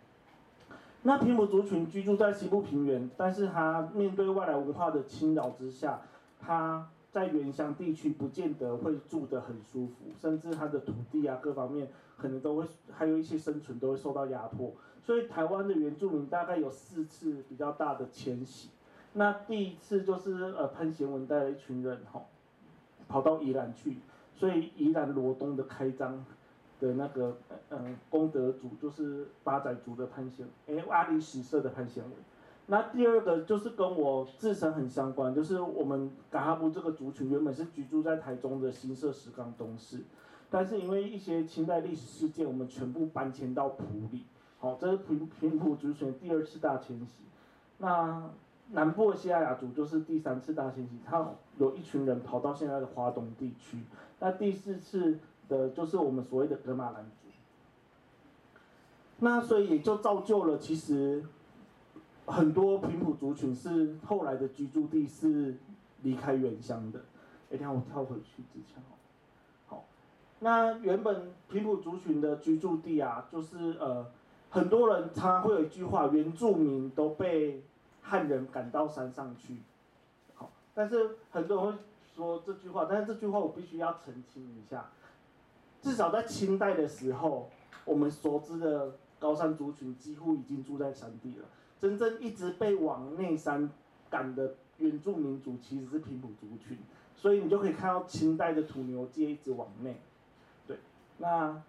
[1.02, 6.00] 那平埔族群居住在西部平原，但是他面对外来文化的侵扰之下，
[6.40, 14.72] 他在原乡地区不见得会住得很舒服，甚至他的土地啊各方面可能都会还有一些生存都会受到压迫。
[15.00, 18.68] 所以台湾的原住民大概有四次比较大的迁徙。
[19.14, 22.26] 那第一次就是呃潘贤文带了一群人吼，
[23.08, 23.96] 跑到宜兰去，
[24.38, 26.24] 所以宜兰罗东的开张。
[26.80, 27.36] 的那个
[27.70, 32.10] 嗯功德主就是八仔族的潘贤，哎阿里史社的潘贤伟。
[32.66, 40.04] 那第二个就是跟我自身很相关，就是我们噶哈布这个族群原本是居住在台中的新社石冈东势，
[40.48, 43.82] 但是因为一些清代历史事件，我们全部搬迁到埔
[44.12, 44.22] 里。
[44.60, 47.24] 好，这是平平埔族群第二次大迁徙。
[47.78, 48.30] 那
[48.70, 53.78] 南部的西雅族就是第三次大迁徙，他有一群人跑到现在的华东地区。
[54.20, 55.18] 那第四次。
[55.48, 57.30] 的就是我们所谓的格玛兰族，
[59.20, 61.24] 那所以也就造就了，其实
[62.26, 65.56] 很多平埔族群是后来的居住地是
[66.02, 66.98] 离开原乡的。
[67.50, 68.92] 哎，等下我跳回去之前哦，
[69.68, 69.84] 好，
[70.40, 74.04] 那原本平埔族群的居住地啊，就是呃，
[74.50, 77.64] 很多人常常会有一句话，原住民都被
[78.02, 79.56] 汉人赶到山上去，
[80.34, 81.78] 好，但是很多人会
[82.18, 84.90] 说这句话，但是这句话我必须要澄清一下。
[85.80, 87.48] 至少在清代的时候，
[87.84, 91.44] 我们熟知的高山族群几乎已经住在山地了。
[91.80, 93.70] 真正一直被往内山
[94.10, 96.76] 赶的原住民族其实是平埔族群，
[97.14, 100.00] 所以你就可以看到清代的土牛街一直往内。
[100.66, 100.78] 对，
[101.18, 101.62] 那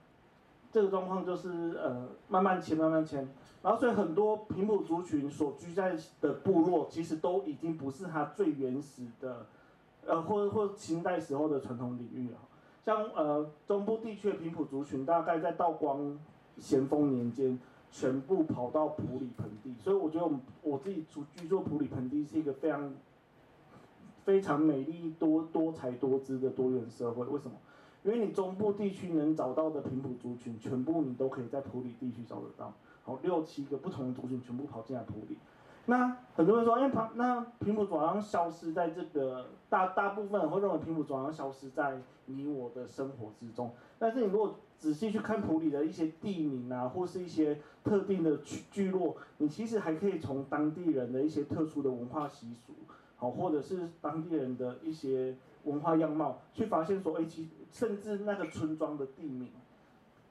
[0.71, 3.29] 这个状况就是呃慢慢迁慢慢迁，
[3.61, 9.45] 然后所以很多平埔族群所居在的部落，其实都已经不是它最原始的，
[10.05, 12.39] 呃或或清代时候的传统领域啊。
[12.83, 16.17] 像呃中部地区的平埔族群，大概在道光
[16.57, 17.59] 咸丰年间，
[17.91, 22.93] 全部跑到埔里盆地，所以我觉得我们我自己住居住埔里盆地是一个非常
[24.23, 27.25] 非常美丽多多彩多姿的多元社会。
[27.25, 27.51] 为什么？
[28.03, 32.73] 因为你中部地区能找到的平埔族群，全部你都可以在埔里地区找得到。
[33.03, 35.37] 好，六七个不同的族群全部跑进来埔里。
[35.89, 43.71] 那很多人说，因为平那平埔族好像消失在这个大大部分会认为平埔族好像消失在你我的生活之中。
[43.97, 52.73] 但是你如果仔细去看埔里的一些地名啊，或是一些特定的聚聚落，你其实还可以从当地人的一些特殊的文化习俗，
[53.17, 59.49] 好，或者是当地人的一些文化样貌，去发现说，哎，其甚至那个村庄的地名，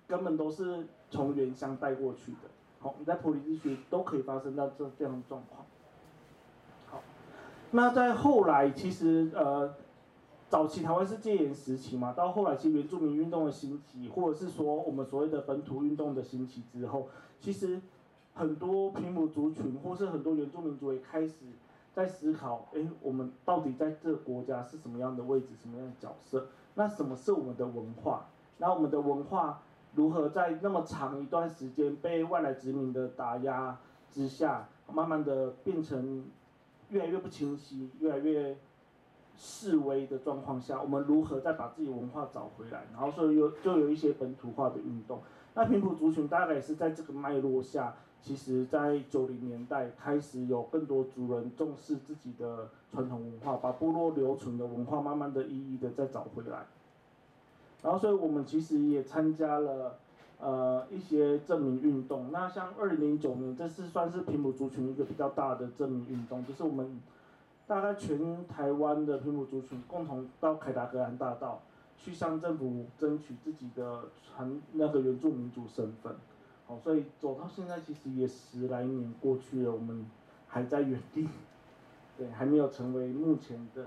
[0.06, 2.38] 根本都是从原乡带过去的。
[2.80, 5.66] 好，你在普里地区都可以发生到这这样的状况。
[6.86, 7.02] 好，
[7.72, 9.74] 那在后来，其实呃，
[10.48, 17.08] 早期台湾是戒严时期嘛，到后来其实原住民运动的兴起，或者是说我们所谓的本土运动的兴起之后，
[17.40, 17.80] 其实
[18.34, 21.34] 很多平埔族群或是很多原住民族也开始
[21.92, 26.46] 在思考，哎，我们到底在这个国家是什么样的位置，什么样的角色？
[26.74, 28.26] 那什么是我们的文化？
[28.58, 29.62] 那我们的文化？
[29.94, 33.76] 如何在那么长一段时间被外来殖民的打压
[34.10, 36.24] 之下，慢慢的变成
[36.90, 38.56] 越来越不清晰、越来越
[39.36, 42.84] 式微的状况下，我们如何再把自己文化找回来？
[42.92, 45.20] 然后所以有就有一些本土化的运动。
[45.54, 56.66] 那平埔族群大概也是在这个脉络下，其实在九零年代开始有更多族人重视自己的传统文化，把部落留存的文化慢慢的一一的再找回来。
[57.80, 59.96] 然后，所以我们其实也参加了，
[60.40, 62.32] 呃，一些证明运动。
[62.32, 67.00] 那像二零零九年，这是算是平埔族群一个比较大的证明运动，就是我们
[67.68, 71.60] 大概全台湾的平埔族群共同到凯达格兰大道
[71.96, 76.12] 去向政府争取自己的传那个原住民族身份。
[76.66, 80.04] 好，所以走到现在其实也十来年过去了，我们
[80.48, 81.28] 还在原地，
[82.18, 83.86] 对，还没有成为目前的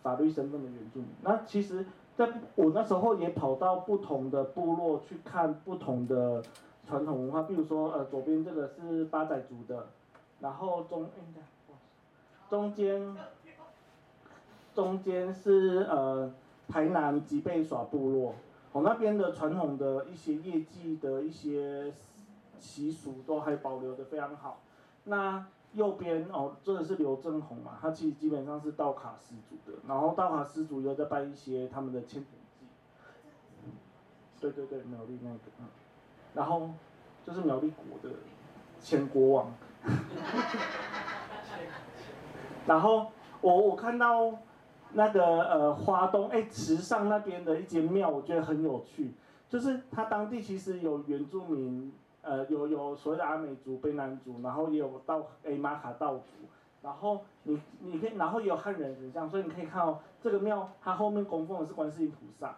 [0.00, 1.08] 法律身份的原住民。
[1.22, 1.84] 那其实。
[2.20, 6.42] 在我那时候也跑到不同的部落去看不同的
[6.86, 9.86] 传统文化，比如说呃左边这个是八仔族的，
[10.40, 11.08] 然后中
[12.50, 13.16] 中间
[14.74, 16.30] 中间是呃
[16.68, 18.34] 台南吉贝耍部落，
[18.72, 21.90] 我那边的传统的一些业绩的一些
[22.58, 24.60] 习俗都还保留的非常好，
[25.04, 25.46] 那。
[25.74, 32.26] 右边哦，这个是刘正宏嘛，他其实基本上是道卡斯族的，然后道卡斯族又在办一些他们的千田
[32.58, 32.66] 祭，
[34.40, 35.38] 对对对，苗栗那个，
[36.34, 36.70] 然后
[37.24, 38.16] 就是苗栗国的
[38.80, 39.52] 前国王。
[42.66, 43.10] 然后
[43.40, 44.38] 我我看到
[44.92, 49.14] 那个呃花东哎池上那边的一间庙，我觉得很有趣，
[49.48, 51.92] 就是它当地其实有原住民，
[52.22, 56.24] 呃有有所谓的阿美族、卑南族，然后也有道诶马卡道族，
[56.82, 62.56] 然后你你可以然后也有汉人神像，所以你可以看哦这个庙它后面供奉的是观世音菩萨，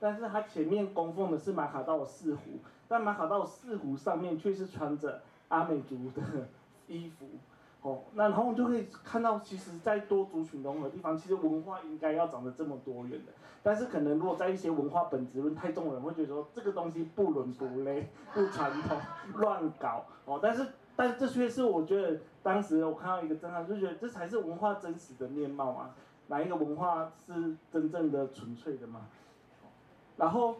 [0.00, 2.40] 但是它前面供奉的是马卡道的四湖，
[2.88, 6.22] 但马卡道四湖上面却是穿着阿美族的
[6.88, 7.26] 衣服。
[7.84, 13.32] 哦，那然后就可以看到，其实，在多族群融合的地方，其实文化应该要长得这么多元的。
[13.62, 18.98] 但是可能如果在一些文化本质论太重的人，会觉得说这个东西不伦不类、不传统、
[19.34, 20.06] 乱搞。
[20.24, 20.66] 哦，但是，
[20.96, 25.94] 但是这却是我觉得当时我看到一个震撼，就觉得这才是文化真实的面貌啊！
[26.28, 29.02] 哪一个文化是真正的纯粹的嘛？
[30.16, 30.56] 然后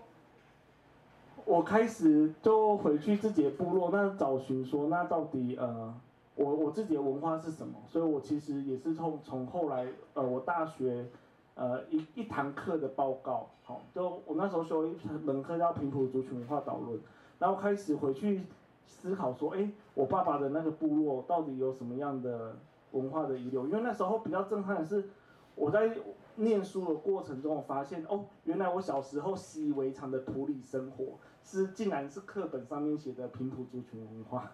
[1.46, 5.94] 我开始就回去自己的部落，那找寻说，那到底呃。
[6.36, 7.74] 我我自己的文化是什么？
[7.86, 11.06] 所以我其实也是从从后来，呃，我大学，
[11.54, 16.98] 呃，一一堂课的报告，好，就我那时候修了一门课叫平埔族群文化导论，
[17.38, 18.42] 然后开始回去
[18.84, 22.56] 思考说，哎，我爸爸的那个部落到底有什么样的
[22.90, 23.66] 文化的遗留？
[23.66, 25.08] 因为那时候比较震撼的是，
[25.54, 25.96] 我在
[26.34, 31.04] 念书的过程中，我发现，哦，原来我小时候习以为常的土里生活，
[31.44, 34.50] 是竟然是课本上面写的平埔族群文化。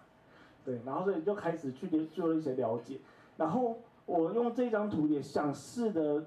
[0.65, 2.99] 对，然后所以就开始去做了一些了解，
[3.37, 6.25] 然后我用这张图也想试着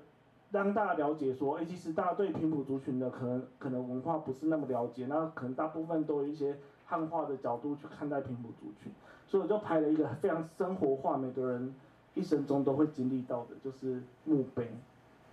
[0.51, 6.57] 让大家了解说，哎，其实大家对平埔族群的可能可能文化不是那么了解，那可能大部分都有一些
[6.87, 8.93] 汉化的角度去看待平埔族群，
[9.27, 11.75] 所以我就拍了一个非常生活化，每个人
[12.15, 14.69] 一生中都会经历到的，就是墓碑。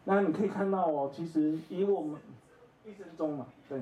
[0.04, 2.20] 那你可以看到哦，其实以我们
[2.84, 3.82] 一生中嘛，对，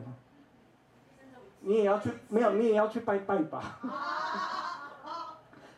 [1.61, 3.79] 你也要去，没有，你也要去拜拜吧。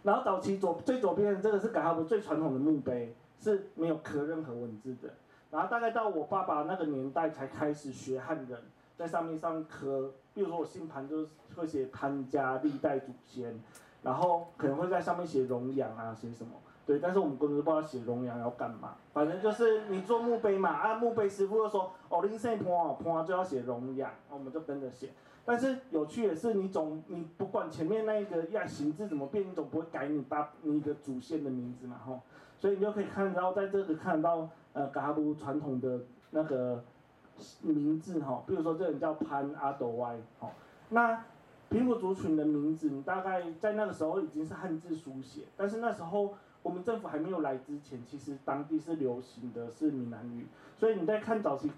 [0.03, 5.09] 然后早期左最左边这个是改哈部最传统的墓碑，是没有刻任何文字的。
[5.51, 8.57] 然后大概到我爸爸那个年代才开始学汉人，
[8.97, 13.59] 在上面上刻，比如说我姓潘，就是会写潘家历代祖先，
[14.01, 16.53] 然后可能会在上面写荣阳啊，写什么，
[16.85, 16.99] 对。
[16.99, 25.09] 但是我们根本不知道写荣阳要干嘛，反正就是你做墓碑嘛，啊墓碑师傅就说哦，林姓潘哦，潘就要写荣阳，我们就跟着写。
[25.43, 32.21] 但是有趣的是，你总你不管前面那一个呀形字怎么变，你总不会改你爸你的祖先的名字嘛吼，
[32.59, 36.83] 所以你就可以看到在这个看到呃噶哈部传统的那个
[37.61, 40.51] 名字哈，比如说这人叫潘阿斗歪吼，
[40.89, 41.25] 那
[41.69, 50.45] 平埔族群的名字你大概在那个时候已经是汉字书写，但是那时候我们政府还没有来之前，其实当地是流行的是闽南语，
[50.77, 51.71] 所以你在看早期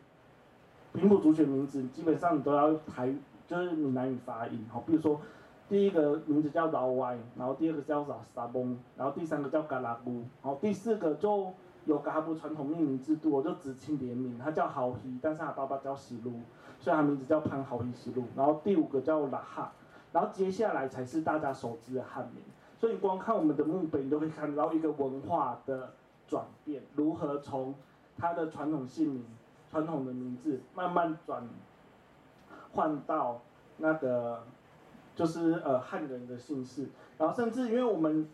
[0.93, 3.15] 平埔族群名字，基本上你都要台。
[3.47, 5.19] 就是闽南语发音，好，比如说
[5.67, 11.51] 第一个名字叫老歪，然后第二个叫啥沙崩，然后第三个叫嘎拉布，好，第四个就
[11.85, 16.31] 有噶哈部传统命名制度，我就只称连名，他叫豪希，但是他爸爸叫西路，
[16.79, 19.71] 所以他名字叫潘豪希西路，然后第五个叫拉哈，
[20.11, 22.43] 然后接下来才是大家熟知的汉名，
[22.77, 25.91] 所以你光看我们的墓碑，你都会看到一个文化的
[26.27, 27.75] 转变，如何从
[28.17, 29.25] 他的传统姓名、
[29.69, 31.43] 传统的名字慢慢转。
[32.73, 33.41] 换到
[33.77, 34.43] 那个
[35.15, 38.27] 就是呃汉人的姓氏，然后甚至因为我们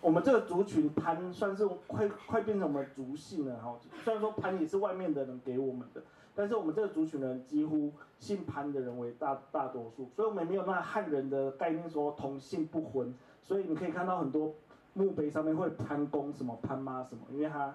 [0.00, 6.02] 我们这个族群潘算是快快变成我们族姓了哈，虽然说潘也是外面的人给我们的，
[6.34, 14.54] 但是我们这个族群人几乎姓潘的人为大大多数，所以我们没有那汉人的概念说同姓不婚，所以你可以看到很多
[14.94, 17.74] 墓碑上面会潘公什么潘妈什么，因为他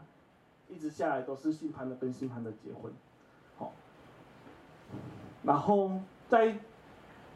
[0.70, 2.92] 一直下来都是姓潘的跟姓潘的结婚，
[3.58, 3.72] 好。
[5.44, 5.92] 然后
[6.28, 6.56] 再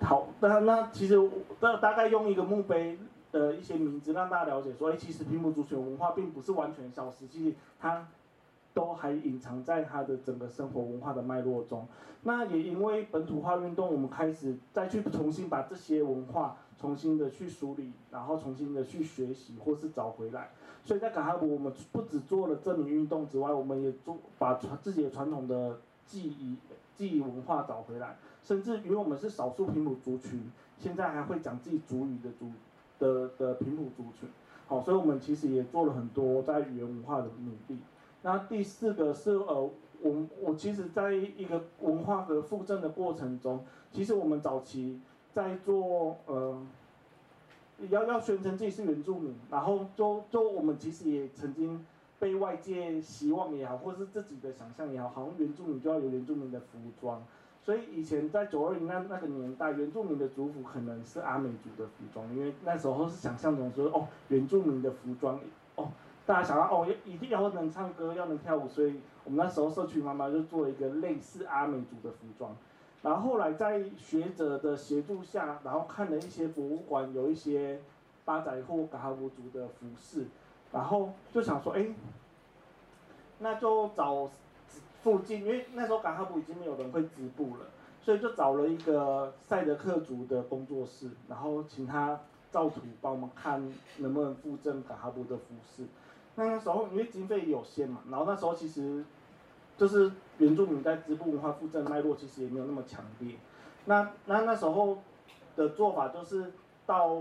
[0.01, 1.15] 好，那那其实
[1.59, 2.99] 大大概用一个墓碑
[3.31, 8.05] 的一些名字让大家了解说，哎，其实平埔族群文化并不是完全消失，其实它
[8.73, 11.87] 都还隐藏在它的整个生活文化的脉络中。
[12.23, 20.49] 那也因为本土化运动，我们开始再去重新把这些文化重新的去梳理，然后重新的去学习或是找回来。
[20.83, 26.57] 所以在噶哈，我们不只做了证明运动之外，我们也做把传自己的传统的记忆。
[26.95, 32.51] 记忆文化找回来，甚至因为我们是少数平埔族群，现在还会讲自己族语的族
[32.97, 34.29] 的的平埔族群，
[34.67, 37.79] 好，所以我们其实也做了很多在语言文化的努力。
[38.21, 39.69] 那第四个是呃，
[40.01, 45.01] 我我其实在一个文化的复振的过程中，其实我们早期
[45.33, 46.65] 在做呃，
[47.89, 51.85] 要要宣称自己是原住民，然后就就我们其实也曾经。
[52.25, 57.21] 被外界希望也好，或是自己的想象也好，好像原住民就要有原住民的服装，
[57.61, 65.39] 所以以前在九二零那那个年代，原住民的族服可能是阿美族的服装，因为那时候是想象中说哦，原住民的服装
[65.75, 65.87] 哦，
[66.25, 72.55] 大家想要哦，一定要能唱歌，要能跳舞，所以我们那时候社区妈妈就做了一个类似阿美族的服装。
[73.03, 77.79] 然后后来在学者的协助下，然后看了一些博物馆有一些
[78.23, 80.25] 八仔或嘎哈族的服饰，
[80.71, 81.85] 然后就想说，哎，
[83.45, 84.27] 那就找
[85.03, 87.67] 附近，因为那时候嘎哈布已经没有人会织布了，
[88.01, 92.19] 所以就找了一个赛德克族的工作室，然后请他
[92.51, 95.85] 照图帮我们看能不能复振嘎哈布的服饰。
[96.33, 99.05] 那个时候因为经费有限嘛，然后那时候其实。
[99.77, 103.35] 就是原住民在织布文化复振脉络其实也没有那么强烈，
[103.83, 104.99] 那那那时候
[105.57, 106.49] 的做法就是
[106.85, 107.15] 到，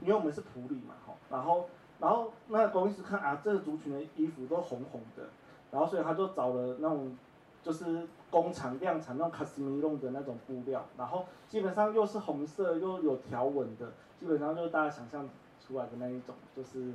[0.00, 1.68] 因为我们是埔里嘛，吼，然后
[2.00, 5.24] 然后那个工艺师看啊，这个族群的衣服都红红的，
[5.70, 7.16] 然后所以他就找了那种
[7.62, 15.28] 就是工厂量产那种卡斯米弄的那种布料，然后基本上又是红色又有条纹的，基本上就是大家想象
[15.60, 16.92] 出来的那一种，就是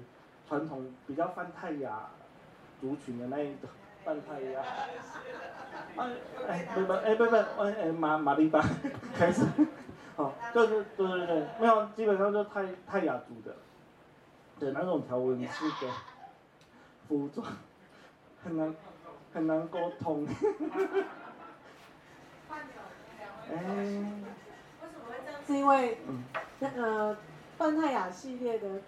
[0.48, 2.10] 传统比较泛泰雅
[2.80, 3.70] 族群的那一种。
[4.06, 4.62] 半太阳，
[5.96, 6.12] 哎
[6.46, 8.62] 哎不不哎不不哎哎马马丽巴
[9.16, 9.46] 开始，
[10.18, 13.56] 好就是对对对，没有基本上就泰泰雅族的，
[14.60, 15.88] 对那种条纹式的
[17.08, 17.48] 服装，
[18.44, 18.76] 很难
[19.34, 20.28] 很难沟通。
[23.50, 23.56] 哎？
[25.46, 25.98] 是因为
[26.60, 27.18] 那个。
[27.56, 28.82] 范泰雅系列的，应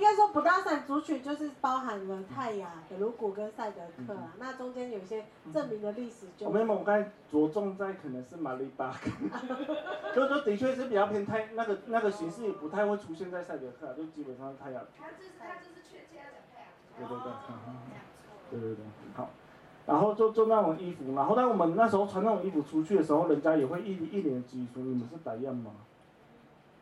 [0.00, 6.46] 该说不大散族群就是包含了泰雅、德鲁古跟赛德克啊，那中间有些证明的历史就。
[6.46, 8.92] 我们我刚才着重在可能是马里巴，
[10.14, 14.82] 就说的确是比较偏泰，那个那个形式也不太会出现在赛德克，就基本上是泰雅。
[14.96, 15.80] 他就是他就是
[16.96, 17.30] 对对对，
[18.50, 18.84] 对对对，
[19.14, 19.28] 好，
[19.86, 25.72] 然后就就那种衣服，然后当我们那时候穿那种衣服出去的时候，人家也会一一脸质疑说，你们是白样吗？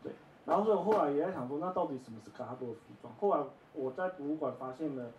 [0.02, 0.12] 对
[0.44, 3.12] 然后所以我后来也在想说，那到底什么是嘎哈布的服装？
[3.18, 5.10] 后来我在博物馆发现了，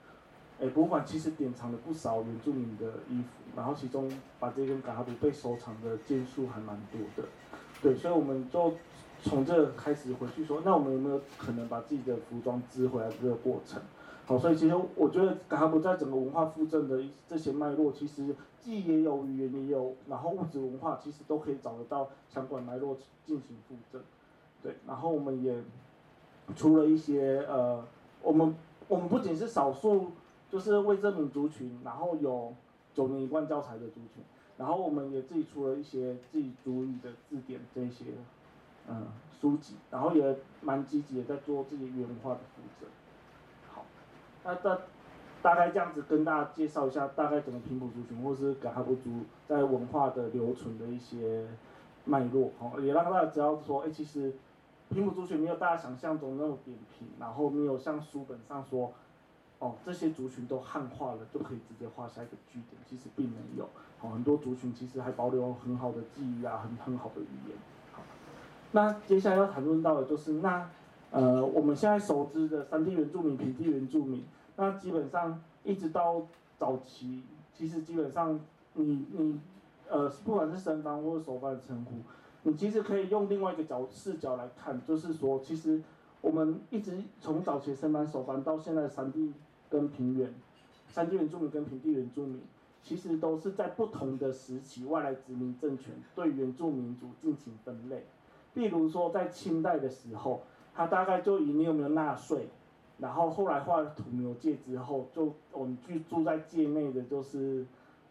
[0.61, 7.27] 哎，博物馆其实典藏了不少原住民的衣服，然后其中把这根嘎哈布被收藏的件数还蛮多的，
[7.81, 8.73] 对，所以我们就
[9.23, 13.81] 从这开始回去说，那我们有没有可能把自己的服装织回来这个过程？
[14.25, 24.01] 好，所以其实我觉得嘎哈布在整个文化复振的这些脉络，其实既也有语言也有，然后物质文化其实都可以找得到相关脉络进行复振。
[24.61, 25.61] 对，然后我们也
[26.55, 27.83] 出了一些呃，
[28.21, 28.55] 我们
[28.87, 30.11] 我们不仅是少数，
[30.49, 32.53] 就是未证明族群，然后有
[32.93, 34.23] 九年一贯教材的族群，
[34.57, 38.05] 然后我们也自己出了一些自己族语的字典这些
[38.87, 39.07] 嗯
[39.41, 42.87] 书籍，然后也蛮积极的在做自己原文化的负责。
[44.43, 44.77] 那大
[45.41, 51.47] 大概这样子跟大家介绍一下，大概整个平埔族群或是嘎哈布族在文化的留存的一些
[52.05, 54.33] 脉络，好，也让大家知道说，哎，其实。
[54.89, 58.93] 平埔族群没有大家想象中那么扁平，然后没有像书本上说，
[59.57, 63.63] 哦，这些族群都汉化了就可以直接画下一个句点，其实并没有。
[64.01, 67.57] 哦，很多族群其实还保留很好的记忆啊，很很好的语言。
[67.91, 68.03] 好，
[68.73, 70.69] 那接下来要谈论到的就是那，
[71.14, 74.23] 呃，我们现在熟知的山地原住民、平地原住民，
[74.56, 76.26] 那基本上一直到
[76.57, 77.22] 早期，
[77.53, 78.40] 其实基本上
[78.73, 79.40] 你你，
[79.88, 81.91] 呃，不管是生番或者熟番的称呼。
[82.41, 85.84] 你其实可以用另外一个角视角来看，就是说，其实
[86.19, 89.34] 我们一直从早期生番熟番到现在山地
[89.69, 90.34] 跟平原，
[90.88, 92.41] 山地原住民跟平地原住民，
[92.81, 98.03] 其实都是在不同的时期外来殖民政权对原住民族进行分类。
[98.56, 100.41] 例如说，在清代的时候，
[100.73, 102.47] 他大概就以你有没有纳税，
[102.97, 107.65] 然后后来画土牛界之后，就我们居住在界内的就是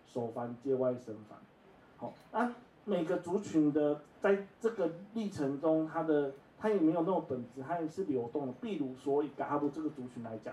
[0.06, 1.38] 熟番，界外生番。
[1.96, 2.54] 好，啊。
[2.84, 8.52] 每个族群的在这个历程中，它的它也没有那种本质，它也是流动的。
[8.60, 10.52] 比如说以嘎哈布这个族群来讲，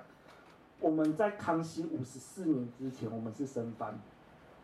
[0.79, 3.95] 我们在康熙五十四年之前，我们是生番；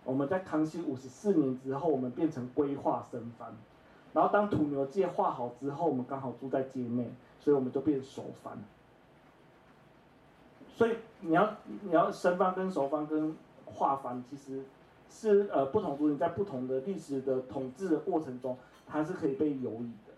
[0.04, 3.52] 我们在康熙五十四年之后，我们变成归化生番。
[4.14, 7.12] 然后当土牛界划好之后，我们刚好住在界内，
[7.46, 8.58] 所以我们就变熟番。
[10.68, 14.64] 所以你要你要生番跟熟番跟化番，其实。
[15.08, 20.14] 是呃，不同族群在不同的历史的统治的过程中，它是可以被游移的。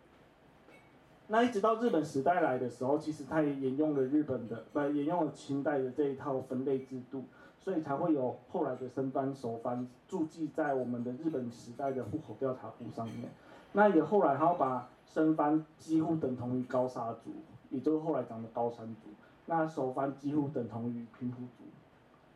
[1.27, 7.25] 那一直到日本时代来的时候，其实它也沿用了日本的，不，沿用了清代的这一套分类制度，
[7.59, 13.29] 所以才会有后来的生番、熟番注记在我们的日本时代的户口调查簿上面。
[13.73, 17.31] 那也后来他要把生番几乎等同于高砂族，
[17.69, 19.09] 也就是后来讲的高山族。
[19.45, 21.63] 那首番几乎等同于平埔族。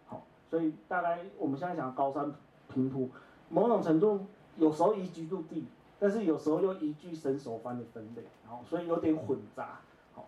[0.07, 2.33] 好，所以大概我们现在讲高山。
[2.73, 3.09] 平埔
[3.49, 4.25] 某种程度，
[4.55, 5.65] 有时候移居住地，
[5.99, 9.81] 但是有时候又移居伸手番的分类，然后所以有点混杂。
[10.15, 10.25] 好，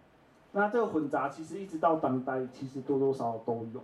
[0.51, 3.81] 那这个混杂其实一直到当代，其实多多少少都有。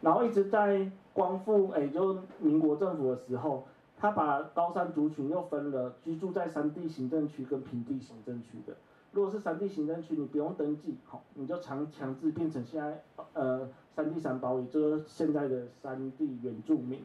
[0.00, 3.66] 然后一直在光复，哎，就民国政府的时候，
[3.98, 8.76] 他把高山族群又分了居住在山地行政区跟平地行政区的。
[9.12, 13.02] 如果是山地行政区，你不用登记，好，你就强强制变成现在
[13.32, 17.02] 呃山地山胞，也就是现在的山地原住民。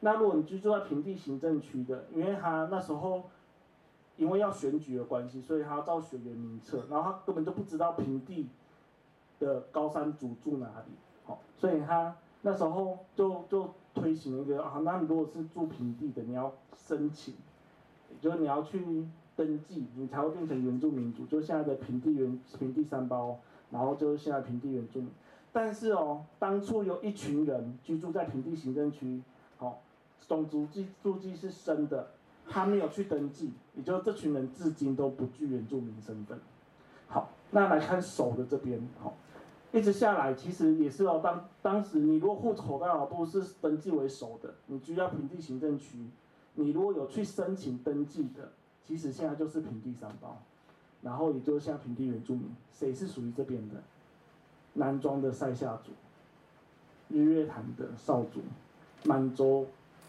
[0.00, 3.24] 那如果你居住在平地行政区的，因为他那时候
[4.16, 8.48] 因为要选举的关系，所以他要照学员名册，然后他根本就不知道平地
[9.38, 10.92] 的高山族住哪里，
[11.24, 12.16] 好，所以他。
[12.46, 17.34] 那时候就就推行一个啊，那如果是住平地的，你要申请，
[18.20, 19.06] 就是你要去
[19.36, 23.38] 登记，你才会变成原住民族，就现在的平地原平地三胞，
[23.70, 25.08] 然后就是现在平地原住民。
[25.52, 29.22] 但是哦，当初有一群人居住在平地行政区，
[29.56, 29.74] 好、哦，
[30.26, 32.08] 种族记注记是生的，
[32.48, 36.38] 他没有去登记，也就这群人至今都不具原住民身份。
[37.06, 39.16] 好，那来看手的这边，好、
[39.74, 41.20] 一直下来，其实也是哦。
[41.20, 45.98] 当当时你如果户口到老部是登记为熟的，你居家平地行政区，
[46.54, 48.52] 你如果有去申请登记的，
[48.86, 50.36] 其实现在就是平地三胞，
[51.02, 53.74] 然后也就是像平地原住民，谁是属于这边的？
[54.74, 55.90] 南庄的塞夏族，
[57.08, 58.42] 日月潭的邵族，
[59.02, 59.66] 满洲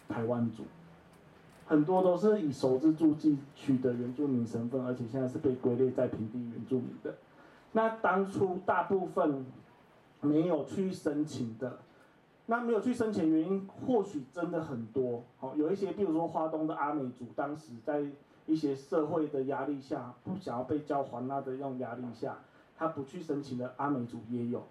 [0.07, 0.61] 台湾族，
[1.65, 7.15] 很多都是以熟制注记取得原住民身份，而且现在是被归类在平地原住民的。
[7.75, 9.45] 那当初大部分
[10.21, 11.79] 没有去申请的，
[12.45, 18.01] 那没有去申请原因或许真的很多，好，有一些，比如说花东的阿美族，当时在
[18.45, 22.37] 一些社会的压力下，不想要被叫还那的那种压力下，
[22.77, 24.63] 他不去申请的阿美族也有，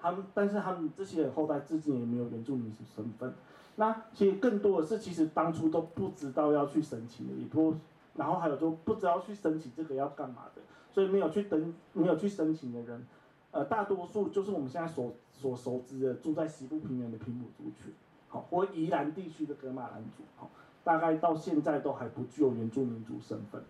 [0.00, 3.34] 他们，但是他们这些人后代至今也没有原住民身份。
[3.74, 7.74] 那其实更多的是，其实当初都不知道要去申请的，也不，
[8.14, 10.62] 然后还有就不知道去申请这个要干嘛的。
[10.92, 13.06] 所以没有去登、没有去申请的人，
[13.50, 17.92] 呃，大多数就是我们现在所所熟知的住在西部平原的平埔族群，
[18.28, 20.50] 好，或宜兰地区的格马兰族，好，
[20.84, 23.62] 大概到现在都还不具有原住民族身份。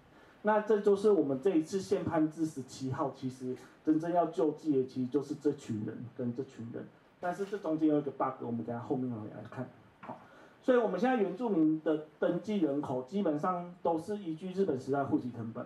[0.43, 6.85] 那这就是我们这一次宪判字十七号，其实真正要救济的，其实就是这群人跟这群人。
[7.20, 9.69] 但是这中间有一个 bug，我们等下后面会来看。
[10.01, 10.19] 好，
[10.61, 15.65] 所以我们现在原住民的登记人口基本上都是依据日本时代户籍成本。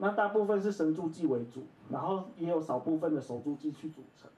[0.00, 4.30] 那大部分是生注记为主，然后也有少部分的守助祭去组成。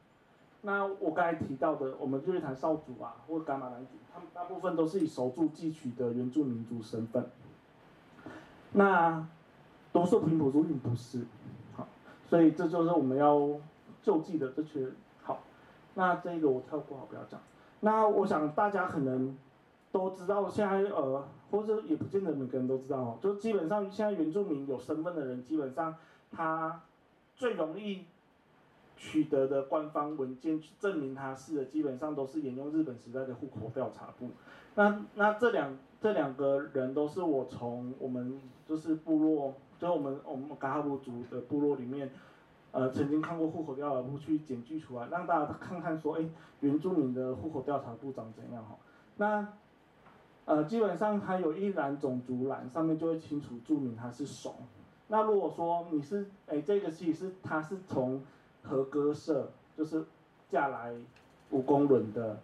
[0.62, 7.27] 那我刚才提到的，我们日月潭少主啊，或噶玛兰族，他们大部分都是以熟注记取得原住民族身份。
[8.73, 9.27] 那
[9.93, 11.24] 多数平埔族并不是，
[11.77, 11.87] 好，
[12.28, 13.61] 所以这就是我们要
[14.03, 14.97] 救济的这群人。
[15.23, 15.41] 好，
[15.95, 17.39] 那这个我跳过，不要讲。
[17.81, 19.37] 那我想大家可能。
[19.92, 23.18] 都知道现在呃，或者也不见得每个人都知道哦。
[23.20, 25.96] 就基本上现在原住民有身份的人，基本上
[26.30, 26.82] 他
[27.34, 28.04] 最容易
[28.96, 34.28] 取得的官方文件去证明他是的，基本上都是沿用日本时代的户口调查簿。
[34.76, 42.10] 那那这两这两个人都是我从我们就是部落，就是我们我们噶哈布族的部落里面，
[42.70, 46.24] 呃，曾经看过户口调查簿去检举出来，让大家看看说，哎，
[46.60, 48.76] 原住民的户口调查簿长怎样哈？
[49.16, 49.48] 那
[50.46, 54.56] 呃，基本上它有一栏种族栏，上面就会清楚注明它是熟。
[55.06, 58.20] 那如果说你是，哎，这个其实是它是从
[58.62, 60.04] 和歌社，就是
[60.48, 60.94] 嫁来
[61.50, 62.40] 吴公伦的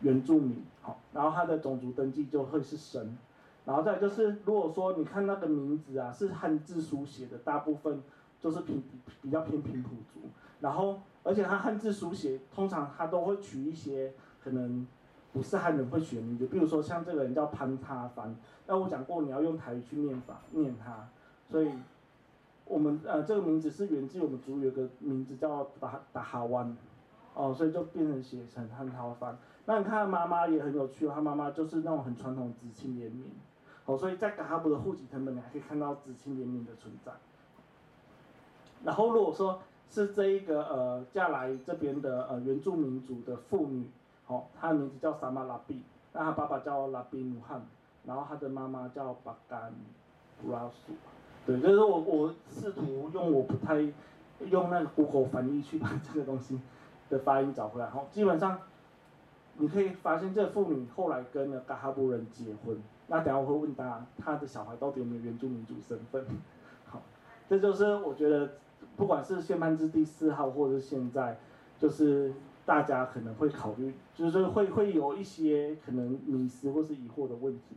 [0.00, 3.16] 原住民，好，然后他的种族登记就会是生。
[3.64, 8.02] 然后再就是，如果说你看那个名字啊，是汉字书写的，大部分
[8.38, 8.82] 就是平
[9.22, 10.28] 比较偏平埔族。
[10.60, 14.12] 然后，而且他汉字书写，通常他都会取一些
[14.42, 14.86] 可能。
[15.30, 18.34] 不是汉人会取的名字，比如说像这个人叫潘他凡，
[18.66, 21.06] 那我讲过你要用台语去念法念他，
[21.46, 21.70] 所以
[22.64, 26.74] 我们呃这个名字是源自我们族有个名字叫达达哈湾，
[27.34, 29.36] 哦，所以就变成写成潘他凡。
[29.66, 33.26] 那你看妈妈也很有趣，哦他妈妈就是那种很传统紫青联名，
[33.84, 37.12] 哦，所以在噶哈布的户籍謄本你还可以看到紫青联名的存在。
[38.82, 39.60] 然后如果说
[39.90, 43.86] 是这一个呃嫁来这边的呃原住民族的妇女。
[44.28, 45.82] 哦，他的名字叫萨玛拉比，
[46.12, 47.62] 那他爸爸叫拉比努汉，
[48.04, 49.72] 然后他的妈妈叫巴干
[50.46, 50.92] 拉苏，
[51.46, 53.80] 对，就是我我试图用我不太
[54.50, 56.60] 用那个 Google 翻译去把这个东西
[57.08, 58.58] 的发音找回来，好，基本上
[59.54, 66.22] 你可以发现这个妇女后来跟了嘎哈布人结婚，那等下我会问大家，他的小孩到底有没有原住民族身份？
[66.84, 67.00] 好，
[67.48, 68.50] 这就是我觉得
[68.94, 71.38] 不管是宪判字第四号，或者是现在，
[71.78, 72.34] 就是。
[72.68, 77.74] 大家可能会考虑，就是会会有一些可能迷失或是疑惑的问题。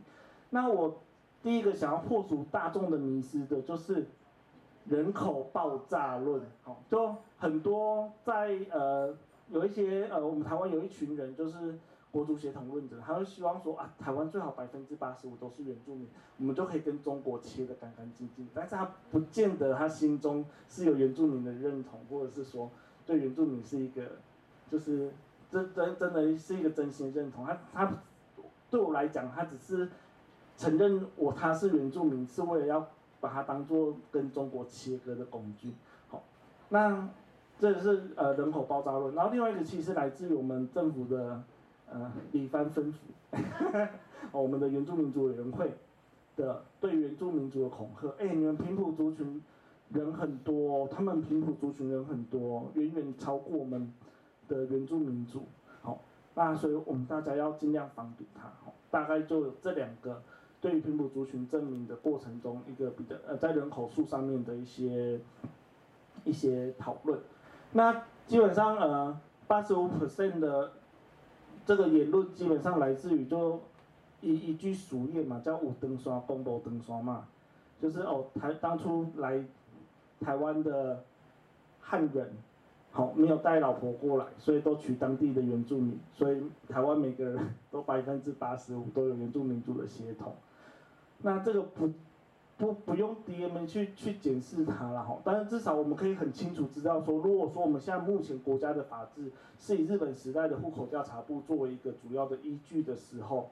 [0.50, 1.00] 那我
[1.42, 4.06] 第一个想要破除大众的迷失的就是
[4.84, 9.16] 人口爆炸论，好，就很多在呃
[9.48, 11.78] 有一些呃我们台湾有一群人就是
[12.10, 16.06] 国族协同论者，他会希望说啊台湾最好百分之八十五都是原住民，
[16.36, 22.70] 我们就可以跟中国切得干干净净，但是他不见得他心中是有原住民的认同，或者是说
[23.06, 24.02] 对原住民是一个
[24.72, 25.12] 就是
[25.52, 27.92] 真真真的是一个真心认同，他他
[28.70, 29.88] 对我来讲他只是。
[30.54, 32.86] 承认我他是原住民，是为了要
[33.20, 35.72] 把它当做跟中国切割的工具。
[36.08, 36.22] 好，
[36.68, 37.08] 那
[37.58, 39.14] 这是呃人口爆炸论。
[39.14, 41.42] 然后另外一个其实来自于我们政府的
[41.90, 42.98] 呃里番分府，
[44.30, 45.72] 我们的原住民族委员会
[46.36, 48.08] 的对原住民族的恐吓。
[48.18, 49.42] 哎，你们平埔族群
[49.88, 53.90] 人很多，他们平埔族群人很多，远远超过我们
[54.52, 55.44] 的原住民族。
[55.80, 55.98] 好，
[56.34, 58.42] 那所以我们大家要尽量防堵它。
[58.64, 60.22] 好，大概就有这两个。
[60.60, 65.20] 对于平埔族群证明的过程中，一个比较呃，在人口数上面的一些
[66.22, 67.18] 一些讨论，
[67.72, 70.70] 那基本上呃，八十五 percent 的
[71.66, 73.60] 这个言论基本上来自于就
[74.20, 77.26] 一一句俗谚嘛，叫五登山讲无长山嘛，
[77.80, 79.44] 就是哦台当初来
[80.20, 81.02] 台湾的
[81.80, 82.36] 汉人，
[82.92, 90.34] 好、没有带老婆过来，所以都娶当地的原住民，所以台湾每个人都百分之八十五都有原住民族的血统。
[91.22, 91.90] 那这个不
[92.58, 103.48] 不不用 DNA 去去检视它了哈，但是至少我们可以很清楚知道说，如果说我们现在目前国家的法制是以日本时代的户口调查部作为一个主要的依据的时候，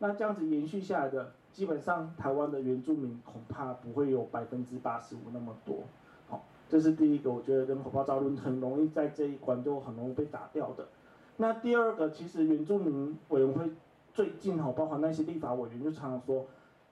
[0.00, 5.84] 那这样子延续下来的，基本上台湾的原住民恐怕不会有百分之八十五那么多，
[6.72, 10.88] 这是第一个，我觉得人口爆炸论很容易在这一关就很容易被打掉的。
[11.36, 13.70] 那第二个，其实原住民委员会
[14.14, 16.46] 最近哈，包括那些立法委员就常常说。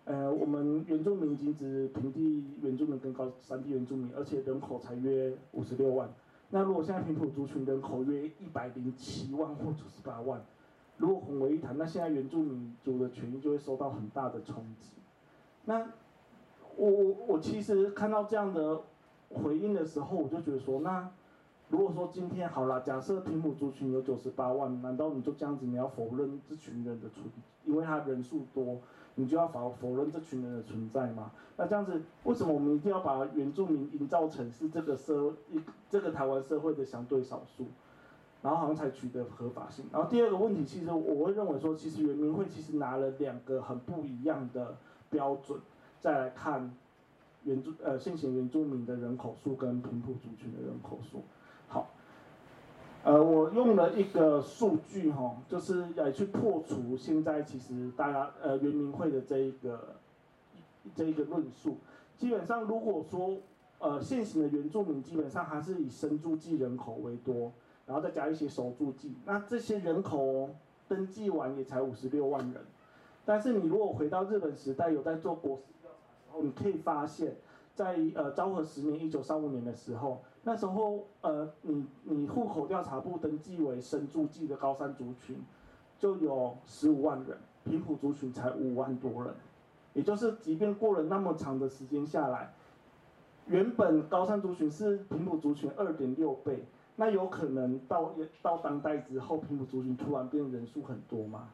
[0.04, 6.12] 呃，我们原住民仅指平地原住民跟高山地原住民，而且人口才约五十六万。
[6.50, 10.44] 那如果现在平埔族群人口约一百零七万或九十八万，
[10.98, 14.92] 如果混为一谈，那现在原住民族的权益就会受到很大的冲击。
[15.64, 15.86] 那
[16.76, 18.82] 我我我其实看到这样的
[19.30, 21.08] 回应的时候，我就觉得说，那
[21.68, 27.24] 如果说今天好了，假设平埔族群有九十八万，难道你就这样子你要否认这群人的存，
[27.64, 28.78] 因为他人数多？
[29.16, 31.32] 你就要否否认这群人的存在吗？
[31.56, 37.66] 那这样子，为什么我们一定要把原住民营造成是这个社一这个台湾社会的相对少数，
[38.40, 39.84] 然后好像才取得合法性？
[39.92, 44.76] 然后第二个问题，其实我会认为说，其实原民会其实拿了两个很不一样的
[45.10, 45.58] 标准，
[45.98, 46.72] 再来看
[47.44, 51.22] 原住呃现行原住民的人口数跟平埔族群的人口数。
[51.68, 51.90] 好。
[53.02, 59.96] 呃，我用了一个数据哈，就是来去破除现在其实大家呃原民会的这一个
[60.94, 61.78] 这一个论述。
[62.18, 63.38] 基本上如果说
[63.78, 67.50] 呃现行的原住民基本上还是以生住记人口为多，
[67.86, 70.50] 然后再加一些熟住记，那这些人口
[70.86, 72.62] 登记完也才五十六万人。
[73.24, 75.79] 但是你如果回到日本时代有在做国势调查的时
[76.42, 77.36] 你可以发现，
[77.74, 80.22] 在呃昭和十年一九三五年的时候。
[80.42, 85.36] 那时候，呃，你你户口调查簿登记为生住记的高山族群，
[85.98, 89.34] 就有十五万人，平埔族群才五万多人，
[89.92, 92.54] 也就是即便过了那么长的时间下来，
[93.48, 96.64] 原本高山族群是平埔族群二点六倍，
[96.96, 101.50] 那有可能到到当代之后，平埔族群突然变人数很多吗？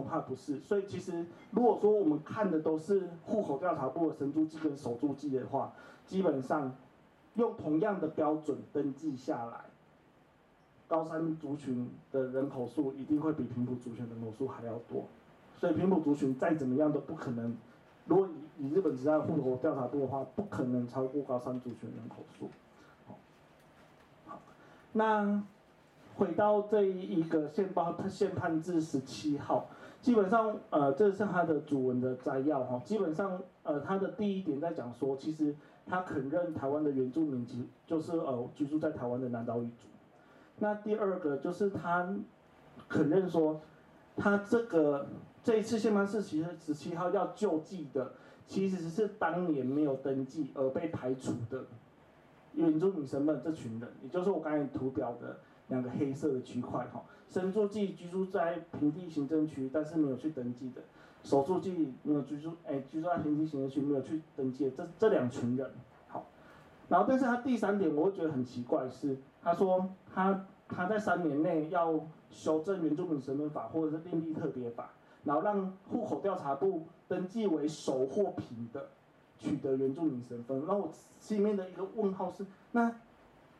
[0.00, 0.58] 恐怕不是。
[0.60, 5.72] 所以其实如果说我们看的都是户口调查簿的生住记跟守住记的话，
[6.06, 6.72] 基本上。
[7.36, 9.66] 用同样的标准登记下来，
[10.88, 15.04] 高山族群的人口数一定会比平埔族群的人口数还要多，
[15.58, 17.54] 所以平埔族群再怎么样都不可能，
[18.06, 18.26] 如果
[18.58, 22.48] 以以日本时代户口调查簿的话，不可能超过高山族群人口数。
[24.26, 24.40] 好，
[24.94, 25.42] 那
[26.16, 29.66] 回到这一个宪报，它宪判字十七号，
[30.06, 35.52] 基本上呃这是他的主文的摘要哈，基本上呃他的第一点在讲说，其实。
[35.88, 39.86] 他肯认台湾的原住民籍，就是呃居住在台湾的南岛语族。
[40.58, 42.12] 那第二个就是他
[42.88, 43.60] 肯认说，
[44.16, 45.06] 他这个
[45.44, 48.14] 这一次宪判字其实十七号要救济的，
[48.48, 51.66] 其实是当年没有登记而被排除的
[52.54, 55.38] 原住民身份这群人，也就是我刚才图表的
[55.68, 60.80] 两个黑色的区块哈，生住记居住在平地行政区，但是没有去登记的。
[61.22, 65.68] 守住记没有居住，哎，居住在平地行政区没有去登记，这这两群人，
[66.06, 66.24] 好，
[66.88, 72.00] 然后但是他第三点我会觉得很奇怪是，他说他他在三年内要
[72.30, 74.90] 修正原住民身份法或者是另立特别法，
[75.24, 78.88] 然后让户口调查部登记为守或平的，
[79.36, 80.62] 取得原住民身份。
[80.64, 80.88] 那我
[81.18, 82.94] 心里面的一个问号是，那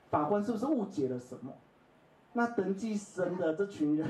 [0.09, 1.53] 法官是不是误解了什么？
[2.37, 4.07] 那登记生的这群人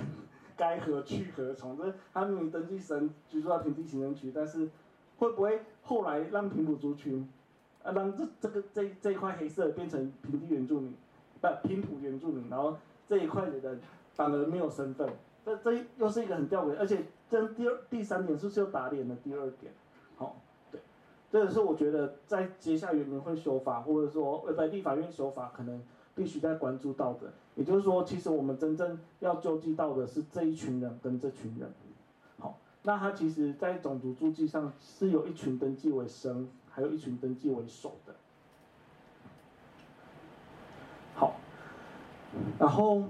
[0.57, 1.79] 该何去何从？
[1.79, 4.69] 这他明明登记生居住在平地行政区，但是
[5.19, 7.29] 会不会后来让平埔族群，
[7.85, 10.93] 啊，让这这个这这一块黑色变成平地原住民，
[11.41, 12.77] 不平埔原住民，然后
[13.09, 13.81] 这一块的人
[14.15, 15.09] 反而没有身份？
[15.45, 19.73] 这这又是一个很吊诡，而且这第二第三点是不是又打脸了第二点？
[20.17, 20.35] 好，
[20.73, 20.81] 对，
[21.31, 25.81] 这也是我觉得在接下来原民会修法，或者说呃在立法院修法，可能
[26.17, 27.33] 必须在关注到的。
[27.55, 31.73] 也就是说，其实我们真正要救济到的是这一群人跟这群人。
[32.41, 38.15] 好，那他其实在种族注记上是有一群登记为生，还有一群登记为熟的。
[41.15, 41.37] 好，
[42.59, 43.05] 然后。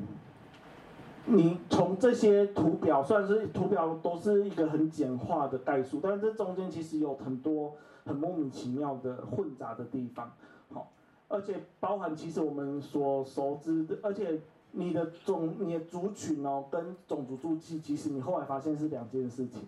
[1.28, 7.74] 你从这些图表，虽然是图表都是一个很简化的概述，但是这中间其实有很多
[8.04, 10.32] 很莫名其妙的混杂的地方，
[10.72, 10.92] 好，
[11.28, 14.40] 而且包含其实我们所熟知的，而且
[14.72, 19.62] 你的种你的族群哦，跟种族注记，其实你后来发现是两件事情，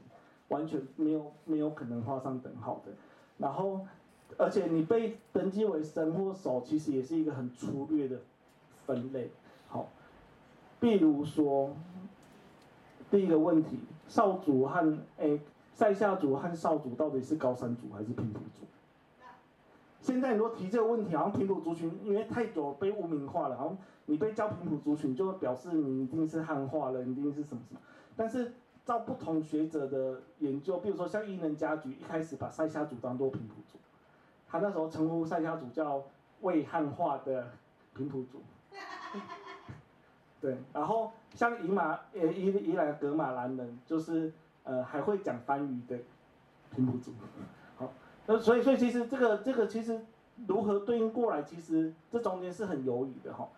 [0.49, 2.93] 完全没有没有可能画上等号的，
[3.39, 3.81] 然后，
[4.37, 8.21] 而且你被登记为生或熟，其实也是一个很粗略的
[8.87, 9.31] 分类，
[9.69, 9.89] 好。
[10.81, 11.75] 比如说，
[13.11, 15.41] 第一个问题，少族和诶
[15.75, 18.65] 赛夏族和少族到底是高山族还是平埔族？
[20.09, 23.77] 现在你如果提这个问题，好像平埔族群因为太久被污名化了，然后
[24.07, 27.81] 你被叫平埔族群，就表示你一定是汉化了，一定是什么什么。
[28.17, 28.55] 但是
[28.87, 33.79] 照不同学者的研究，比如说像伊能嘉矩一开始把赛夏族当做平埔族，
[34.49, 36.03] 他那时候称呼赛夏族叫
[36.41, 37.51] 未汉化的
[37.95, 38.41] 平埔族。
[40.41, 44.33] 对，然后像伊马呃伊伊朗噶玛兰人，就是
[44.65, 45.99] 呃还会讲番语的
[46.75, 47.13] 平埔族，
[48.29, 49.99] 那所以所以其实这个这个其实
[50.47, 53.49] 如何对应过来，其实这中间是很犹豫的哈，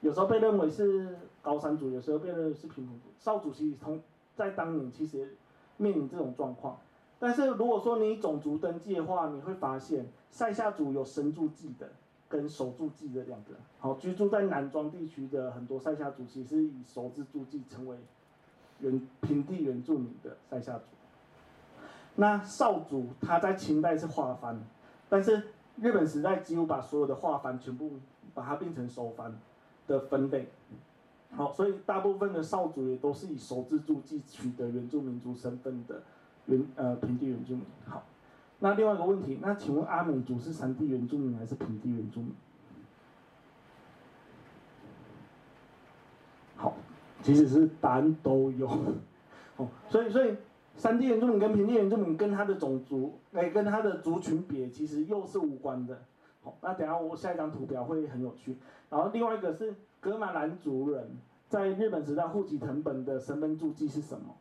[0.00, 4.02] 有时候被认为是高山族，有时候被认为是平埔族，少族其实从
[4.34, 5.36] 在当年其实
[5.76, 6.76] 面临这种状况，
[7.20, 11.88] 但是如果说你种族登记的话，你会发现塞夏族有生注记的。
[12.28, 17.96] 跟熟注记的两个，好，居住在南庄地区的很多塞夏族，其实以熟字住记成为
[18.80, 20.95] 原平地原住民的塞夏族。
[22.16, 24.58] 那少族他在清代是化番，
[25.08, 27.92] 但是日本时代几乎把所有的化番全部
[28.34, 29.38] 把它变成熟番
[29.86, 30.48] 的分类，
[31.36, 36.02] 好，所以大部分的少族也都是以熟字注记取得原住民族身份的
[36.46, 38.02] 原呃平地原住民，好。
[38.58, 42.34] 那另外一个问题，那请问阿美族是山地原住民还是平地原住民？
[46.56, 46.74] 好，
[47.22, 48.66] 其实是答案都有。
[49.58, 50.34] 哦，所以所以
[50.76, 56.02] 山地原住民跟平地原住民跟他的种族，哎，跟他的族群别其实又是无关的。
[56.42, 58.58] 好，那等下我下一张图表会很有趣。
[58.90, 61.16] 然后另外一个是格玛兰族人
[61.48, 64.34] 在日本时代户籍藤本的身份注记是什么？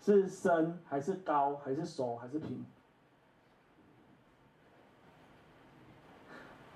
[0.00, 2.64] 是生还是高还是熟还是平？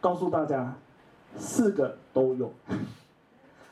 [0.03, 0.77] 告诉大家，
[1.37, 2.53] 四个都有。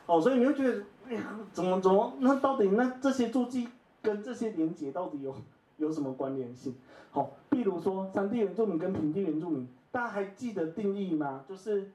[0.07, 2.13] 哦，所以你会觉得，哎呀，怎么怎么？
[2.21, 3.69] 那到底那这些注记
[4.01, 5.35] 跟这些连结到底有
[5.77, 6.75] 有什么关联性？
[7.11, 11.43] 好，比如说山地原住民跟平地原住民，大家还记得定义吗？
[11.47, 11.91] 就是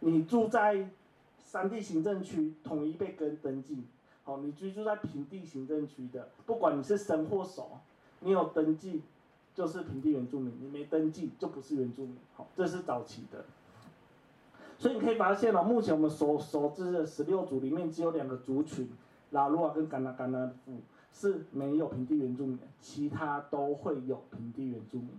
[0.00, 0.88] 你住在
[1.38, 3.82] 山地行政区，统一被跟登记。
[4.24, 7.78] 好，你居住在平地行政区的，不管你是生或熟，
[8.20, 9.02] 你有登记
[9.54, 12.16] 就是平地原住民，你没登记就不是原住民。
[12.34, 13.44] 好，这是早期的。
[14.78, 18.88] 所以你可以发现哦，目前我们所熟知的十六族里面，只有两个族群，
[19.30, 20.80] 拉鲁瓦跟甘纳甘纳夫
[21.12, 25.10] 是没有平地原住民，其他都会有平地原住民。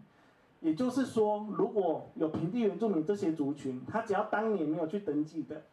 [0.60, 5.64] 也就是说，如果有平地原住民这些族群，他只要当年没有去登记的，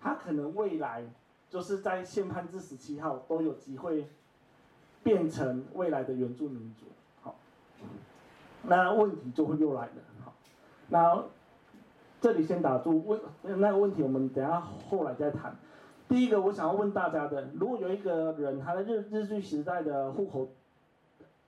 [0.00, 1.04] 他可能未来。
[1.50, 4.08] 就是在宪判字十七号都有机会
[5.04, 6.86] 变成未来的原住民族，
[7.22, 7.36] 好，
[8.62, 9.92] 那问题就会又来了，
[10.24, 10.34] 好，
[10.88, 11.22] 那
[12.20, 15.56] 这里先打住问那个问题，我们等下后来再谈。
[16.08, 20.48] 第一个我想要问大家的，如果有一个人他在日日据时代的户口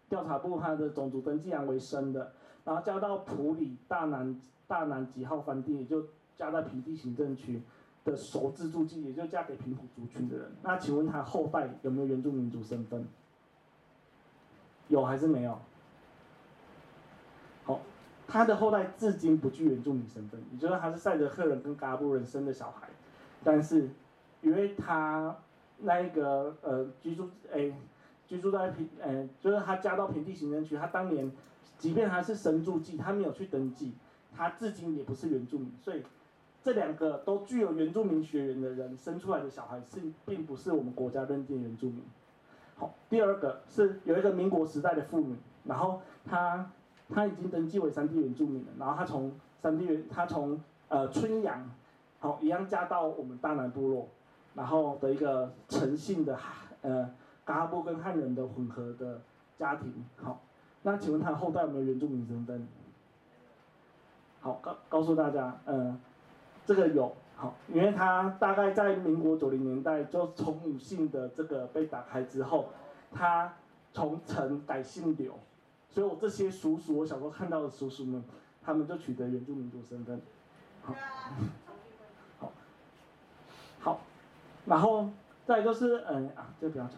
[0.08, 2.32] 调查部他的种族登记栏为生的，
[2.64, 6.06] 然后嫁到埔里大南大南几号番地，也就
[6.36, 7.62] 加在平地行政区。
[8.04, 10.46] 的熟字住地，也就嫁给平埔族群的人。
[10.62, 13.04] 那请问他后代有没有原住民族身份？
[14.86, 15.58] 有还是没有？
[17.64, 17.80] 好，
[18.28, 22.88] 他的后代至今不具原住民身份，也就是他是赛德克人跟噶布人生的小孩，
[23.42, 23.90] 但是
[24.46, 25.36] 因为他
[25.80, 27.74] 那一个呃居住诶
[28.28, 31.32] 居住在平呃就是他嫁到平地行政区，他当年
[31.78, 33.92] 即便他是生住记，他没有去登记，
[34.36, 36.04] 他至今也不是原住民，所以
[36.62, 42.04] 这两个都具有原住民血缘的人生出来的小孩是并不是我们国家认定原住民。
[42.76, 46.70] 好，第二个是有一个民国时代的妇女，然后她
[47.08, 51.68] 她已经登记为山地原住民了，然后她从山地原她从呃春阳，
[52.20, 54.08] 好一样嫁到我们大南部落，
[54.56, 56.36] 然后的一个诚信的
[56.82, 57.08] 呃
[57.44, 59.20] 嘎哈布跟汉人的混合的
[59.56, 60.40] 家庭，好，
[60.82, 62.66] 那请问他后代有没有原住民身份？
[64.40, 65.96] 好，告告诉大家，呃，
[66.64, 67.14] 这个有。
[67.38, 72.70] 好，因为他大概在民国九零年代就从母姓的这个被打开之后，
[73.12, 73.52] 他
[73.92, 75.38] 从陈改姓刘，
[75.90, 78.24] 所以我这些叔叔，我小时候看到的叔叔们，
[78.64, 80.18] 他们就取得原住民族身份。
[80.80, 80.94] 好，
[83.80, 84.00] 好，
[84.66, 85.08] 然后
[85.44, 86.94] 再就是嗯啊，这个不要讲。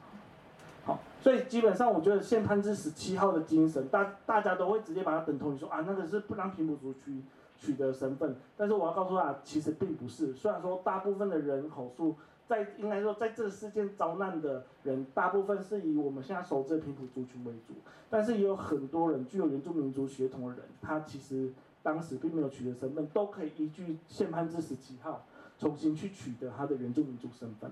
[0.85, 7.23] 好，所以基本上我觉得宪判字十七号的精神，大大家都会直接把它等同于说啊，那个是不让平埔族区。
[7.61, 10.33] 取得身份，但是我要告诉他，其实并不是。
[10.33, 12.15] 虽然说大部分的人口数，
[12.47, 17.75] 在应该说在这个事件遭难的人，大部分是以我们现在熟知的平埔族群为主，
[18.09, 25.27] 但是也有很多人具有原住民族血统的人，他其实当时并没有取得身份，都可以依据宪判字十七号
[25.59, 27.71] 重新去取得他的原住民族身份。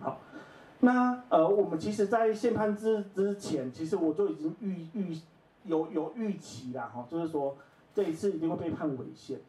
[0.00, 0.18] 好，
[0.80, 5.16] 那呃，我们其实，在宪判之之前，其实我就已经预预
[5.64, 7.56] 有有预期啦，哈，就是说。
[7.96, 9.40] 这一次一定会被判违宪，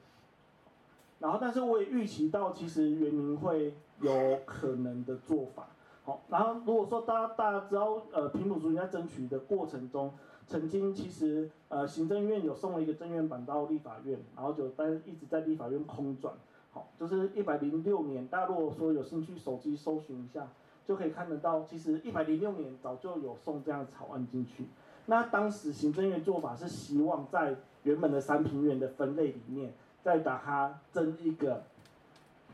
[1.20, 5.68] 然后，但是我也预期到，其实原民会有可能的做法。
[6.06, 10.14] 好，然后如果说大家大家知道，呃，平埔族人在争取的过程中，
[10.48, 16.34] 曾经其实呃行政院有送了一个政院版到立法院，然后就但一直在立法院空转。
[16.72, 20.48] 好，就是一百零六年，大家如果说有兴趣手机搜寻一下，
[20.86, 24.66] 就可以看得到，其实一百零六年早就有送这样的草案进去。
[25.06, 29.74] 那当时行政院做法是希望在原本的三平原的分类里面，
[30.04, 31.64] 再把它增一个，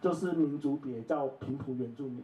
[0.01, 2.23] 就是民族别叫平埔原住民。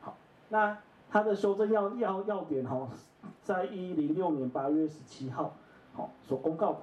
[0.00, 0.16] 好，
[0.48, 0.78] 那
[1.10, 2.88] 它的修正要要要点哈，
[3.42, 5.54] 在一零六年八月十七号，
[5.92, 6.82] 好所公告。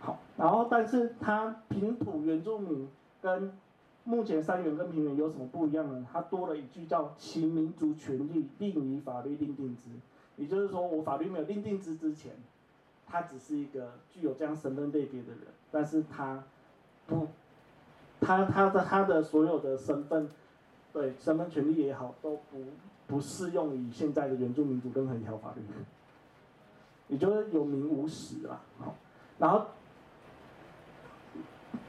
[0.00, 2.88] 好，然后但是它平埔原住民
[3.20, 3.52] 跟
[4.04, 6.06] 目前三原跟平原有什么不一样呢？
[6.12, 9.90] 它多了一句叫其民族权利另以法律另定之，
[10.36, 12.32] 也就是说我法律没有另定之之前。
[13.08, 15.38] 他只是一个具有这样身份类别的人，
[15.70, 16.42] 但是他
[17.06, 17.28] 不，
[18.20, 20.28] 他他的他的所有的身份，
[20.92, 22.64] 对身份权利也好，都不
[23.06, 25.62] 不适用于现在的原住民族任何一条法律，
[27.06, 28.60] 也就是有名无实啦。
[28.80, 28.96] 好，
[29.38, 29.66] 然后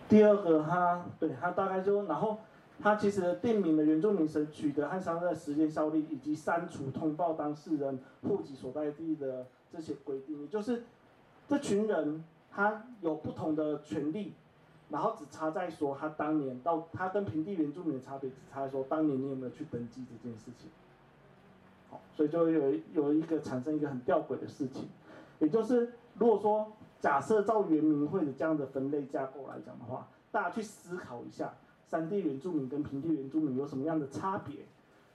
[0.09, 2.37] 第二个他对他大概就，然后
[2.81, 10.83] 他其实定名的原住民审取得和丧葬的时间效力，以及删除通报当事人户籍所在地的这些规定，也就是。
[11.49, 14.33] 这群人他有不同的权利，
[14.89, 20.69] 然后只差在说他当年到他跟平地原住民的差别，只差说当年你有没有去登记这件事情。
[21.89, 24.89] 好，所以就有有一个产生一个很吊诡的事情，
[25.39, 31.53] 也就是如果说假设照原民会的这样的分类架构来讲的话，大家去思考一下，
[31.85, 34.65] 山地原住民跟平地原住民有什么样的差别？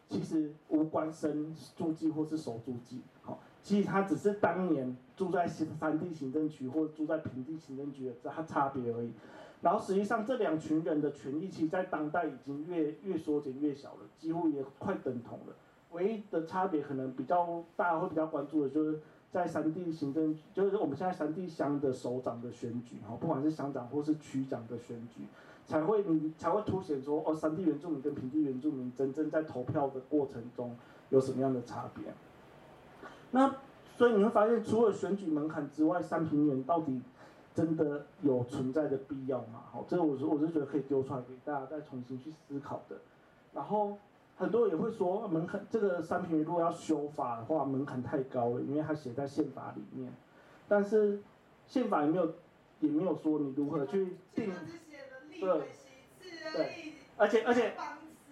[0.08, 3.38] 其实无关生住记或是熟住记，好。
[3.62, 9.12] 其实他只是当年住在山地行政区或住在平地行政区的差差别而已，
[9.60, 15.54] 然后实际上这两群人的权利，其实在当代已经越越缩减越小了，几乎也快等同了。
[15.92, 19.00] 唯一的差别可能比较大家，会比较关注的就是
[19.32, 25.22] 在山地行政，就是我们现在山地乡的首长的选举，哈，不管是乡长或是区长的选举，
[25.66, 30.76] 才会你才会凸显说，哦，山地原住民跟平地原住民真正在投票的过程中
[31.08, 32.04] 有什么样的差别。
[33.30, 33.56] 那
[33.96, 37.00] 所以你会发现，除了选举门槛之外，三平原到底
[37.54, 39.62] 真的有存在的必要吗？
[39.72, 42.96] 好，这个我是我是觉得可以丢出来给大家再重新去思考的。
[43.54, 43.96] 然后
[44.36, 50.12] 很多人也会说，门槛这个三平如果要修法的话，门槛太高了，因为它写在宪法里面。
[50.68, 51.22] 但是
[51.66, 52.34] 宪法也没有
[52.80, 54.52] 也没有说你如何去定，
[55.40, 55.62] 对，
[56.52, 57.72] 对，而且而且。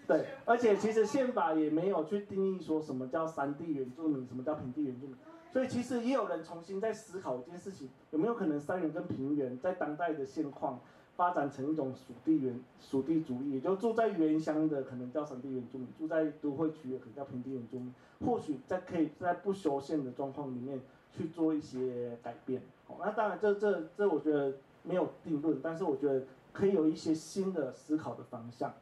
[0.06, 5.14] 对，而且其实宪法也没有去定义说什么叫山地原住民，什么叫平地原住民，
[5.52, 10.81] 所以其实也有人重新在思考一件事情，有没有可能三原跟平原在当代的现况
[11.20, 17.92] 发展成一种属地原属地主义，也就住在原乡的可能叫山地原住民，住在都会区的可能叫平地原住民，
[18.24, 20.80] 或许在可以在不修宪的状况里面
[21.12, 22.62] 去做一些改变。
[22.98, 26.24] 那当然这这这我觉得没有定论，但是我觉得
[26.55, 28.72] 可以有一些新的思考的方向。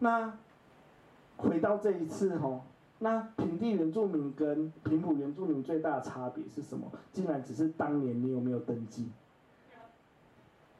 [0.00, 0.36] 那。
[1.38, 2.62] 回到这一次吼，
[3.00, 6.90] 那平地原住民跟平埔原住民最大的差别是什么？
[7.12, 9.10] 竟然只是当年你有没有登记，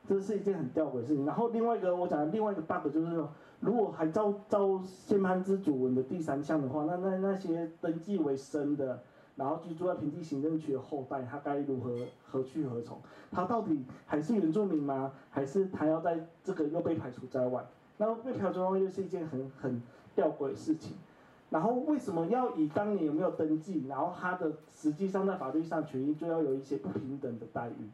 [0.09, 1.27] 这是一件很吊诡的事情。
[1.27, 3.29] 然后另外一个我讲的另外一个 bug 就是说，
[3.61, 9.03] 如果还照照宪判之主文的第三项的话，那那那些登记为生的，
[9.35, 11.91] 然后居住在平地行政区的后代，他该如何
[12.25, 12.99] 何去何从？
[13.31, 15.13] 他到底还是原住民吗？
[15.31, 17.65] 还是他要在这个又被排除在外？
[17.99, 19.83] 那被排除在外又是一件很很
[20.15, 20.97] 吊诡的事情。
[21.49, 27.89] 然后为什么要以当年有没有登记，然后他的实际上在法律上权益就要有一些不平等的待遇？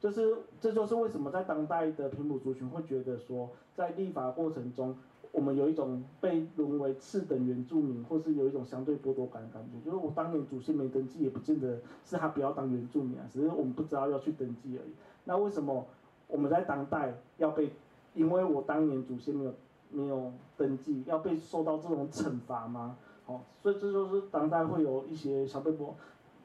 [0.00, 4.96] 就是这就是为什么在当代的平埔族群会觉得说，在立法过程中。
[5.32, 14.90] 我们有一种被沦为次等原住民，或是有一种相对剥夺感的感觉，就是我当年祖先没登记，也不见得是他不要当原住民啊，只是我们不知道要去登记而已。
[15.22, 15.86] 那为什么
[16.26, 17.70] 我们在当代要被，
[18.12, 19.54] 因为我当年祖先没有
[19.92, 22.96] 没有登记，要被受到这种惩罚吗？
[23.26, 25.90] 哦，所以这就是当代会有一些相对剥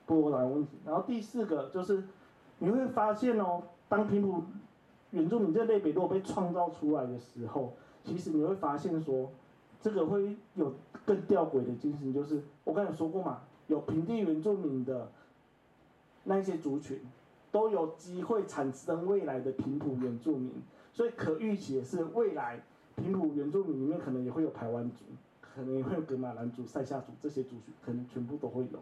[0.05, 0.77] 剥夺感的问题。
[0.85, 2.03] 然后第四个就是
[2.59, 4.43] 你会发现哦，当平埔
[5.11, 7.73] 原住民这类别如果被创造出来的时候。
[8.07, 9.31] 其实你会发现说，
[9.81, 10.71] 这个会有
[11.07, 15.09] 更吊诡的精神，就是我刚才说过嘛，有平地原住民的
[16.25, 16.99] 那些族群，
[17.51, 20.51] 都有机会产生未来的平埔原住民，
[20.93, 22.61] 所以可预期的是，未来
[22.95, 25.03] 平埔原住民里面可能也会有排湾族，
[25.41, 28.79] 可能也会有噶玛兰族、赛夏族这些族群，可能全部都会有。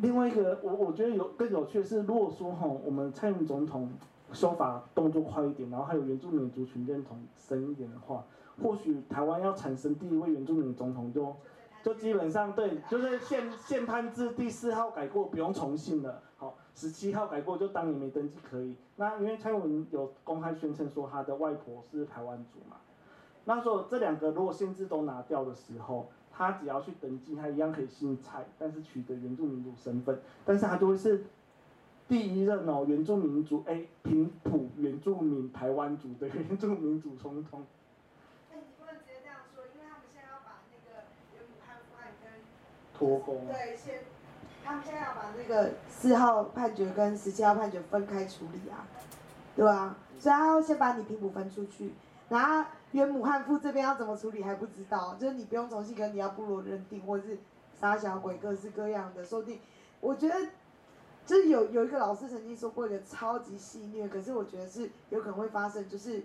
[0.00, 3.90] 另外一个，我我觉得有更有趣的是，如果说哈，我们蔡英文总统。
[4.32, 8.24] 修法动作快一点，然后还有原住民族群认同深一点的话，
[8.62, 11.34] 或许台湾要产生第一位原住民总统就，
[11.82, 18.76] 就基本上对，就是宪宪判制第四号改过不用重新了，好，十七号改过就当你没登记可以。
[18.94, 22.76] 那因为蔡英文有公开宣称说他的外婆是台湾族嘛，
[23.46, 26.08] 那说这两个如果限制都拿掉的时候，
[26.40, 31.24] 他只要去登记，他一样可以姓蔡，但是取得原住民族身份，但是他就会是。
[32.08, 37.64] 第一任哦，原住民族哎，平埔原住民台湾族的原住民族总统。
[38.50, 41.04] 哎，你不能直接这样说，因为他们现在要把那个
[41.34, 42.32] 原母汉夫案跟
[42.98, 43.40] 脱钩。
[43.46, 44.02] 对，先，
[44.64, 48.88] 他们现在要把那个四号判决跟十七号判决分开处理啊，
[49.54, 49.96] 对、啊？
[50.18, 51.92] 所以他要先把你平埔分出去，
[52.30, 57.38] 然后原母汉父这边要怎么处理还不知道，就是你不用重新跟你要部落认定，或者是
[57.78, 59.60] 杀小鬼各式各样的说不定，
[60.00, 60.34] 我觉得。
[61.26, 66.24] 就是有有一个老师曾经说过一个超级戏虐，可是我觉得是有可能会发生，就是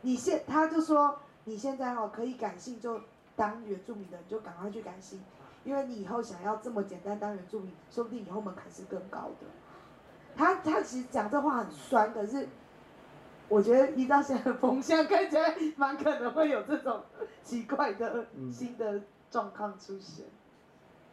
[0.00, 2.98] 你现他就说你现在哦可以改姓就
[3.34, 5.20] 当原住民的，你就赶快去改姓，
[5.62, 9.46] 因为你以后想要这么简单当原住民，说不定以后门槛是更高的。
[10.34, 12.48] 他他其实讲这话很酸，可是
[13.48, 17.00] 我觉得依照现在的风向看起来，蛮可能会有这种
[17.42, 19.00] 奇怪的新的
[19.30, 20.26] 状况出现。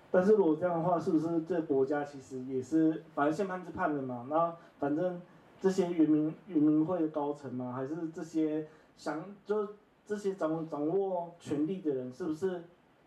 [0.10, 4.26] 但是如果这样的话，是不是这国家其实也是反正宪判是判的嘛？
[4.30, 5.22] 那反正
[5.62, 9.68] 这些原民原民会的高层嘛，还是这些想就
[10.06, 12.64] 这些掌掌握权力的人，是不是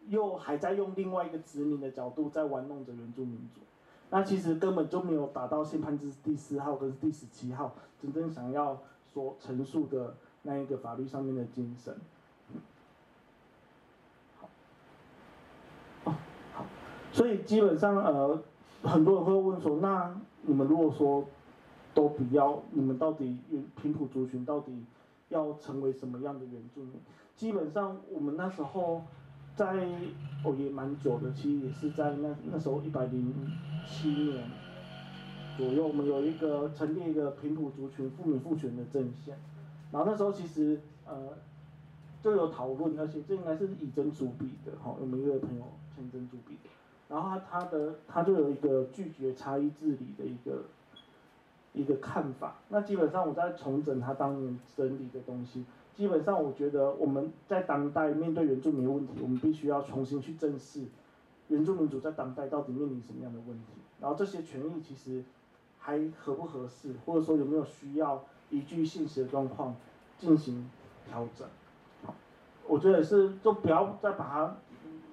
[0.08, 3.60] 又还在用另外一个殖民的角度在玩弄着原住民族？
[4.10, 8.80] 那其实根本就没有达到宪判之第四号跟第十七号真正想要
[9.16, 11.96] 所陈述的那一个法律上面的精神。
[17.12, 18.42] 所以基本上，呃，
[18.82, 21.24] 很多人会问说，那你们如果说
[21.94, 23.38] 都不要，你们到底
[23.80, 24.84] 平埔族群到底
[25.30, 26.92] 要成为什么样的原住民？
[27.34, 29.02] 基本上我们那时候
[29.54, 29.88] 在
[30.44, 33.34] 哦也蛮久的，其实也是在那那时候一百零
[33.86, 34.44] 七年
[35.56, 39.36] 左右，我们有一个成立一个平埔族群复民复权的阵线，
[39.90, 41.30] 然后那时候其实呃
[42.20, 45.64] 就有讨论，而且这应该是以真主笔的，哈，我们一个朋友
[45.94, 46.70] 签真主笔的。
[47.08, 50.64] 然后他他的他就有一个拒绝差异治理的一个
[51.72, 52.56] 一个看法。
[52.68, 55.64] 那基本上我在重整他当年整理的东西。
[55.94, 60.82] 基本上我觉得我们在当代面对原住民问题，我们必须要重新去正视
[61.48, 63.72] 原住民族在当代到底面临什么样的问题。
[63.98, 65.24] 然后这些权益其实
[65.86, 69.76] 还合不合适，或者说有没有需要依据现实的状况
[70.18, 70.68] 进行
[71.08, 71.46] 调整。
[72.04, 72.12] 好，
[72.66, 74.56] 我觉得是就不要再把它。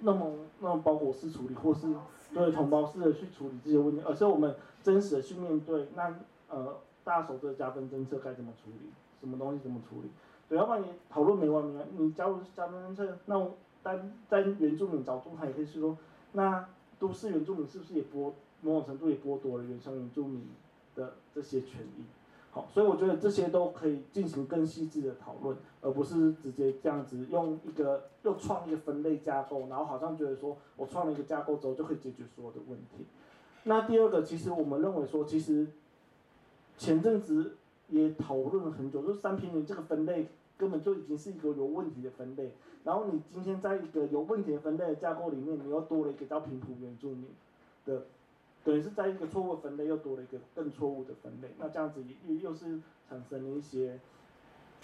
[0.05, 1.87] 那么那么包裹式处理，或是
[2.33, 5.87] 对同胞式的去处理这些问题，而是我们真实的去面对。
[5.95, 6.13] 那
[6.49, 6.75] 呃，
[7.05, 8.89] 大手的加分政策该怎么处理？
[9.21, 10.09] 什么东西怎么处理？
[10.49, 11.87] 对，要不然你讨论没完没完。
[11.95, 15.97] 你加入加分政策，那我单在原住民角度，他也可以是说，
[16.33, 16.67] 那
[16.99, 20.45] 都市原住民是不是也剥某种程度也剥夺了原生原住民
[20.95, 22.03] 的这些权益？
[22.51, 33.05] 好，所以我觉得这些都可以进行更细致的讨论，而不是直接这样子用一个又创一个分类架构，然后好像觉得说我创了一个架构之后就可以解决所有的问题。
[33.63, 35.65] 那第二个，其实我们认为说，其实
[36.77, 37.55] 前阵子
[37.89, 42.51] 也讨论了很久，就三坪林这个分类根本就已经是一个有问题的分类。
[42.83, 47.25] 然后你今天在一个有问题的分类的架构里面，你又多了一个叫平埔原住民
[47.85, 48.05] 的，
[48.63, 51.49] 等于是在一个错误的分类又多了一个更错误的分类。
[51.59, 53.99] 那这样子也又是产生了一些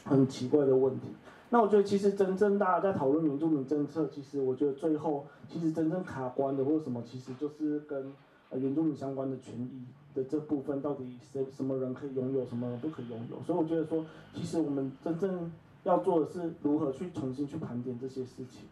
[0.04, 1.08] 很奇怪的问题。
[1.50, 8.14] 那我觉得其实真正大家在讨论原住民政策，其实我觉得最后其实真正卡关的或者什么，其实就是跟。
[8.52, 9.86] 呃，原住民相关的权益
[10.16, 13.40] 的这部分，到底谁什么人可以拥有，什么人不可以拥有？
[13.44, 14.04] 所以我觉得说，
[14.34, 15.52] 其实我们真正
[15.84, 18.68] 要做的是如何去重新去盘点这些事情，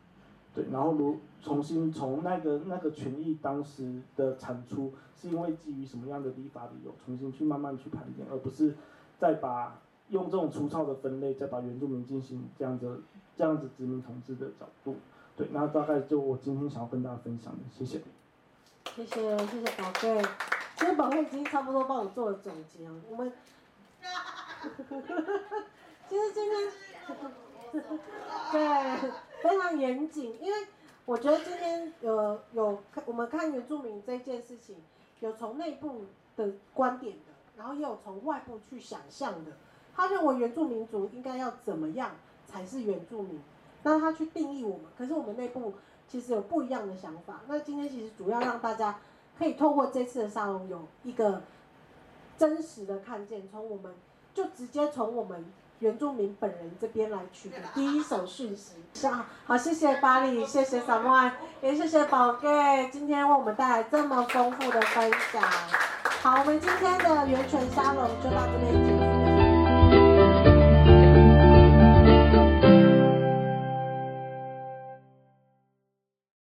[0.58, 8.74] 对，然后如重新从那个那个权益当时的产出是因为基于什么样的立法理由，重新去慢慢去盘点，而不是
[9.20, 9.80] 再把
[10.10, 13.04] 用这种粗糙的分类，再把原住民进行这样子
[13.36, 14.96] 这样子殖民统治的角度，
[15.36, 18.02] 对，那大概就我今天想要跟大家分享的，谢谢。
[18.96, 20.24] 谢谢谢谢宝贝，
[20.76, 22.96] 其实宝贝已经差不多帮我做了总结了。
[23.12, 23.32] 我们
[26.10, 26.72] 其实今天，
[28.52, 29.12] 对，
[29.42, 30.68] 非常严谨，因为
[31.06, 34.76] 我觉得今天有有我们看原住民这件事情，
[35.20, 36.06] 有从内部
[36.36, 39.52] 的观点的，然后也有从外部去想象的。
[39.96, 42.12] 他认为原住民族应该要怎么样
[42.46, 43.42] 才是原住民，
[43.84, 45.74] 那他去定义我们，可是我们内部。
[46.10, 47.42] 其实有不一样的想法。
[47.50, 48.98] 那今天其实主要让大家
[49.38, 51.42] 可以透过这次的沙龙有一个
[52.38, 53.94] 真实的看见，从我们
[54.34, 55.44] 就直接从我们
[55.80, 58.74] 原住民本人这边来取得第一手讯息。
[59.08, 61.32] 好，好，谢谢巴力，谢谢萨莫安，
[61.62, 65.42] 也谢谢宝盖，今天为我们带来这么丰富的分享。
[66.22, 68.97] 好，我们今天的源泉沙龙就到这边结束。